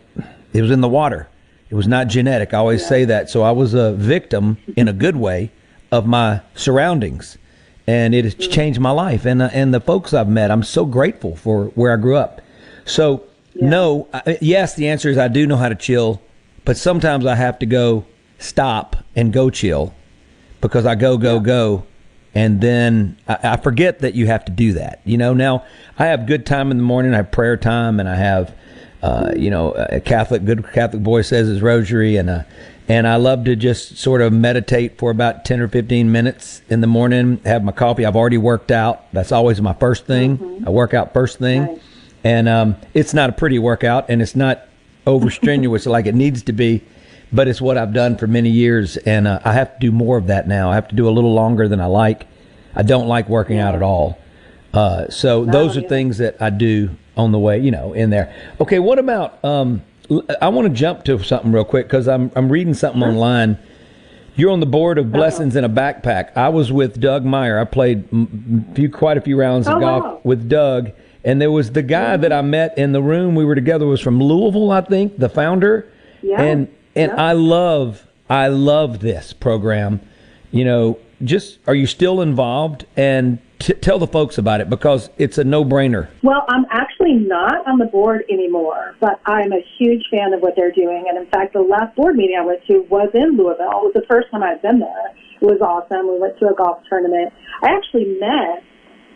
it 0.53 0.61
was 0.61 0.71
in 0.71 0.81
the 0.81 0.89
water. 0.89 1.27
It 1.69 1.75
was 1.75 1.87
not 1.87 2.07
genetic. 2.07 2.53
I 2.53 2.57
always 2.57 2.85
say 2.85 3.05
that. 3.05 3.29
So 3.29 3.41
I 3.41 3.51
was 3.51 3.73
a 3.73 3.93
victim 3.93 4.57
in 4.75 4.87
a 4.87 4.93
good 4.93 5.15
way 5.15 5.51
of 5.91 6.05
my 6.05 6.41
surroundings, 6.55 7.37
and 7.85 8.13
it 8.13 8.25
has 8.25 8.35
changed 8.35 8.79
my 8.79 8.91
life. 8.91 9.25
And 9.25 9.41
uh, 9.41 9.49
and 9.53 9.73
the 9.73 9.79
folks 9.79 10.13
I've 10.13 10.29
met, 10.29 10.51
I'm 10.51 10.63
so 10.63 10.85
grateful 10.85 11.35
for 11.35 11.65
where 11.75 11.93
I 11.93 11.97
grew 11.97 12.15
up. 12.15 12.41
So 12.85 13.23
no, 13.55 14.07
I, 14.13 14.37
yes, 14.41 14.75
the 14.75 14.87
answer 14.87 15.09
is 15.09 15.17
I 15.17 15.27
do 15.27 15.45
know 15.45 15.57
how 15.57 15.69
to 15.69 15.75
chill, 15.75 16.21
but 16.63 16.77
sometimes 16.77 17.25
I 17.25 17.35
have 17.35 17.59
to 17.59 17.65
go 17.65 18.05
stop 18.39 18.97
and 19.15 19.33
go 19.33 19.49
chill 19.49 19.93
because 20.61 20.85
I 20.85 20.95
go 20.95 21.17
go 21.17 21.39
go 21.39 21.85
and 22.37 22.61
then 22.61 23.17
I, 23.27 23.37
I 23.43 23.57
forget 23.57 23.99
that 23.99 24.13
you 24.13 24.27
have 24.27 24.45
to 24.45 24.51
do 24.51 24.73
that. 24.73 25.01
You 25.05 25.17
know, 25.17 25.33
now 25.33 25.65
I 25.97 26.05
have 26.05 26.27
good 26.27 26.45
time 26.45 26.69
in 26.69 26.77
the 26.77 26.83
morning. 26.83 27.13
I 27.13 27.17
have 27.17 27.31
prayer 27.31 27.57
time, 27.57 27.99
and 27.99 28.07
I 28.07 28.15
have, 28.15 28.53
uh, 29.01 29.31
you 29.35 29.49
know, 29.49 29.71
a 29.71 29.99
Catholic 29.99 30.45
good 30.45 30.63
Catholic 30.71 31.01
boy 31.01 31.23
says 31.23 31.47
his 31.47 31.63
rosary, 31.63 32.15
and 32.15 32.29
uh, 32.29 32.43
and 32.87 33.07
I 33.07 33.15
love 33.15 33.45
to 33.45 33.55
just 33.55 33.97
sort 33.97 34.21
of 34.21 34.31
meditate 34.33 34.99
for 34.99 35.09
about 35.09 35.45
ten 35.45 35.59
or 35.59 35.67
fifteen 35.67 36.11
minutes 36.11 36.61
in 36.69 36.81
the 36.81 36.87
morning. 36.87 37.41
Have 37.43 37.63
my 37.63 37.71
coffee. 37.71 38.05
I've 38.05 38.15
already 38.15 38.37
worked 38.37 38.69
out. 38.69 39.11
That's 39.13 39.31
always 39.31 39.59
my 39.59 39.73
first 39.73 40.05
thing. 40.05 40.63
I 40.65 40.69
work 40.69 40.93
out 40.93 41.13
first 41.13 41.39
thing, 41.39 41.79
and 42.23 42.47
um, 42.47 42.75
it's 42.93 43.15
not 43.15 43.31
a 43.31 43.33
pretty 43.33 43.57
workout, 43.57 44.09
and 44.09 44.21
it's 44.21 44.35
not 44.35 44.67
over 45.07 45.31
strenuous 45.31 45.85
like 45.87 46.05
it 46.05 46.13
needs 46.13 46.43
to 46.43 46.53
be 46.53 46.83
but 47.31 47.47
it's 47.47 47.61
what 47.61 47.77
I've 47.77 47.93
done 47.93 48.17
for 48.17 48.27
many 48.27 48.49
years, 48.49 48.97
and 48.97 49.27
uh, 49.27 49.39
I 49.43 49.53
have 49.53 49.73
to 49.73 49.79
do 49.79 49.91
more 49.91 50.17
of 50.17 50.27
that 50.27 50.47
now. 50.47 50.71
I 50.71 50.75
have 50.75 50.87
to 50.89 50.95
do 50.95 51.07
a 51.07 51.11
little 51.11 51.33
longer 51.33 51.67
than 51.67 51.81
I 51.81 51.85
like. 51.87 52.27
I 52.75 52.83
don't 52.83 53.07
like 53.07 53.27
working 53.27 53.59
out 53.59 53.75
at 53.75 53.81
all. 53.81 54.17
Uh, 54.73 55.07
so 55.09 55.43
those 55.45 55.75
are 55.77 55.81
things 55.81 56.17
that 56.19 56.39
I 56.41 56.49
do 56.51 56.91
on 57.15 57.31
the 57.31 57.39
way, 57.39 57.57
you 57.59 57.71
know, 57.71 57.93
in 57.93 58.09
there. 58.11 58.33
Okay, 58.61 58.79
what 58.79 58.99
about? 58.99 59.43
Um, 59.43 59.81
I 60.41 60.49
want 60.49 60.67
to 60.67 60.73
jump 60.73 61.03
to 61.05 61.21
something 61.23 61.51
real 61.51 61.65
quick 61.65 61.87
because 61.87 62.07
I'm 62.07 62.31
I'm 62.35 62.49
reading 62.51 62.73
something 62.73 63.01
online. 63.03 63.57
You're 64.35 64.51
on 64.51 64.59
the 64.59 64.67
board 64.67 64.99
of 64.99 65.11
Blessings 65.11 65.55
in 65.55 65.63
a 65.63 65.69
Backpack. 65.69 66.37
I 66.37 66.49
was 66.49 66.71
with 66.71 66.99
Doug 67.01 67.25
Meyer. 67.25 67.59
I 67.59 67.63
played 67.65 68.07
few, 68.75 68.87
quite 68.89 69.17
a 69.17 69.21
few 69.21 69.35
rounds 69.35 69.67
of 69.67 69.77
Oh, 69.77 69.79
golf 69.79 70.03
wow. 70.03 70.21
with 70.23 70.47
Doug, 70.47 70.91
and 71.25 71.41
there 71.41 71.49
was 71.51 71.71
the 71.71 71.81
guy 71.81 72.15
that 72.17 72.31
I 72.31 72.43
met 72.43 72.77
in 72.77 72.91
the 72.91 73.01
room. 73.01 73.33
We 73.33 73.45
were 73.45 73.55
together 73.55 73.87
was 73.87 73.99
from 73.99 74.21
Louisville, 74.21 74.71
I 74.71 74.81
think, 74.81 75.17
the 75.17 75.27
founder. 75.29 75.91
Yeah. 76.21 76.39
And 76.41 76.67
and 76.97 77.11
I 77.13 77.33
love 77.33 78.05
I 78.29 78.47
love 78.47 78.99
this 78.99 79.33
program. 79.33 80.01
You 80.51 80.65
know, 80.65 80.99
just 81.23 81.59
are 81.67 81.75
you 81.75 81.87
still 81.87 82.21
involved? 82.21 82.85
And 82.95 83.39
t- 83.59 83.73
tell 83.73 83.99
the 83.99 84.07
folks 84.07 84.37
about 84.37 84.61
it 84.61 84.69
because 84.69 85.09
it's 85.17 85.37
a 85.37 85.43
no 85.43 85.63
brainer. 85.63 86.09
Well, 86.23 86.45
I'm 86.49 86.65
actually 86.71 87.13
not 87.13 87.67
on 87.67 87.77
the 87.77 87.85
board 87.85 88.23
anymore, 88.29 88.95
but 88.99 89.19
I'm 89.25 89.51
a 89.51 89.61
huge 89.77 90.05
fan 90.11 90.33
of 90.33 90.41
what 90.41 90.53
they're 90.55 90.71
doing. 90.71 91.05
And 91.09 91.17
in 91.17 91.27
fact, 91.27 91.53
the 91.53 91.61
last 91.61 91.95
board 91.95 92.15
meeting 92.15 92.37
I 92.39 92.45
went 92.45 92.65
to 92.67 92.85
was 92.89 93.09
in 93.13 93.37
Louisville. 93.37 93.81
It 93.83 93.85
was 93.85 93.93
the 93.95 94.05
first 94.09 94.29
time 94.31 94.43
I'd 94.43 94.61
been 94.61 94.79
there. 94.79 95.07
It 95.39 95.45
was 95.45 95.61
awesome. 95.61 96.07
We 96.07 96.19
went 96.19 96.37
to 96.39 96.49
a 96.49 96.55
golf 96.55 96.83
tournament. 96.89 97.33
I 97.61 97.69
actually 97.69 98.17
met 98.19 98.63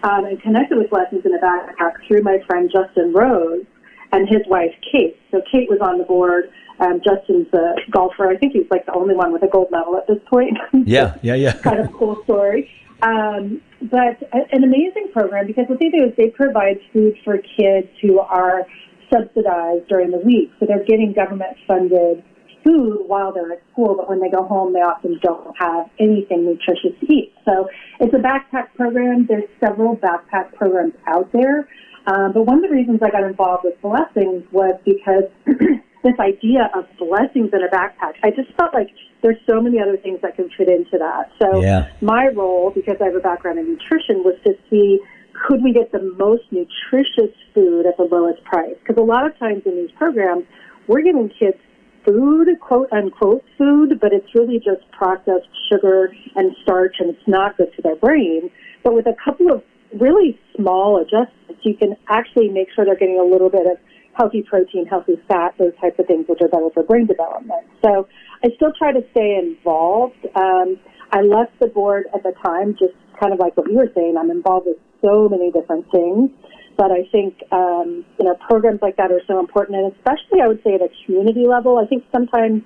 um, 0.03 0.25
and 0.25 0.41
connected 0.41 0.77
with 0.77 0.89
Blessings 0.89 1.25
in 1.25 1.33
a 1.33 1.39
Backpack 1.39 2.07
through 2.07 2.21
my 2.23 2.39
friend 2.47 2.71
Justin 2.71 3.13
Rose 3.13 3.65
and 4.11 4.27
his 4.27 4.41
wife 4.47 4.73
Kate. 4.91 5.17
So 5.31 5.41
Kate 5.51 5.69
was 5.69 5.79
on 5.81 5.97
the 5.97 6.03
board. 6.03 6.51
Um, 6.81 6.99
Justin's 7.05 7.47
a 7.53 7.75
golfer. 7.91 8.27
I 8.27 8.37
think 8.37 8.53
he's 8.53 8.69
like 8.71 8.85
the 8.87 8.93
only 8.93 9.15
one 9.15 9.31
with 9.31 9.43
a 9.43 9.47
gold 9.47 9.69
medal 9.71 9.97
at 9.97 10.07
this 10.07 10.17
point. 10.29 10.57
Yeah, 10.85 11.15
yeah, 11.21 11.35
yeah. 11.35 11.53
kind 11.61 11.79
of 11.79 11.93
cool 11.93 12.23
story. 12.23 12.69
Um, 13.03 13.61
but 13.81 14.17
an 14.33 14.63
amazing 14.63 15.09
program 15.13 15.47
because 15.47 15.65
what 15.67 15.79
they 15.79 15.89
do 15.89 16.05
is 16.05 16.13
they 16.17 16.29
provide 16.29 16.79
food 16.91 17.15
for 17.23 17.37
kids 17.37 17.87
who 18.01 18.19
are 18.19 18.65
subsidized 19.13 19.87
during 19.87 20.11
the 20.11 20.19
week. 20.19 20.51
So 20.59 20.65
they're 20.65 20.85
getting 20.85 21.13
government 21.13 21.57
funded 21.67 22.23
food 22.63 23.03
while 23.07 23.33
they're 23.33 23.51
at 23.51 23.61
school, 23.71 23.95
but 23.95 24.09
when 24.09 24.19
they 24.19 24.29
go 24.29 24.43
home, 24.45 24.73
they 24.73 24.79
often 24.79 25.19
don't 25.23 25.55
have 25.57 25.89
anything 25.99 26.45
nutritious 26.45 26.97
to 26.99 27.13
eat. 27.13 27.33
So 27.45 27.69
it's 27.99 28.13
a 28.13 28.17
backpack 28.17 28.73
program. 28.75 29.25
There's 29.27 29.49
several 29.59 29.97
backpack 29.97 30.53
programs 30.55 30.93
out 31.07 31.31
there. 31.31 31.67
Um, 32.07 32.33
but 32.33 32.43
one 32.43 32.63
of 32.63 32.63
the 32.63 32.75
reasons 32.75 32.99
I 33.03 33.09
got 33.09 33.23
involved 33.23 33.63
with 33.63 33.79
Blessings 33.81 34.43
was 34.51 34.79
because 34.85 35.29
this 36.03 36.17
idea 36.19 36.69
of 36.73 36.85
blessings 36.97 37.49
in 37.53 37.61
a 37.63 37.69
backpack, 37.69 38.15
I 38.23 38.31
just 38.31 38.51
felt 38.57 38.73
like 38.73 38.89
there's 39.21 39.37
so 39.49 39.61
many 39.61 39.79
other 39.79 39.97
things 39.97 40.19
that 40.21 40.35
can 40.35 40.49
fit 40.57 40.67
into 40.67 40.97
that. 40.97 41.31
So 41.39 41.61
Yeah. 41.61 41.87
my 42.01 42.27
role, 42.29 42.71
because 42.71 42.99
I 43.01 43.05
have 43.05 43.15
a 43.15 43.19
background 43.19 43.59
in 43.59 43.69
nutrition, 43.69 44.23
was 44.23 44.35
to 44.45 44.57
see 44.69 44.99
could 45.33 45.63
we 45.63 45.73
get 45.73 45.91
the 45.91 46.01
most 46.17 46.43
nutritious 46.51 47.33
food 47.53 47.85
at 47.85 47.97
the 47.97 48.03
lowest 48.03 48.43
price? 48.43 48.75
Because 48.79 49.01
a 49.01 49.05
lot 49.05 49.25
of 49.25 49.37
times 49.39 49.63
in 49.65 49.75
these 49.75 49.91
programs, 49.91 50.43
we're 50.87 51.01
giving 51.01 51.29
kids 51.29 51.57
food, 52.05 52.47
quote 52.59 52.91
unquote 52.91 53.43
food, 53.57 53.99
but 53.99 54.11
it's 54.13 54.33
really 54.35 54.59
just 54.59 54.89
processed 54.91 55.47
sugar 55.71 56.13
and 56.35 56.55
starch 56.63 56.95
and 56.99 57.09
it's 57.09 57.27
not 57.27 57.57
good 57.57 57.71
for 57.75 57.81
their 57.81 57.95
brain. 57.95 58.49
But 58.83 58.93
with 58.93 59.07
a 59.07 59.15
couple 59.23 59.51
of 59.51 59.63
really 59.99 60.39
small 60.55 61.01
adjustments, 61.01 61.61
you 61.63 61.75
can 61.75 61.95
actually 62.09 62.49
make 62.49 62.67
sure 62.75 62.85
they're 62.85 62.95
getting 62.95 63.19
a 63.19 63.23
little 63.23 63.49
bit 63.49 63.65
of 63.65 63.77
healthy 64.21 64.43
protein, 64.43 64.85
healthy 64.85 65.17
fat, 65.27 65.57
those 65.57 65.73
types 65.81 65.97
of 65.97 66.05
things, 66.05 66.25
which 66.29 66.37
are 66.41 66.47
better 66.47 66.69
for 66.73 66.83
brain 66.83 67.07
development. 67.07 67.65
So 67.83 68.07
I 68.45 68.49
still 68.55 68.71
try 68.77 68.93
to 68.93 69.01
stay 69.11 69.41
involved. 69.41 70.21
Um, 70.35 70.77
I 71.11 71.21
left 71.21 71.57
the 71.59 71.65
board 71.65 72.05
at 72.13 72.21
the 72.21 72.33
time, 72.45 72.77
just 72.77 72.93
kind 73.19 73.33
of 73.33 73.39
like 73.39 73.57
what 73.57 73.65
you 73.65 73.77
were 73.77 73.89
saying. 73.95 74.15
I'm 74.21 74.29
involved 74.29 74.67
with 74.67 74.77
so 75.01 75.27
many 75.27 75.49
different 75.49 75.89
things. 75.91 76.29
But 76.77 76.91
I 76.91 77.03
think 77.11 77.41
um, 77.51 78.05
you 78.17 78.25
know 78.25 78.37
programs 78.47 78.79
like 78.81 78.95
that 78.97 79.11
are 79.11 79.21
so 79.27 79.39
important, 79.39 79.77
and 79.77 79.91
especially 79.91 80.39
I 80.41 80.47
would 80.47 80.61
say 80.63 80.75
at 80.75 80.81
a 80.81 80.89
community 81.05 81.45
level. 81.45 81.77
I 81.77 81.85
think 81.85 82.05
sometimes 82.11 82.63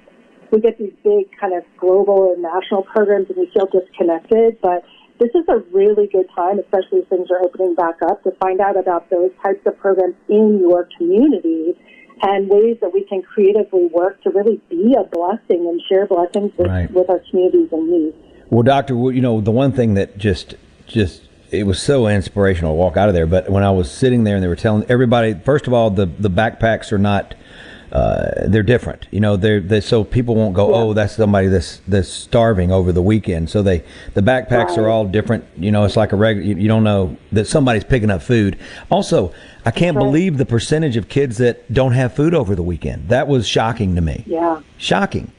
we 0.51 0.61
get 0.61 0.77
these 0.77 0.93
big 1.03 1.31
kind 1.39 1.55
of 1.55 1.63
global 1.79 2.31
and 2.31 2.43
national 2.43 2.83
programs, 2.83 3.27
and 3.29 3.37
we 3.37 3.49
feel 3.51 3.65
disconnected. 3.65 4.61
But 4.61 4.83
this 5.19 5.29
is 5.33 5.45
a 5.47 5.57
really 5.71 6.07
good 6.07 6.27
time, 6.35 6.59
especially 6.59 6.99
as 6.99 7.07
things 7.07 7.29
are 7.31 7.41
opening 7.43 7.75
back 7.75 8.01
up, 8.01 8.23
to 8.23 8.31
find 8.31 8.59
out 8.59 8.77
about 8.77 9.09
those 9.09 9.31
types 9.41 9.65
of 9.65 9.77
programs 9.79 10.15
in 10.27 10.59
your 10.59 10.87
community 10.97 11.73
and 12.21 12.49
ways 12.49 12.77
that 12.81 12.93
we 12.93 13.03
can 13.03 13.21
creatively 13.21 13.87
work 13.87 14.21
to 14.23 14.29
really 14.29 14.59
be 14.69 14.95
a 14.97 15.03
blessing 15.03 15.67
and 15.67 15.81
share 15.89 16.05
blessings 16.07 16.51
with, 16.57 16.67
Right. 16.67 16.91
with 16.91 17.09
our 17.09 17.21
communities 17.29 17.69
in 17.71 17.89
need. 17.91 18.13
Well, 18.49 18.63
doctor, 18.63 18.93
you 19.11 19.21
know 19.21 19.41
the 19.41 19.51
one 19.51 19.71
thing 19.71 19.95
that 19.95 20.17
just 20.17 20.55
just 20.87 21.23
it 21.51 21.65
was 21.65 21.81
so 21.81 22.07
inspirational 22.07 22.73
to 22.73 22.75
walk 22.77 22.95
out 22.97 23.07
of 23.09 23.15
there. 23.15 23.25
But 23.25 23.49
when 23.49 23.63
I 23.63 23.71
was 23.71 23.89
sitting 23.91 24.23
there 24.23 24.35
and 24.35 24.43
they 24.43 24.47
were 24.47 24.55
telling 24.55 24.85
everybody, 24.89 25.33
first 25.33 25.67
of 25.67 25.73
all, 25.73 25.89
the 25.89 26.05
the 26.05 26.29
backpacks 26.29 26.91
are 26.91 26.97
not. 26.97 27.35
Uh, 27.95 28.49
they're 28.49 28.61
different, 28.61 29.07
you 29.09 29.21
know. 29.21 29.37
They're, 29.37 29.61
they 29.61 29.79
so 29.79 30.03
people 30.03 30.35
won't 30.35 30.53
go, 30.53 30.75
oh, 30.75 30.93
that's 30.93 31.15
somebody 31.15 31.47
that's 31.47 31.79
that's 31.87 32.09
starving 32.09 32.69
over 32.69 32.91
the 32.91 33.01
weekend. 33.01 33.49
So 33.49 33.61
they 33.61 33.85
the 34.15 34.21
backpacks 34.21 34.77
are 34.77 34.89
all 34.89 35.05
different. 35.05 35.45
You 35.55 35.71
know, 35.71 35.85
it's 35.85 35.95
like 35.95 36.11
a 36.11 36.17
regular. 36.17 36.45
You, 36.45 36.55
you 36.57 36.67
don't 36.67 36.83
know 36.83 37.15
that 37.31 37.45
somebody's 37.47 37.85
picking 37.85 38.09
up 38.09 38.21
food. 38.21 38.59
Also, 38.89 39.33
I 39.65 39.71
can't 39.71 39.95
right. 39.95 40.03
believe 40.03 40.37
the 40.37 40.45
percentage 40.45 40.97
of 40.97 41.07
kids 41.07 41.37
that 41.37 41.71
don't 41.71 41.93
have 41.93 42.13
food 42.13 42.33
over 42.33 42.53
the 42.53 42.63
weekend. 42.63 43.07
That 43.07 43.29
was 43.29 43.47
shocking 43.47 43.95
to 43.95 44.01
me. 44.01 44.25
Yeah. 44.27 44.61
Shocking. 44.77 45.31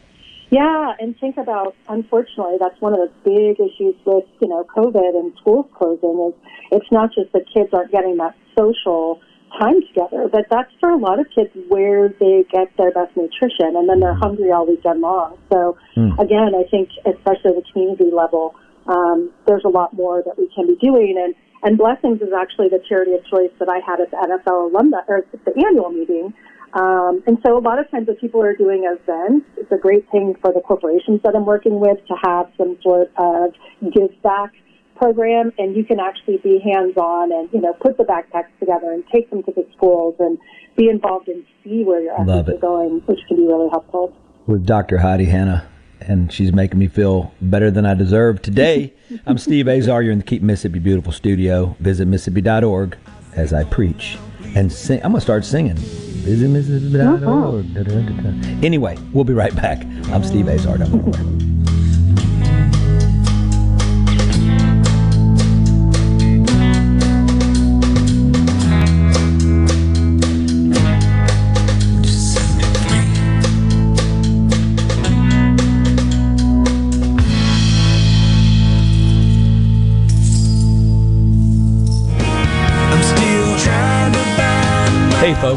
Yeah, 0.49 0.95
and 1.01 1.19
think 1.19 1.37
about, 1.39 1.75
unfortunately, 1.89 2.57
that's 2.59 2.81
one 2.81 2.93
of 2.93 3.01
the 3.01 3.11
big 3.25 3.61
issues 3.61 3.97
with, 4.05 4.25
you 4.41 4.49
know, 4.49 4.65
COVID 4.77 5.19
and 5.21 5.35
schools 5.41 5.67
closing 5.75 6.33
is 6.33 6.35
it's 6.71 6.91
not 6.93 7.13
just 7.13 7.33
that 7.33 7.45
kids 7.53 7.71
aren't 7.75 7.91
getting 7.91 8.17
that 8.19 8.35
social 8.57 9.21
time 9.59 9.81
together, 9.89 10.29
but 10.31 10.47
that's 10.51 10.71
for 10.81 10.91
a 10.91 10.97
lot 10.97 11.19
of 11.19 11.27
kids 11.35 11.51
where 11.69 12.09
they 12.21 12.45
get 12.51 12.69
their 12.77 12.91
best 12.93 13.17
nutrition 13.17 13.77
and 13.77 13.89
then 13.89 14.01
they're 14.01 14.15
hungry 14.15 14.51
all 14.53 14.67
weekend 14.67 15.01
long. 15.01 15.37
So 15.53 15.77
Mm. 15.97 16.19
again, 16.19 16.55
I 16.55 16.65
think 16.65 16.91
especially 17.05 17.51
at 17.51 17.57
the 17.57 17.65
community 17.73 18.11
level, 18.11 18.55
um, 18.87 19.31
there's 19.47 19.65
a 19.65 19.69
lot 19.69 19.93
more 19.95 20.23
that 20.23 20.39
we 20.39 20.49
can 20.55 20.67
be 20.67 20.77
doing. 20.77 21.17
And, 21.19 21.35
and 21.63 21.79
Blessings 21.79 22.21
is 22.21 22.33
actually 22.33 22.69
the 22.69 22.81
charity 22.89 23.15
of 23.15 23.25
choice 23.27 23.51
that 23.59 23.69
I 23.69 23.81
had 23.81 24.01
at 24.01 24.11
the 24.11 24.17
NFL 24.17 24.71
alumni, 24.71 24.99
or 25.09 25.19
at 25.19 25.45
the 25.45 25.65
annual 25.67 25.91
meeting. 25.91 26.35
Um, 26.75 27.23
and 27.27 27.39
so 27.45 27.57
a 27.57 27.61
lot 27.61 27.79
of 27.79 27.91
times 27.91 28.07
when 28.07 28.17
people 28.17 28.43
are 28.43 28.55
doing 28.55 28.85
events, 28.85 29.47
it's 29.57 29.73
a 29.73 29.79
great 29.79 30.09
thing 30.11 30.35
for 30.43 30.53
the 30.53 30.61
corporations 30.61 31.21
that 31.25 31.35
I'm 31.35 31.47
working 31.47 31.81
with 31.81 31.99
to 32.07 32.15
have 32.23 32.51
some 32.59 32.77
sort 32.83 33.11
of 33.17 33.55
give 33.93 34.11
back 34.23 34.53
program 34.97 35.53
and 35.59 35.77
you 35.77 35.85
can 35.85 36.01
actually 36.01 36.39
be 36.39 36.59
hands 36.65 36.97
on 36.97 37.33
and, 37.33 37.49
you 37.53 37.61
know, 37.61 37.73
put 37.75 37.97
the 37.99 38.05
backpacks 38.05 38.49
together 38.61 38.93
and 38.93 39.05
take 39.13 39.29
them 39.31 39.43
to 39.45 39.53
the 39.53 39.67
schools 39.77 40.15
and 40.19 40.39
be 40.77 40.89
involved 40.89 41.29
and 41.29 41.45
see 41.63 41.83
where 41.85 42.01
your 42.03 42.15
efforts 42.21 42.49
are 42.57 42.61
going, 42.61 43.01
which 43.07 43.21
can 43.29 43.37
be 43.37 43.47
really 43.47 43.69
helpful. 43.71 44.15
with 44.47 44.65
Dr. 44.67 44.99
Heidi 44.99 45.25
Hanna, 45.27 45.69
and 46.01 46.33
she's 46.33 46.53
making 46.53 46.79
me 46.79 46.87
feel 46.89 47.33
better 47.41 47.71
than 47.71 47.85
I 47.87 47.95
deserve. 47.95 48.43
Today, 48.43 48.93
I'm 49.27 49.39
Steve 49.39 49.69
Azar. 49.69 50.03
You're 50.03 50.13
in 50.13 50.19
the 50.19 50.25
Keep 50.25 50.43
Mississippi 50.43 50.79
Beautiful 50.79 51.13
studio. 51.13 51.77
Visit 51.81 52.07
Mississippi.org 52.07 52.97
as 53.35 53.53
I 53.53 53.65
preach 53.65 54.19
and 54.55 54.73
sing. 54.73 55.01
I'm 55.03 55.11
going 55.13 55.21
to 55.21 55.21
start 55.21 55.45
singing. 55.45 55.77
Visit 55.77 56.49
Mississippi.org. 56.49 57.77
Uh-huh. 57.77 57.83
Da. 57.83 58.67
Anyway, 58.67 58.97
we'll 59.13 59.25
be 59.25 59.35
right 59.35 59.55
back. 59.57 59.83
I'm 60.13 60.23
Steve 60.25 60.49
Azar. 60.49 60.79
Don't 60.79 61.11
go 61.11 61.66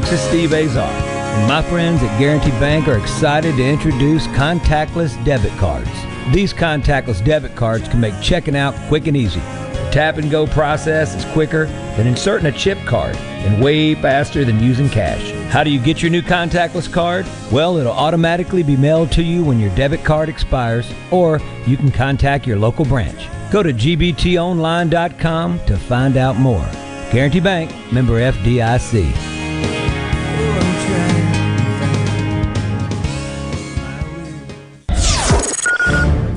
Hey 0.10 0.16
is 0.16 0.22
Steve 0.22 0.54
Azar. 0.54 0.90
And 0.90 1.48
my 1.48 1.62
friends 1.62 2.02
at 2.02 2.18
Guaranty 2.18 2.50
Bank 2.52 2.88
are 2.88 2.98
excited 2.98 3.56
to 3.58 3.64
introduce 3.64 4.26
contactless 4.30 5.24
debit 5.24 5.52
cards. 5.60 5.88
These 6.34 6.52
contactless 6.52 7.24
debit 7.24 7.56
cards 7.56 7.88
can 7.88 8.02
make 8.02 8.20
checking 8.20 8.56
out 8.56 8.74
quick 8.88 9.06
and 9.06 9.16
easy. 9.16 9.40
The 9.40 9.90
tap 9.92 10.18
and 10.18 10.32
go 10.32 10.48
process 10.48 11.14
is 11.14 11.32
quicker 11.32 11.68
than 11.96 12.08
inserting 12.08 12.48
a 12.48 12.52
chip 12.52 12.80
card 12.88 13.18
and 13.18 13.64
way 13.64 13.94
faster 13.94 14.44
than 14.44 14.60
using 14.60 14.90
cash. 14.90 15.30
How 15.52 15.64
do 15.64 15.70
you 15.70 15.80
get 15.80 16.02
your 16.02 16.10
new 16.10 16.24
contactless 16.24 16.92
card? 16.92 17.28
Well, 17.52 17.78
it'll 17.78 17.92
automatically 17.92 18.64
be 18.64 18.78
mailed 18.78 19.12
to 19.12 19.22
you 19.22 19.44
when 19.44 19.60
your 19.60 19.76
debit 19.76 20.04
card 20.04 20.28
expires, 20.28 20.92
or 21.12 21.40
you 21.68 21.78
can 21.78 21.92
contact 21.92 22.48
your 22.48 22.58
local 22.58 22.84
branch. 22.84 23.30
Go 23.52 23.62
to 23.62 23.72
gbtonline.com 23.72 25.60
to 25.68 25.78
find 25.78 26.18
out 26.18 26.36
more. 26.38 26.68
Guaranty 27.12 27.40
Bank, 27.40 27.72
member 27.94 28.20
FDIC. 28.20 29.39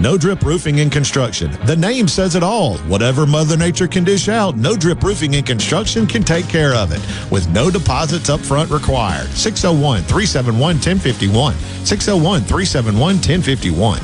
No 0.00 0.16
Drip 0.16 0.42
Roofing 0.42 0.78
and 0.78 0.92
Construction. 0.92 1.50
The 1.66 1.74
name 1.74 2.06
says 2.06 2.36
it 2.36 2.42
all. 2.44 2.76
Whatever 2.86 3.26
Mother 3.26 3.56
Nature 3.56 3.88
can 3.88 4.04
dish 4.04 4.28
out, 4.28 4.56
No 4.56 4.76
Drip 4.76 5.02
Roofing 5.02 5.34
and 5.34 5.44
Construction 5.44 6.06
can 6.06 6.22
take 6.22 6.48
care 6.48 6.72
of 6.72 6.92
it 6.92 7.00
with 7.32 7.48
no 7.48 7.68
deposits 7.68 8.30
up 8.30 8.38
front 8.38 8.70
required. 8.70 9.26
601 9.30 10.02
371 10.02 10.60
1051. 10.60 11.54
601 11.84 12.40
371 12.42 13.16
1051. 13.16 14.00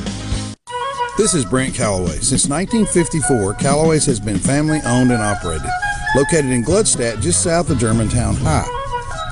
This 1.17 1.33
is 1.33 1.45
Brent 1.45 1.73
Callaway. 1.73 2.19
Since 2.19 2.49
1954, 2.49 3.53
Callaway's 3.53 4.05
has 4.05 4.19
been 4.19 4.37
family 4.37 4.81
owned 4.85 5.13
and 5.13 5.23
operated. 5.23 5.71
Located 6.13 6.51
in 6.51 6.61
Gluckstadt, 6.65 7.21
just 7.21 7.41
south 7.41 7.69
of 7.69 7.77
Germantown 7.77 8.35
High. 8.35 8.67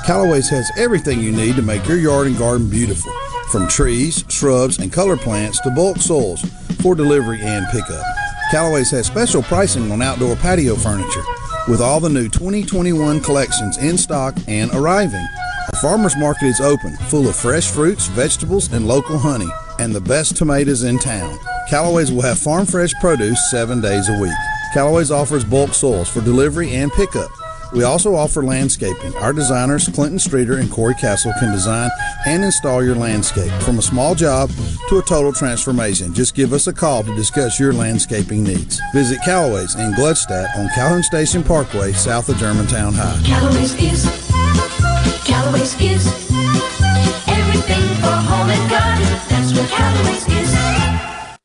Callaway's 0.05 0.49
has 0.49 0.71
everything 0.77 1.19
you 1.19 1.33
need 1.33 1.57
to 1.57 1.61
make 1.61 1.85
your 1.89 1.97
yard 1.97 2.27
and 2.27 2.37
garden 2.37 2.69
beautiful. 2.69 3.11
From 3.53 3.67
trees, 3.67 4.25
shrubs, 4.29 4.79
and 4.79 4.91
color 4.91 5.15
plants 5.15 5.59
to 5.59 5.69
bulk 5.69 5.97
soils, 5.97 6.41
for 6.81 6.95
delivery 6.95 7.39
and 7.39 7.67
pickup. 7.67 8.03
Callaway's 8.49 8.89
has 8.89 9.05
special 9.05 9.43
pricing 9.43 9.91
on 9.91 10.01
outdoor 10.01 10.35
patio 10.37 10.73
furniture 10.73 11.21
with 11.67 11.79
all 11.79 11.99
the 11.99 12.09
new 12.09 12.27
2021 12.27 13.21
collections 13.21 13.77
in 13.77 13.95
stock 13.95 14.35
and 14.47 14.73
arriving. 14.73 15.27
Our 15.71 15.79
farmers 15.79 16.17
market 16.17 16.47
is 16.47 16.61
open, 16.61 16.95
full 17.11 17.27
of 17.27 17.35
fresh 17.35 17.69
fruits, 17.69 18.07
vegetables, 18.07 18.73
and 18.73 18.87
local 18.87 19.19
honey, 19.19 19.51
and 19.77 19.93
the 19.93 20.01
best 20.01 20.35
tomatoes 20.35 20.81
in 20.81 20.97
town. 20.97 21.37
Callaway's 21.69 22.11
will 22.11 22.23
have 22.23 22.39
farm 22.39 22.65
fresh 22.65 22.95
produce 22.95 23.51
seven 23.51 23.81
days 23.81 24.09
a 24.09 24.19
week. 24.19 24.33
Callaway's 24.73 25.11
offers 25.11 25.45
bulk 25.45 25.75
soils 25.75 26.09
for 26.09 26.21
delivery 26.21 26.71
and 26.71 26.91
pickup. 26.93 27.29
We 27.73 27.83
also 27.83 28.15
offer 28.15 28.43
landscaping. 28.43 29.15
Our 29.17 29.33
designers, 29.33 29.87
Clinton 29.89 30.19
Streeter 30.19 30.57
and 30.57 30.69
Corey 30.69 30.93
Castle, 30.95 31.33
can 31.39 31.51
design 31.51 31.89
and 32.25 32.43
install 32.43 32.83
your 32.83 32.95
landscape 32.95 33.51
from 33.63 33.79
a 33.79 33.81
small 33.81 34.13
job 34.13 34.51
to 34.89 34.99
a 34.99 35.01
total 35.01 35.33
transformation. 35.33 36.13
Just 36.13 36.35
give 36.35 36.53
us 36.53 36.67
a 36.67 36.73
call 36.73 37.03
to 37.03 37.15
discuss 37.15 37.59
your 37.59 37.73
landscaping 37.73 38.43
needs. 38.43 38.79
Visit 38.93 39.19
Callaway's 39.23 39.75
in 39.75 39.91
Gluckstadt 39.93 40.55
on 40.55 40.69
Calhoun 40.75 41.03
Station 41.03 41.43
Parkway, 41.43 41.93
south 41.93 42.29
of 42.29 42.37
Germantown 42.37 42.93
High. 42.93 43.19
Callaway's 43.25 43.73
is, 43.75 44.05
Callaway's 45.25 45.79
is 45.81 46.07
everything 47.27 47.83
for 48.01 48.15
home 48.29 48.49
and 48.49 48.69
garden. 48.69 49.03
That's 49.29 49.51
what 49.57 49.69
Callaway's 49.69 50.27
is. 50.27 50.52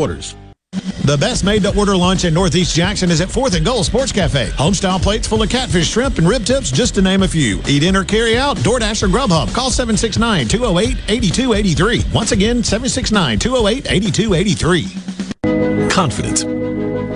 The 0.00 1.16
best 1.18 1.44
made 1.44 1.62
to 1.64 1.76
order 1.76 1.94
lunch 1.96 2.24
in 2.24 2.32
Northeast 2.32 2.74
Jackson 2.74 3.10
is 3.10 3.20
at 3.20 3.28
4th 3.28 3.54
and 3.54 3.66
Goal 3.66 3.84
Sports 3.84 4.12
Cafe. 4.12 4.46
Homestyle 4.50 5.02
plates 5.02 5.28
full 5.28 5.42
of 5.42 5.50
catfish, 5.50 5.90
shrimp, 5.90 6.16
and 6.18 6.28
rib 6.28 6.46
tips, 6.46 6.70
just 6.70 6.94
to 6.94 7.02
name 7.02 7.22
a 7.22 7.28
few. 7.28 7.60
Eat 7.68 7.82
in 7.82 7.94
or 7.94 8.04
carry 8.04 8.38
out, 8.38 8.56
DoorDash 8.58 9.02
or 9.02 9.08
Grubhub. 9.08 9.52
Call 9.54 9.70
769 9.70 10.48
208 10.48 10.96
8283. 11.08 12.04
Once 12.14 12.32
again, 12.32 12.62
769 12.62 13.38
208 13.38 13.90
8283. 13.90 15.88
Confidence, 15.90 16.44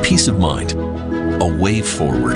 peace 0.07 0.29
of 0.29 0.39
mind, 0.39 0.73
a 0.73 1.59
way 1.59 1.81
forward. 1.81 2.35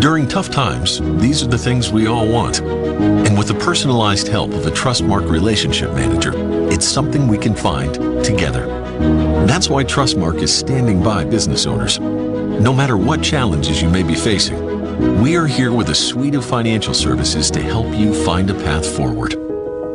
During 0.00 0.26
tough 0.26 0.50
times, 0.50 1.00
these 1.20 1.42
are 1.42 1.48
the 1.48 1.56
things 1.56 1.90
we 1.92 2.08
all 2.08 2.26
want. 2.26 2.60
And 2.60 3.38
with 3.38 3.48
the 3.48 3.54
personalized 3.54 4.28
help 4.28 4.52
of 4.52 4.66
a 4.66 4.70
Trustmark 4.70 5.30
relationship 5.30 5.92
manager, 5.92 6.32
it's 6.70 6.86
something 6.86 7.28
we 7.28 7.38
can 7.38 7.54
find 7.54 7.94
together. 8.24 8.81
That's 9.46 9.68
why 9.68 9.84
Trustmark 9.84 10.42
is 10.42 10.56
standing 10.56 11.02
by 11.02 11.24
business 11.24 11.66
owners. 11.66 11.98
No 11.98 12.72
matter 12.72 12.96
what 12.96 13.22
challenges 13.22 13.82
you 13.82 13.88
may 13.88 14.02
be 14.02 14.14
facing, 14.14 15.20
we 15.20 15.36
are 15.36 15.46
here 15.46 15.72
with 15.72 15.90
a 15.90 15.94
suite 15.94 16.34
of 16.34 16.44
financial 16.44 16.94
services 16.94 17.50
to 17.50 17.62
help 17.62 17.86
you 17.94 18.12
find 18.24 18.50
a 18.50 18.54
path 18.54 18.86
forward. 18.86 19.34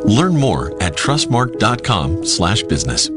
Learn 0.06 0.36
more 0.36 0.72
at 0.82 0.96
trustmark.com/business. 0.96 3.17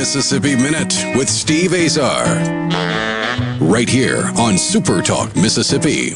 Mississippi 0.00 0.56
Minute 0.56 0.94
with 1.14 1.28
Steve 1.28 1.74
Azar. 1.74 2.24
Right 3.60 3.86
here 3.86 4.32
on 4.38 4.56
Super 4.56 5.02
Talk 5.02 5.36
Mississippi. 5.36 6.12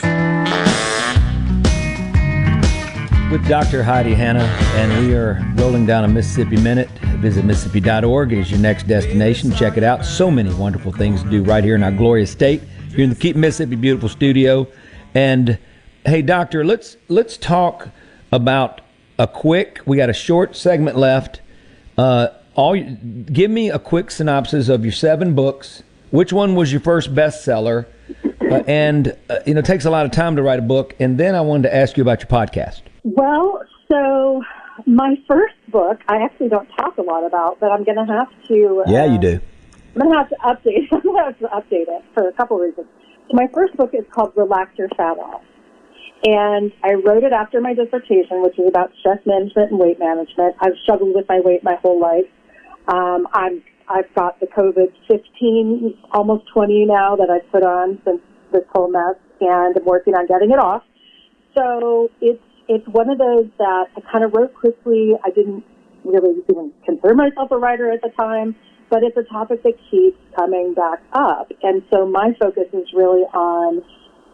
With 3.31 3.47
Dr. 3.47 3.83
Heidi 3.83 4.15
Hanna, 4.15 4.45
and 4.77 5.07
we 5.07 5.15
are 5.15 5.47
rolling 5.57 5.85
down 5.85 6.05
a 6.05 6.09
Mississippi 6.09 6.57
Minute. 6.57 6.89
Visit 7.19 7.45
Mississippi.org 7.45 8.33
is 8.33 8.51
your 8.51 8.59
next 8.59 8.85
destination. 8.85 9.53
Check 9.53 9.77
it 9.77 9.85
out. 9.85 10.07
So 10.07 10.31
many 10.31 10.55
wonderful 10.55 10.91
things 10.91 11.23
to 11.23 11.29
do 11.29 11.43
right 11.43 11.63
here 11.63 11.75
in 11.75 11.83
our 11.83 11.93
glorious 11.93 12.31
state. 12.31 12.63
Here 12.89 13.05
in 13.05 13.11
the 13.11 13.17
Keep 13.17 13.37
Mississippi 13.37 13.77
Beautiful 13.77 14.09
studio. 14.09 14.67
And 15.13 15.59
hey, 16.07 16.23
Doctor, 16.23 16.65
let's 16.65 16.97
let's 17.09 17.37
talk 17.37 17.91
about 18.33 18.81
a 19.19 19.27
quick. 19.27 19.81
We 19.85 19.99
got 19.99 20.09
a 20.09 20.15
short 20.15 20.57
segment 20.57 20.97
left. 20.97 21.43
Uh, 21.99 22.29
all 22.55 22.77
give 22.77 23.51
me 23.51 23.71
a 23.71 23.79
quick 23.79 24.11
synopsis 24.11 24.69
of 24.69 24.85
your 24.85 24.93
seven 24.93 25.35
books. 25.35 25.83
Which 26.11 26.33
one 26.33 26.55
was 26.55 26.73
your 26.73 26.81
first 26.81 27.15
bestseller? 27.15 27.87
Uh, 28.41 28.63
and 28.67 29.17
uh, 29.29 29.39
you 29.47 29.55
know, 29.55 29.61
it 29.61 29.65
takes 29.65 29.85
a 29.85 29.91
lot 29.91 30.07
of 30.07 30.13
time 30.13 30.37
to 30.37 30.43
write 30.43 30.59
a 30.59 30.63
book. 30.63 30.95
And 31.01 31.19
then 31.19 31.35
I 31.35 31.41
wanted 31.41 31.65
to 31.65 31.75
ask 31.75 31.97
you 31.97 32.03
about 32.03 32.21
your 32.21 32.29
podcast. 32.29 32.83
Well, 33.03 33.63
so 33.91 34.43
my 34.87 35.17
first 35.27 35.55
book, 35.69 36.01
I 36.09 36.23
actually 36.23 36.49
don't 36.49 36.69
talk 36.77 36.99
a 36.99 37.03
lot 37.03 37.27
about, 37.27 37.59
but 37.61 37.73
I'm 37.73 37.85
going 37.85 38.07
to 38.07 38.13
have 38.13 38.29
to. 38.49 38.85
Yeah, 38.87 39.03
uh, 39.03 39.13
you 39.13 39.19
do. 39.19 39.41
I'm 39.95 40.03
going 40.03 40.13
to 40.13 40.19
have 40.19 40.29
to 40.29 40.37
update. 40.37 40.89
I'm 40.93 41.03
going 41.03 41.17
to 41.17 41.25
have 41.25 41.39
to 41.39 41.47
update 41.47 41.89
it 41.89 42.05
for 42.15 42.29
a 42.29 42.33
couple 42.33 42.57
of 42.57 42.63
reasons. 42.63 42.87
So 43.31 43.37
my 43.37 43.49
first 43.53 43.77
book 43.77 43.91
is 43.95 44.05
called 44.11 44.33
Relax 44.37 44.77
Your 44.79 44.89
Fat 44.91 45.19
Off. 45.19 45.43
And 46.27 46.73
I 46.83 46.95
wrote 46.95 47.23
it 47.23 47.33
after 47.33 47.61
my 47.61 47.75
dissertation, 47.75 48.43
which 48.43 48.59
is 48.59 48.67
about 48.67 48.93
stress 49.01 49.19
management 49.27 49.73
and 49.73 49.79
weight 49.79 49.99
management. 49.99 50.57
I've 50.61 50.73
struggled 50.83 51.15
with 51.15 51.29
my 51.29 51.41
weight 51.41 51.63
my 51.63 51.77
whole 51.77 52.01
life. 52.01 52.25
Um, 52.89 53.27
I'm, 53.33 53.63
I've 53.89 54.13
got 54.15 54.41
the 54.41 54.47
COVID 54.47 54.93
15, 55.09 55.95
almost 56.13 56.45
20 56.53 56.87
now 56.87 57.17
that 57.17 57.31
I've 57.31 57.51
put 57.51 57.63
on 57.63 58.01
since 58.05 58.21
this 58.53 58.65
whole 58.75 58.91
mess, 58.91 59.17
and 59.41 59.77
I'm 59.77 59.85
working 59.85 60.15
on 60.15 60.27
getting 60.27 60.51
it 60.51 60.59
off. 60.59 60.83
So 61.57 62.11
it's, 62.21 62.43
it's 62.69 62.87
one 62.89 63.11
of 63.11 63.19
those 63.19 63.49
that 63.59 63.87
I 63.97 64.01
kind 64.11 64.25
of 64.25 64.33
wrote 64.33 64.55
quickly. 64.55 65.13
I 65.25 65.31
didn't 65.31 65.65
really 66.05 66.43
even 66.49 66.73
consider 66.85 67.15
myself 67.15 67.51
a 67.51 67.59
writer 67.59 67.91
at 67.91 68.01
the 68.03 68.11
time, 68.19 68.55
but 68.91 69.03
it's 69.03 69.17
a 69.17 69.25
topic 69.25 69.63
that 69.63 69.75
keeps 69.91 70.19
coming 70.37 70.75
back 70.75 71.01
up. 71.13 71.51
And 71.63 71.83
so 71.93 72.07
my 72.07 72.33
focus 72.39 72.69
is 72.73 72.89
really 72.95 73.23
on 73.33 73.83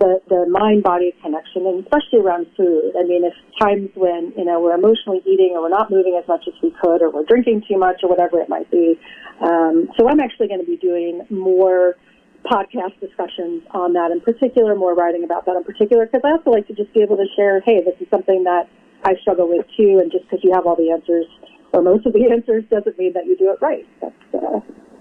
the, 0.01 0.21
the 0.29 0.49
mind 0.49 0.83
body 0.83 1.15
connection 1.23 1.67
and 1.67 1.85
especially 1.85 2.25
around 2.25 2.47
food. 2.57 2.97
I 2.99 3.05
mean, 3.05 3.23
if 3.23 3.37
times 3.61 3.91
when, 3.95 4.33
you 4.37 4.45
know, 4.45 4.59
we're 4.59 4.75
emotionally 4.75 5.21
eating 5.29 5.53
or 5.55 5.63
we're 5.63 5.77
not 5.77 5.91
moving 5.91 6.19
as 6.21 6.27
much 6.27 6.45
as 6.49 6.55
we 6.63 6.75
could 6.83 7.03
or 7.03 7.11
we're 7.11 7.25
drinking 7.29 7.65
too 7.69 7.77
much 7.79 8.01
or 8.03 8.09
whatever 8.09 8.41
it 8.41 8.49
might 8.49 8.71
be. 8.71 8.99
Um, 9.41 9.89
so 9.99 10.09
I'm 10.09 10.19
actually 10.19 10.49
going 10.49 10.61
to 10.61 10.67
be 10.67 10.77
doing 10.77 11.21
more 11.29 11.97
podcast 12.45 12.99
discussions 12.99 13.63
on 13.73 13.93
that 13.93 14.11
in 14.11 14.21
particular, 14.21 14.75
more 14.75 14.95
writing 14.95 15.23
about 15.23 15.45
that 15.45 15.55
in 15.57 15.65
particular, 15.65 16.07
because 16.07 16.23
I 16.25 16.33
also 16.33 16.51
like 16.51 16.67
to 16.69 16.75
just 16.75 16.93
be 16.95 17.03
able 17.03 17.17
to 17.19 17.27
share, 17.37 17.61
hey, 17.61 17.85
this 17.85 17.95
is 18.01 18.09
something 18.11 18.45
that 18.45 18.69
I 19.05 19.15
struggle 19.21 19.49
with 19.49 19.67
too, 19.77 20.01
and 20.01 20.11
just 20.11 20.25
because 20.25 20.41
you 20.43 20.53
have 20.53 20.67
all 20.67 20.77
the 20.77 20.91
answers 20.91 21.27
or 21.73 21.83
most 21.83 22.07
of 22.07 22.15
the 22.15 22.25
answers 22.33 22.65
doesn't 22.71 22.99
mean 22.99 23.13
that 23.13 23.27
you 23.27 23.37
do 23.37 23.53
it 23.53 23.61
right. 23.61 23.87
That's, 24.01 24.15
uh, 24.35 24.61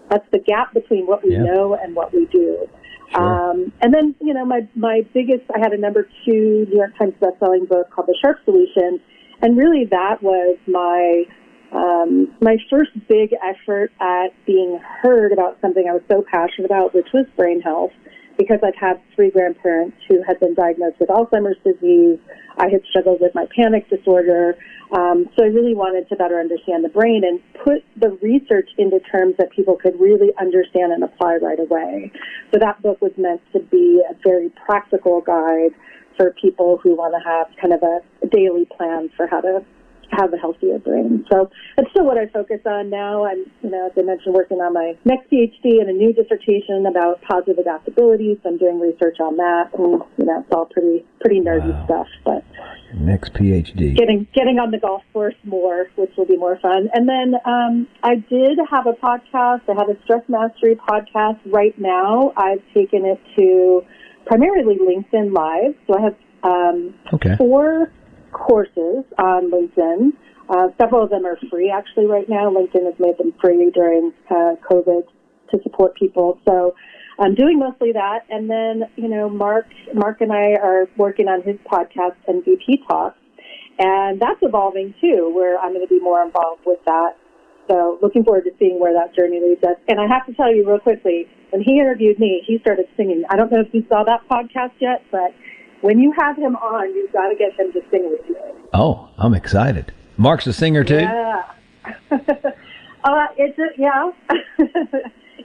that's 0.09 0.27
the 0.31 0.39
gap 0.39 0.73
between 0.73 1.07
what 1.07 1.23
we 1.23 1.31
Yeah. 1.33 1.43
know 1.43 1.75
and 1.81 1.95
what 1.95 2.13
we 2.13 2.25
do. 2.25 2.67
Um, 3.15 3.73
and 3.81 3.93
then, 3.93 4.15
you 4.21 4.33
know, 4.33 4.45
my, 4.45 4.67
my 4.75 5.01
biggest, 5.13 5.43
I 5.53 5.59
had 5.59 5.73
a 5.73 5.77
number 5.77 6.07
two 6.25 6.67
New 6.69 6.77
York 6.77 6.97
Times 6.97 7.13
bestselling 7.21 7.67
book 7.67 7.89
called 7.89 8.07
The 8.07 8.17
Sharp 8.21 8.37
Solution. 8.45 8.99
And 9.41 9.57
really 9.57 9.85
that 9.85 10.21
was 10.21 10.57
my 10.67 11.25
um, 11.71 12.35
my 12.41 12.57
first 12.69 12.91
big 13.07 13.29
effort 13.43 13.91
at 13.99 14.29
being 14.45 14.79
heard 15.01 15.31
about 15.31 15.57
something 15.61 15.85
I 15.87 15.93
was 15.93 16.01
so 16.09 16.23
passionate 16.29 16.65
about, 16.65 16.95
which 16.95 17.07
was 17.13 17.25
brain 17.37 17.61
health, 17.61 17.91
because 18.39 18.59
I've 18.63 18.79
had 18.79 19.01
three 19.13 19.29
grandparents 19.29 19.97
who 20.07 20.23
had 20.25 20.39
been 20.39 20.53
diagnosed 20.53 20.95
with 20.97 21.09
Alzheimer's 21.09 21.59
disease. 21.61 22.17
I 22.57 22.69
had 22.69 22.81
struggled 22.89 23.19
with 23.19 23.35
my 23.35 23.45
panic 23.53 23.89
disorder. 23.89 24.57
Um, 24.97 25.29
so 25.35 25.43
I 25.43 25.47
really 25.47 25.75
wanted 25.75 26.07
to 26.07 26.15
better 26.15 26.39
understand 26.39 26.85
the 26.85 26.89
brain 26.89 27.23
and 27.25 27.41
put 27.65 27.83
the 27.99 28.17
research 28.23 28.69
into 28.77 29.01
terms 29.01 29.35
that 29.39 29.51
people 29.51 29.75
could 29.75 29.99
really 29.99 30.29
understand 30.39 30.93
and 30.93 31.03
apply 31.03 31.35
right 31.41 31.59
away. 31.59 32.13
So 32.53 32.59
that 32.59 32.81
book 32.81 33.01
was 33.01 33.11
meant 33.17 33.41
to 33.51 33.59
be 33.59 34.01
a 34.09 34.15
very 34.23 34.49
practical 34.65 35.19
guide 35.19 35.75
for 36.15 36.33
people 36.41 36.79
who 36.81 36.95
want 36.95 37.13
to 37.13 37.29
have 37.29 37.47
kind 37.59 37.73
of 37.73 37.83
a, 37.83 37.99
a 38.23 38.29
daily 38.29 38.65
plan 38.77 39.09
for 39.17 39.27
how 39.27 39.41
to 39.41 39.65
have 40.19 40.33
a 40.33 40.37
healthier 40.37 40.79
brain. 40.79 41.25
So 41.31 41.49
that's 41.77 41.89
still 41.91 42.05
what 42.05 42.17
I 42.17 42.27
focus 42.27 42.59
on 42.65 42.89
now. 42.89 43.25
I'm, 43.25 43.45
you 43.63 43.69
know, 43.69 43.87
as 43.87 43.93
I 43.97 44.01
mentioned, 44.01 44.35
working 44.35 44.57
on 44.57 44.73
my 44.73 44.97
next 45.05 45.31
PhD 45.31 45.79
and 45.79 45.89
a 45.89 45.93
new 45.93 46.13
dissertation 46.13 46.85
about 46.85 47.21
positive 47.21 47.57
adaptability. 47.57 48.39
So 48.43 48.49
I'm 48.49 48.57
doing 48.57 48.79
research 48.79 49.19
on 49.19 49.37
that, 49.37 49.69
and 49.77 50.01
you 50.17 50.25
know, 50.25 50.41
it's 50.41 50.53
all 50.53 50.65
pretty 50.65 51.05
pretty 51.21 51.39
nerdy 51.39 51.71
wow. 51.71 51.85
stuff. 51.85 52.07
But 52.25 52.43
next 52.93 53.33
PhD, 53.33 53.95
getting 53.95 54.27
getting 54.33 54.59
on 54.59 54.71
the 54.71 54.79
golf 54.79 55.03
course 55.13 55.35
more, 55.43 55.87
which 55.95 56.11
will 56.17 56.25
be 56.25 56.37
more 56.37 56.57
fun. 56.59 56.89
And 56.93 57.07
then 57.07 57.35
um, 57.45 57.87
I 58.03 58.15
did 58.15 58.59
have 58.69 58.87
a 58.87 58.93
podcast. 58.93 59.61
I 59.69 59.73
have 59.77 59.89
a 59.89 60.01
stress 60.03 60.23
mastery 60.27 60.75
podcast 60.75 61.39
right 61.45 61.77
now. 61.79 62.33
I've 62.35 62.63
taken 62.73 63.05
it 63.05 63.19
to 63.37 63.83
primarily 64.25 64.77
LinkedIn 64.77 65.33
Live. 65.33 65.75
So 65.87 65.97
I 65.97 66.01
have 66.01 66.15
um, 66.43 66.93
okay. 67.13 67.35
four 67.37 67.91
courses 68.31 69.05
on 69.17 69.51
LinkedIn. 69.51 70.13
Uh, 70.49 70.69
several 70.79 71.03
of 71.03 71.09
them 71.09 71.25
are 71.25 71.37
free 71.49 71.71
actually 71.71 72.05
right 72.05 72.27
now. 72.27 72.49
LinkedIn 72.49 72.85
has 72.85 72.95
made 72.99 73.17
them 73.17 73.33
free 73.39 73.69
during 73.73 74.11
uh, 74.29 74.55
COVID 74.69 75.03
to 75.51 75.59
support 75.63 75.95
people. 75.95 76.39
So 76.47 76.75
I'm 77.19 77.35
doing 77.35 77.59
mostly 77.59 77.91
that. 77.91 78.25
And 78.29 78.49
then, 78.49 78.89
you 78.95 79.09
know, 79.09 79.29
Mark, 79.29 79.67
Mark 79.93 80.21
and 80.21 80.31
I 80.31 80.55
are 80.61 80.87
working 80.97 81.27
on 81.27 81.43
his 81.43 81.57
podcast, 81.71 82.15
MVP 82.27 82.87
Talks. 82.87 83.17
And 83.77 84.19
that's 84.19 84.39
evolving 84.41 84.93
too, 84.99 85.31
where 85.33 85.57
I'm 85.59 85.73
going 85.73 85.85
to 85.85 85.93
be 85.93 86.01
more 86.01 86.23
involved 86.23 86.63
with 86.65 86.79
that. 86.85 87.15
So 87.69 87.99
looking 88.01 88.23
forward 88.23 88.45
to 88.45 88.51
seeing 88.57 88.79
where 88.79 88.93
that 88.93 89.15
journey 89.15 89.39
leads 89.39 89.63
us. 89.63 89.77
And 89.87 89.99
I 89.99 90.07
have 90.07 90.25
to 90.25 90.33
tell 90.33 90.53
you 90.53 90.67
real 90.67 90.79
quickly, 90.79 91.27
when 91.51 91.61
he 91.61 91.79
interviewed 91.79 92.19
me, 92.19 92.43
he 92.45 92.57
started 92.59 92.87
singing. 92.97 93.23
I 93.29 93.35
don't 93.35 93.51
know 93.51 93.61
if 93.61 93.73
you 93.73 93.85
saw 93.87 94.03
that 94.03 94.27
podcast 94.29 94.73
yet, 94.79 95.03
but 95.11 95.33
when 95.81 95.99
you 95.99 96.13
have 96.17 96.37
him 96.37 96.55
on, 96.55 96.93
you've 96.93 97.11
got 97.13 97.29
to 97.29 97.35
get 97.35 97.53
him 97.59 97.71
to 97.73 97.81
sing 97.89 98.09
with 98.09 98.21
you. 98.27 98.37
Oh, 98.73 99.09
I'm 99.17 99.33
excited. 99.33 99.93
Mark's 100.17 100.47
a 100.47 100.53
singer 100.53 100.83
too. 100.83 100.99
Yeah. 100.99 101.43
uh, 102.11 103.27
it's 103.37 103.57
a, 103.57 103.67
yeah. 103.77 104.11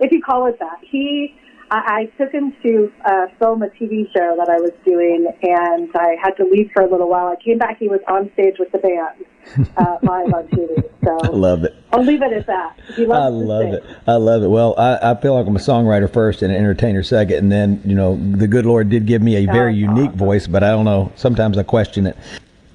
if 0.01 0.13
you 0.13 0.23
call 0.23 0.47
it 0.47 0.59
that, 0.59 0.79
he. 0.83 1.35
I, 1.71 2.11
I 2.19 2.23
took 2.23 2.31
him 2.33 2.53
to 2.63 2.93
uh, 3.07 3.27
film 3.39 3.63
a 3.63 3.69
TV 3.69 4.07
show 4.13 4.37
that 4.37 4.51
I 4.51 4.61
was 4.61 4.73
doing, 4.85 5.27
and 5.43 5.89
I 5.95 6.17
had 6.23 6.37
to 6.37 6.45
leave 6.45 6.71
for 6.75 6.83
a 6.83 6.91
little 6.91 7.09
while. 7.09 7.29
I 7.29 7.43
came 7.43 7.59
back; 7.59 7.79
he 7.79 7.89
was 7.89 8.01
on 8.09 8.31
stage 8.35 8.57
with 8.59 8.71
the 8.73 8.79
band 8.79 9.24
uh, 9.77 9.99
live 10.03 10.33
on 10.35 10.49
TV. 10.49 10.91
So 11.05 11.19
I 11.23 11.29
love 11.29 11.65
it. 11.65 11.75
I'll 11.93 12.03
leave 12.05 12.23
it 12.23 12.33
at 12.33 12.47
that. 12.47 12.79
I 12.99 13.29
love 13.29 13.73
it. 13.75 13.85
I 14.07 14.15
love 14.15 14.43
it. 14.43 14.49
Well, 14.49 14.75
I, 14.79 15.11
I 15.13 15.15
feel 15.21 15.35
like 15.35 15.47
I'm 15.47 15.57
a 15.57 15.61
songwriter 15.61 16.11
first 16.13 16.43
and 16.43 16.51
an 16.53 16.59
entertainer 16.59 17.03
second, 17.03 17.37
and 17.39 17.53
then 17.53 17.81
you 17.85 17.95
know 17.95 18.17
the 18.37 18.49
good 18.49 18.67
Lord 18.67 18.89
did 18.89 19.07
give 19.07 19.23
me 19.23 19.37
a 19.37 19.47
very 19.47 19.73
Oh, 19.75 19.93
unique 19.93 20.13
voice, 20.13 20.47
but 20.47 20.63
I 20.63 20.71
don't 20.71 20.85
know. 20.85 21.13
Sometimes 21.17 21.59
I 21.59 21.63
question 21.63 22.07
it. 22.07 22.17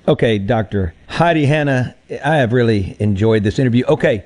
Okay, 0.07 0.37
Doctor 0.39 0.93
Heidi 1.07 1.45
Hanna, 1.45 1.95
I 2.23 2.37
have 2.37 2.53
really 2.53 2.95
enjoyed 2.99 3.43
this 3.43 3.59
interview. 3.59 3.85
Okay, 3.85 4.25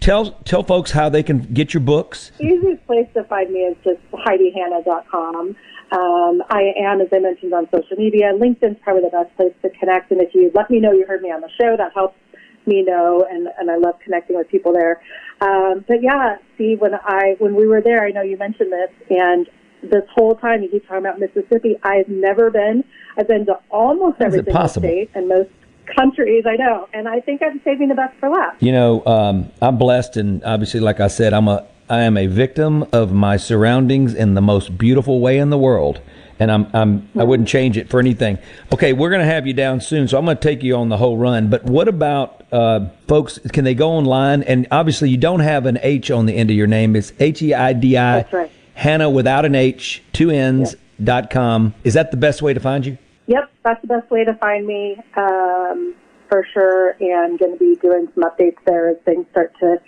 tell 0.00 0.32
tell 0.44 0.62
folks 0.62 0.90
how 0.90 1.08
they 1.08 1.22
can 1.22 1.40
get 1.54 1.72
your 1.74 1.80
books. 1.80 2.32
easiest 2.40 2.84
place 2.86 3.08
to 3.14 3.24
find 3.24 3.50
me 3.50 3.60
is 3.60 3.76
just 3.84 4.00
HeidiHanna.com. 4.12 5.56
Um, 5.94 6.42
I 6.50 6.72
am, 6.76 7.00
as 7.00 7.08
I 7.12 7.20
mentioned, 7.20 7.54
on 7.54 7.68
social 7.70 7.96
media. 7.96 8.32
LinkedIn's 8.34 8.78
probably 8.82 9.02
the 9.02 9.10
best 9.10 9.34
place 9.36 9.54
to 9.62 9.70
connect. 9.78 10.10
And 10.10 10.20
if 10.20 10.34
you 10.34 10.50
let 10.52 10.68
me 10.68 10.80
know 10.80 10.90
you 10.92 11.06
heard 11.06 11.22
me 11.22 11.30
on 11.30 11.40
the 11.40 11.50
show, 11.60 11.76
that 11.76 11.92
helps 11.94 12.18
me 12.66 12.82
know. 12.82 13.24
And, 13.30 13.48
and 13.58 13.70
I 13.70 13.76
love 13.76 13.94
connecting 14.02 14.36
with 14.36 14.48
people 14.48 14.72
there. 14.72 15.00
Um, 15.40 15.84
but 15.86 16.02
yeah, 16.02 16.36
see, 16.58 16.74
when 16.76 16.94
I 16.94 17.36
when 17.38 17.54
we 17.54 17.66
were 17.66 17.80
there, 17.80 18.04
I 18.04 18.10
know 18.10 18.22
you 18.22 18.36
mentioned 18.36 18.72
this, 18.72 18.90
and 19.10 19.46
this 19.82 20.04
whole 20.12 20.34
time 20.34 20.62
you 20.62 20.68
keep 20.68 20.86
talking 20.88 21.06
about 21.06 21.20
Mississippi. 21.20 21.76
I've 21.82 22.08
never 22.08 22.50
been. 22.50 22.82
I've 23.16 23.28
been 23.28 23.46
to 23.46 23.60
almost 23.70 24.20
every 24.20 24.42
single 24.42 24.68
state 24.68 25.10
and 25.14 25.28
most 25.28 25.50
countries. 25.96 26.44
I 26.46 26.56
know, 26.56 26.88
and 26.92 27.06
I 27.06 27.20
think 27.20 27.42
I'm 27.42 27.60
saving 27.62 27.88
the 27.88 27.94
best 27.94 28.18
for 28.18 28.30
last. 28.30 28.62
You 28.62 28.72
know, 28.72 29.04
um, 29.06 29.50
I'm 29.60 29.76
blessed, 29.76 30.16
and 30.16 30.42
obviously, 30.44 30.80
like 30.80 30.98
I 30.98 31.08
said, 31.08 31.32
I'm 31.32 31.48
a 31.48 31.66
I 31.88 32.00
am 32.02 32.16
a 32.16 32.26
victim 32.26 32.86
of 32.92 33.12
my 33.12 33.36
surroundings 33.36 34.14
in 34.14 34.34
the 34.34 34.40
most 34.40 34.78
beautiful 34.78 35.20
way 35.20 35.38
in 35.38 35.50
the 35.50 35.58
world, 35.58 36.00
and 36.38 36.50
I'm 36.50 36.66
I'm 36.72 37.08
I 37.18 37.24
wouldn't 37.24 37.48
change 37.48 37.76
it 37.76 37.88
for 37.88 38.00
anything. 38.00 38.38
Okay, 38.72 38.92
we're 38.92 39.10
gonna 39.10 39.24
have 39.24 39.46
you 39.46 39.52
down 39.52 39.80
soon, 39.80 40.08
so 40.08 40.18
I'm 40.18 40.24
gonna 40.24 40.40
take 40.40 40.62
you 40.62 40.76
on 40.76 40.88
the 40.88 40.96
whole 40.96 41.16
run. 41.16 41.48
But 41.48 41.64
what 41.64 41.88
about 41.88 42.44
uh, 42.52 42.88
folks? 43.06 43.38
Can 43.52 43.64
they 43.64 43.74
go 43.74 43.90
online? 43.90 44.42
And 44.42 44.66
obviously, 44.70 45.10
you 45.10 45.18
don't 45.18 45.40
have 45.40 45.66
an 45.66 45.78
H 45.82 46.10
on 46.10 46.26
the 46.26 46.34
end 46.34 46.50
of 46.50 46.56
your 46.56 46.66
name. 46.66 46.96
It's 46.96 47.12
H 47.18 47.42
E 47.42 47.54
I 47.54 47.72
D 47.72 47.96
I. 47.96 48.26
Right. 48.30 48.50
Hanna 48.76 49.08
without 49.08 49.44
an 49.44 49.54
H, 49.54 50.02
two 50.12 50.30
N's 50.30 50.74
dot 51.02 51.30
com. 51.30 51.74
Is 51.84 51.94
that 51.94 52.10
the 52.10 52.16
best 52.16 52.42
way 52.42 52.54
to 52.54 52.60
find 52.60 52.84
you? 52.84 52.98
Yep, 53.26 53.50
that's 53.62 53.80
the 53.82 53.86
best 53.86 54.10
way 54.10 54.24
to 54.24 54.34
find 54.34 54.66
me 54.66 54.96
um, 55.16 55.94
for 56.28 56.44
sure. 56.52 56.96
And 57.00 57.38
going 57.38 57.52
to 57.52 57.58
be 57.58 57.76
doing 57.80 58.08
some 58.14 58.24
updates 58.24 58.58
there 58.66 58.88
as 58.88 58.96
things 59.04 59.26
start 59.30 59.54
to, 59.60 59.80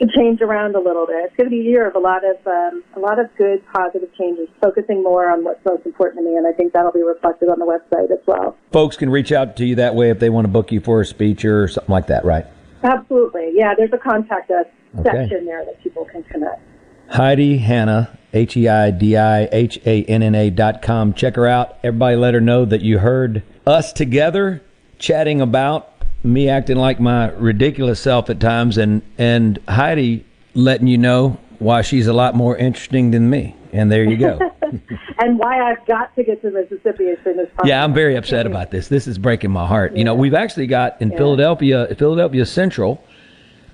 to 0.00 0.06
change 0.16 0.40
around 0.40 0.74
a 0.74 0.80
little 0.80 1.06
bit. 1.06 1.16
It's 1.24 1.36
going 1.36 1.46
to 1.48 1.50
be 1.50 1.60
a 1.60 1.64
year 1.70 1.86
of 1.88 1.94
a 1.94 1.98
lot 1.98 2.22
of 2.24 2.36
um, 2.46 2.82
a 2.96 3.00
lot 3.00 3.18
of 3.18 3.26
good 3.36 3.62
positive 3.72 4.08
changes, 4.16 4.48
focusing 4.60 5.02
more 5.02 5.30
on 5.30 5.44
what's 5.44 5.64
most 5.64 5.86
important 5.86 6.24
to 6.24 6.30
me, 6.30 6.36
and 6.36 6.46
I 6.46 6.52
think 6.52 6.72
that'll 6.72 6.92
be 6.92 7.02
reflected 7.02 7.48
on 7.48 7.58
the 7.58 7.66
website 7.66 8.10
as 8.10 8.18
well. 8.26 8.56
Folks 8.72 8.96
can 8.96 9.10
reach 9.10 9.32
out 9.32 9.56
to 9.58 9.64
you 9.64 9.76
that 9.76 9.94
way 9.94 10.10
if 10.10 10.18
they 10.18 10.30
want 10.30 10.44
to 10.46 10.52
book 10.52 10.72
you 10.72 10.80
for 10.80 11.00
a 11.00 11.06
speech 11.06 11.44
or 11.44 11.68
something 11.68 11.92
like 11.92 12.06
that, 12.08 12.24
right? 12.24 12.46
Absolutely, 12.82 13.52
yeah. 13.54 13.74
There's 13.76 13.92
a 13.92 13.98
contact 13.98 14.50
us 14.50 14.66
Okay. 14.98 15.10
section 15.10 15.46
there 15.46 15.64
that 15.64 15.82
people 15.82 16.04
can 16.04 16.22
connect. 16.24 16.60
Heidi 17.08 17.58
Hanna, 17.58 18.18
H 18.34 18.56
E 18.56 18.68
I 18.68 18.90
D 18.90 19.16
I 19.16 19.48
H 19.52 19.78
A 19.86 20.04
N 20.04 20.22
N 20.22 20.34
A 20.34 20.50
dot 20.50 20.82
com. 20.82 21.12
Check 21.14 21.36
her 21.36 21.46
out. 21.46 21.78
Everybody 21.84 22.16
let 22.16 22.34
her 22.34 22.40
know 22.40 22.64
that 22.64 22.82
you 22.82 22.98
heard 22.98 23.42
us 23.66 23.92
together 23.92 24.62
chatting 24.98 25.40
about 25.40 25.91
me 26.24 26.48
acting 26.48 26.76
like 26.76 27.00
my 27.00 27.30
ridiculous 27.32 28.00
self 28.00 28.30
at 28.30 28.40
times 28.40 28.78
and, 28.78 29.02
and 29.18 29.58
Heidi 29.68 30.24
letting 30.54 30.86
you 30.86 30.98
know 30.98 31.38
why 31.58 31.82
she's 31.82 32.06
a 32.06 32.12
lot 32.12 32.34
more 32.34 32.56
interesting 32.56 33.10
than 33.10 33.28
me. 33.30 33.56
And 33.72 33.90
there 33.90 34.04
you 34.04 34.16
go. 34.16 34.38
and 35.18 35.38
why 35.38 35.60
I've 35.70 35.84
got 35.86 36.14
to 36.16 36.24
get 36.24 36.40
to 36.42 36.50
Mississippi 36.50 37.08
as 37.08 37.18
soon 37.24 37.38
as 37.38 37.48
possible. 37.48 37.68
yeah, 37.68 37.84
I'm 37.84 37.92
very 37.94 38.16
upset 38.16 38.46
about 38.46 38.70
this. 38.70 38.88
This 38.88 39.06
is 39.06 39.18
breaking 39.18 39.50
my 39.50 39.66
heart. 39.66 39.96
You 39.96 40.04
know, 40.04 40.14
we've 40.14 40.34
actually 40.34 40.66
got 40.66 41.00
in 41.00 41.10
Yeah. 41.10 41.16
Philadelphia, 41.18 41.94
Philadelphia 41.98 42.46
Central, 42.46 43.02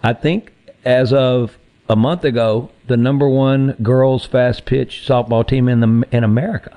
I 0.03 0.13
think 0.13 0.53
as 0.85 1.13
of 1.13 1.59
a 1.89 1.97
month 1.97 2.25
ago, 2.25 2.71
the 2.87 2.97
number 2.97 3.29
one 3.29 3.73
girls 3.83 4.25
fast 4.25 4.65
pitch 4.65 5.05
softball 5.07 5.47
team 5.47 5.69
in 5.69 5.81
the 5.81 6.09
in 6.17 6.25
America. 6.25 6.77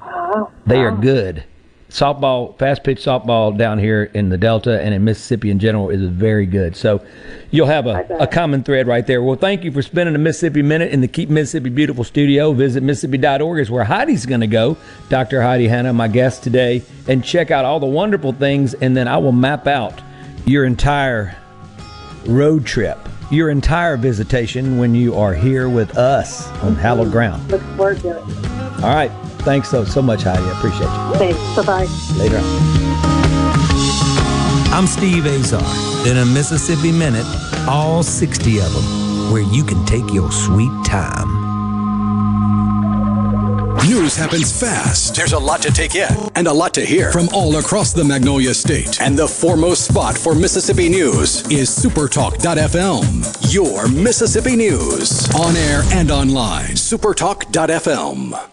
Wow. 0.00 0.50
They 0.66 0.80
are 0.80 0.92
good. 0.92 1.44
Softball, 1.92 2.58
fast 2.58 2.84
pitch 2.84 3.04
softball 3.04 3.54
down 3.54 3.78
here 3.78 4.04
in 4.14 4.30
the 4.30 4.38
Delta 4.38 4.80
and 4.80 4.94
in 4.94 5.04
Mississippi 5.04 5.50
in 5.50 5.58
general 5.58 5.90
is 5.90 6.00
very 6.00 6.46
good. 6.46 6.74
So 6.74 7.04
you'll 7.50 7.66
have 7.66 7.86
a, 7.86 8.06
a 8.18 8.26
common 8.26 8.62
thread 8.62 8.86
right 8.86 9.06
there. 9.06 9.22
Well, 9.22 9.36
thank 9.36 9.62
you 9.62 9.70
for 9.70 9.82
spending 9.82 10.14
a 10.14 10.18
Mississippi 10.18 10.62
Minute 10.62 10.90
in 10.90 11.02
the 11.02 11.08
Keep 11.08 11.28
Mississippi 11.28 11.68
Beautiful 11.68 12.02
studio. 12.02 12.54
Visit 12.54 12.82
Mississippi.org 12.82 13.60
is 13.60 13.70
where 13.70 13.84
Heidi's 13.84 14.24
going 14.24 14.40
to 14.40 14.46
go. 14.46 14.78
Dr. 15.10 15.42
Heidi 15.42 15.68
Hanna, 15.68 15.92
my 15.92 16.08
guest 16.08 16.42
today, 16.42 16.82
and 17.08 17.22
check 17.22 17.50
out 17.50 17.66
all 17.66 17.78
the 17.78 17.84
wonderful 17.84 18.32
things. 18.32 18.72
And 18.72 18.96
then 18.96 19.06
I 19.06 19.18
will 19.18 19.32
map 19.32 19.66
out 19.66 20.00
your 20.46 20.64
entire 20.64 21.36
road 22.24 22.64
trip, 22.64 22.98
your 23.30 23.50
entire 23.50 23.98
visitation 23.98 24.78
when 24.78 24.94
you 24.94 25.14
are 25.14 25.34
here 25.34 25.68
with 25.68 25.98
us 25.98 26.48
on 26.62 26.74
hallowed 26.74 27.12
ground. 27.12 27.50
Look 27.50 27.60
forward 27.76 28.00
to 28.00 28.16
it. 28.16 28.82
All 28.82 28.94
right. 28.94 29.12
Thanks 29.44 29.70
so, 29.70 29.84
so 29.84 30.00
much, 30.00 30.22
Heidi. 30.22 30.42
I 30.42 30.52
appreciate 30.58 30.82
you. 30.82 31.14
Thanks. 31.18 31.56
Bye 31.56 31.62
bye. 31.66 31.86
Later 32.16 32.38
on. 32.38 32.72
I'm 34.72 34.86
Steve 34.86 35.26
Azar. 35.26 35.62
In 36.08 36.16
a 36.18 36.24
Mississippi 36.24 36.92
Minute, 36.92 37.26
all 37.68 38.02
60 38.02 38.58
of 38.60 38.72
them, 38.72 39.32
where 39.32 39.42
you 39.42 39.64
can 39.64 39.84
take 39.84 40.12
your 40.12 40.32
sweet 40.32 40.72
time. 40.84 41.40
News 43.88 44.16
happens 44.16 44.58
fast. 44.58 45.14
There's 45.14 45.32
a 45.32 45.38
lot 45.38 45.60
to 45.62 45.70
take 45.70 45.94
in 45.94 46.08
and 46.36 46.46
a 46.46 46.52
lot 46.52 46.72
to 46.74 46.84
hear 46.84 47.12
from 47.12 47.28
all 47.34 47.56
across 47.56 47.92
the 47.92 48.04
Magnolia 48.04 48.54
State. 48.54 49.00
And 49.02 49.18
the 49.18 49.28
foremost 49.28 49.88
spot 49.88 50.16
for 50.16 50.34
Mississippi 50.34 50.88
news 50.88 51.42
is 51.50 51.68
supertalk.fm. 51.68 53.52
Your 53.52 53.88
Mississippi 53.88 54.56
news 54.56 55.28
on 55.34 55.56
air 55.56 55.82
and 55.92 56.10
online. 56.10 56.70
Supertalk.fm. 56.70 58.52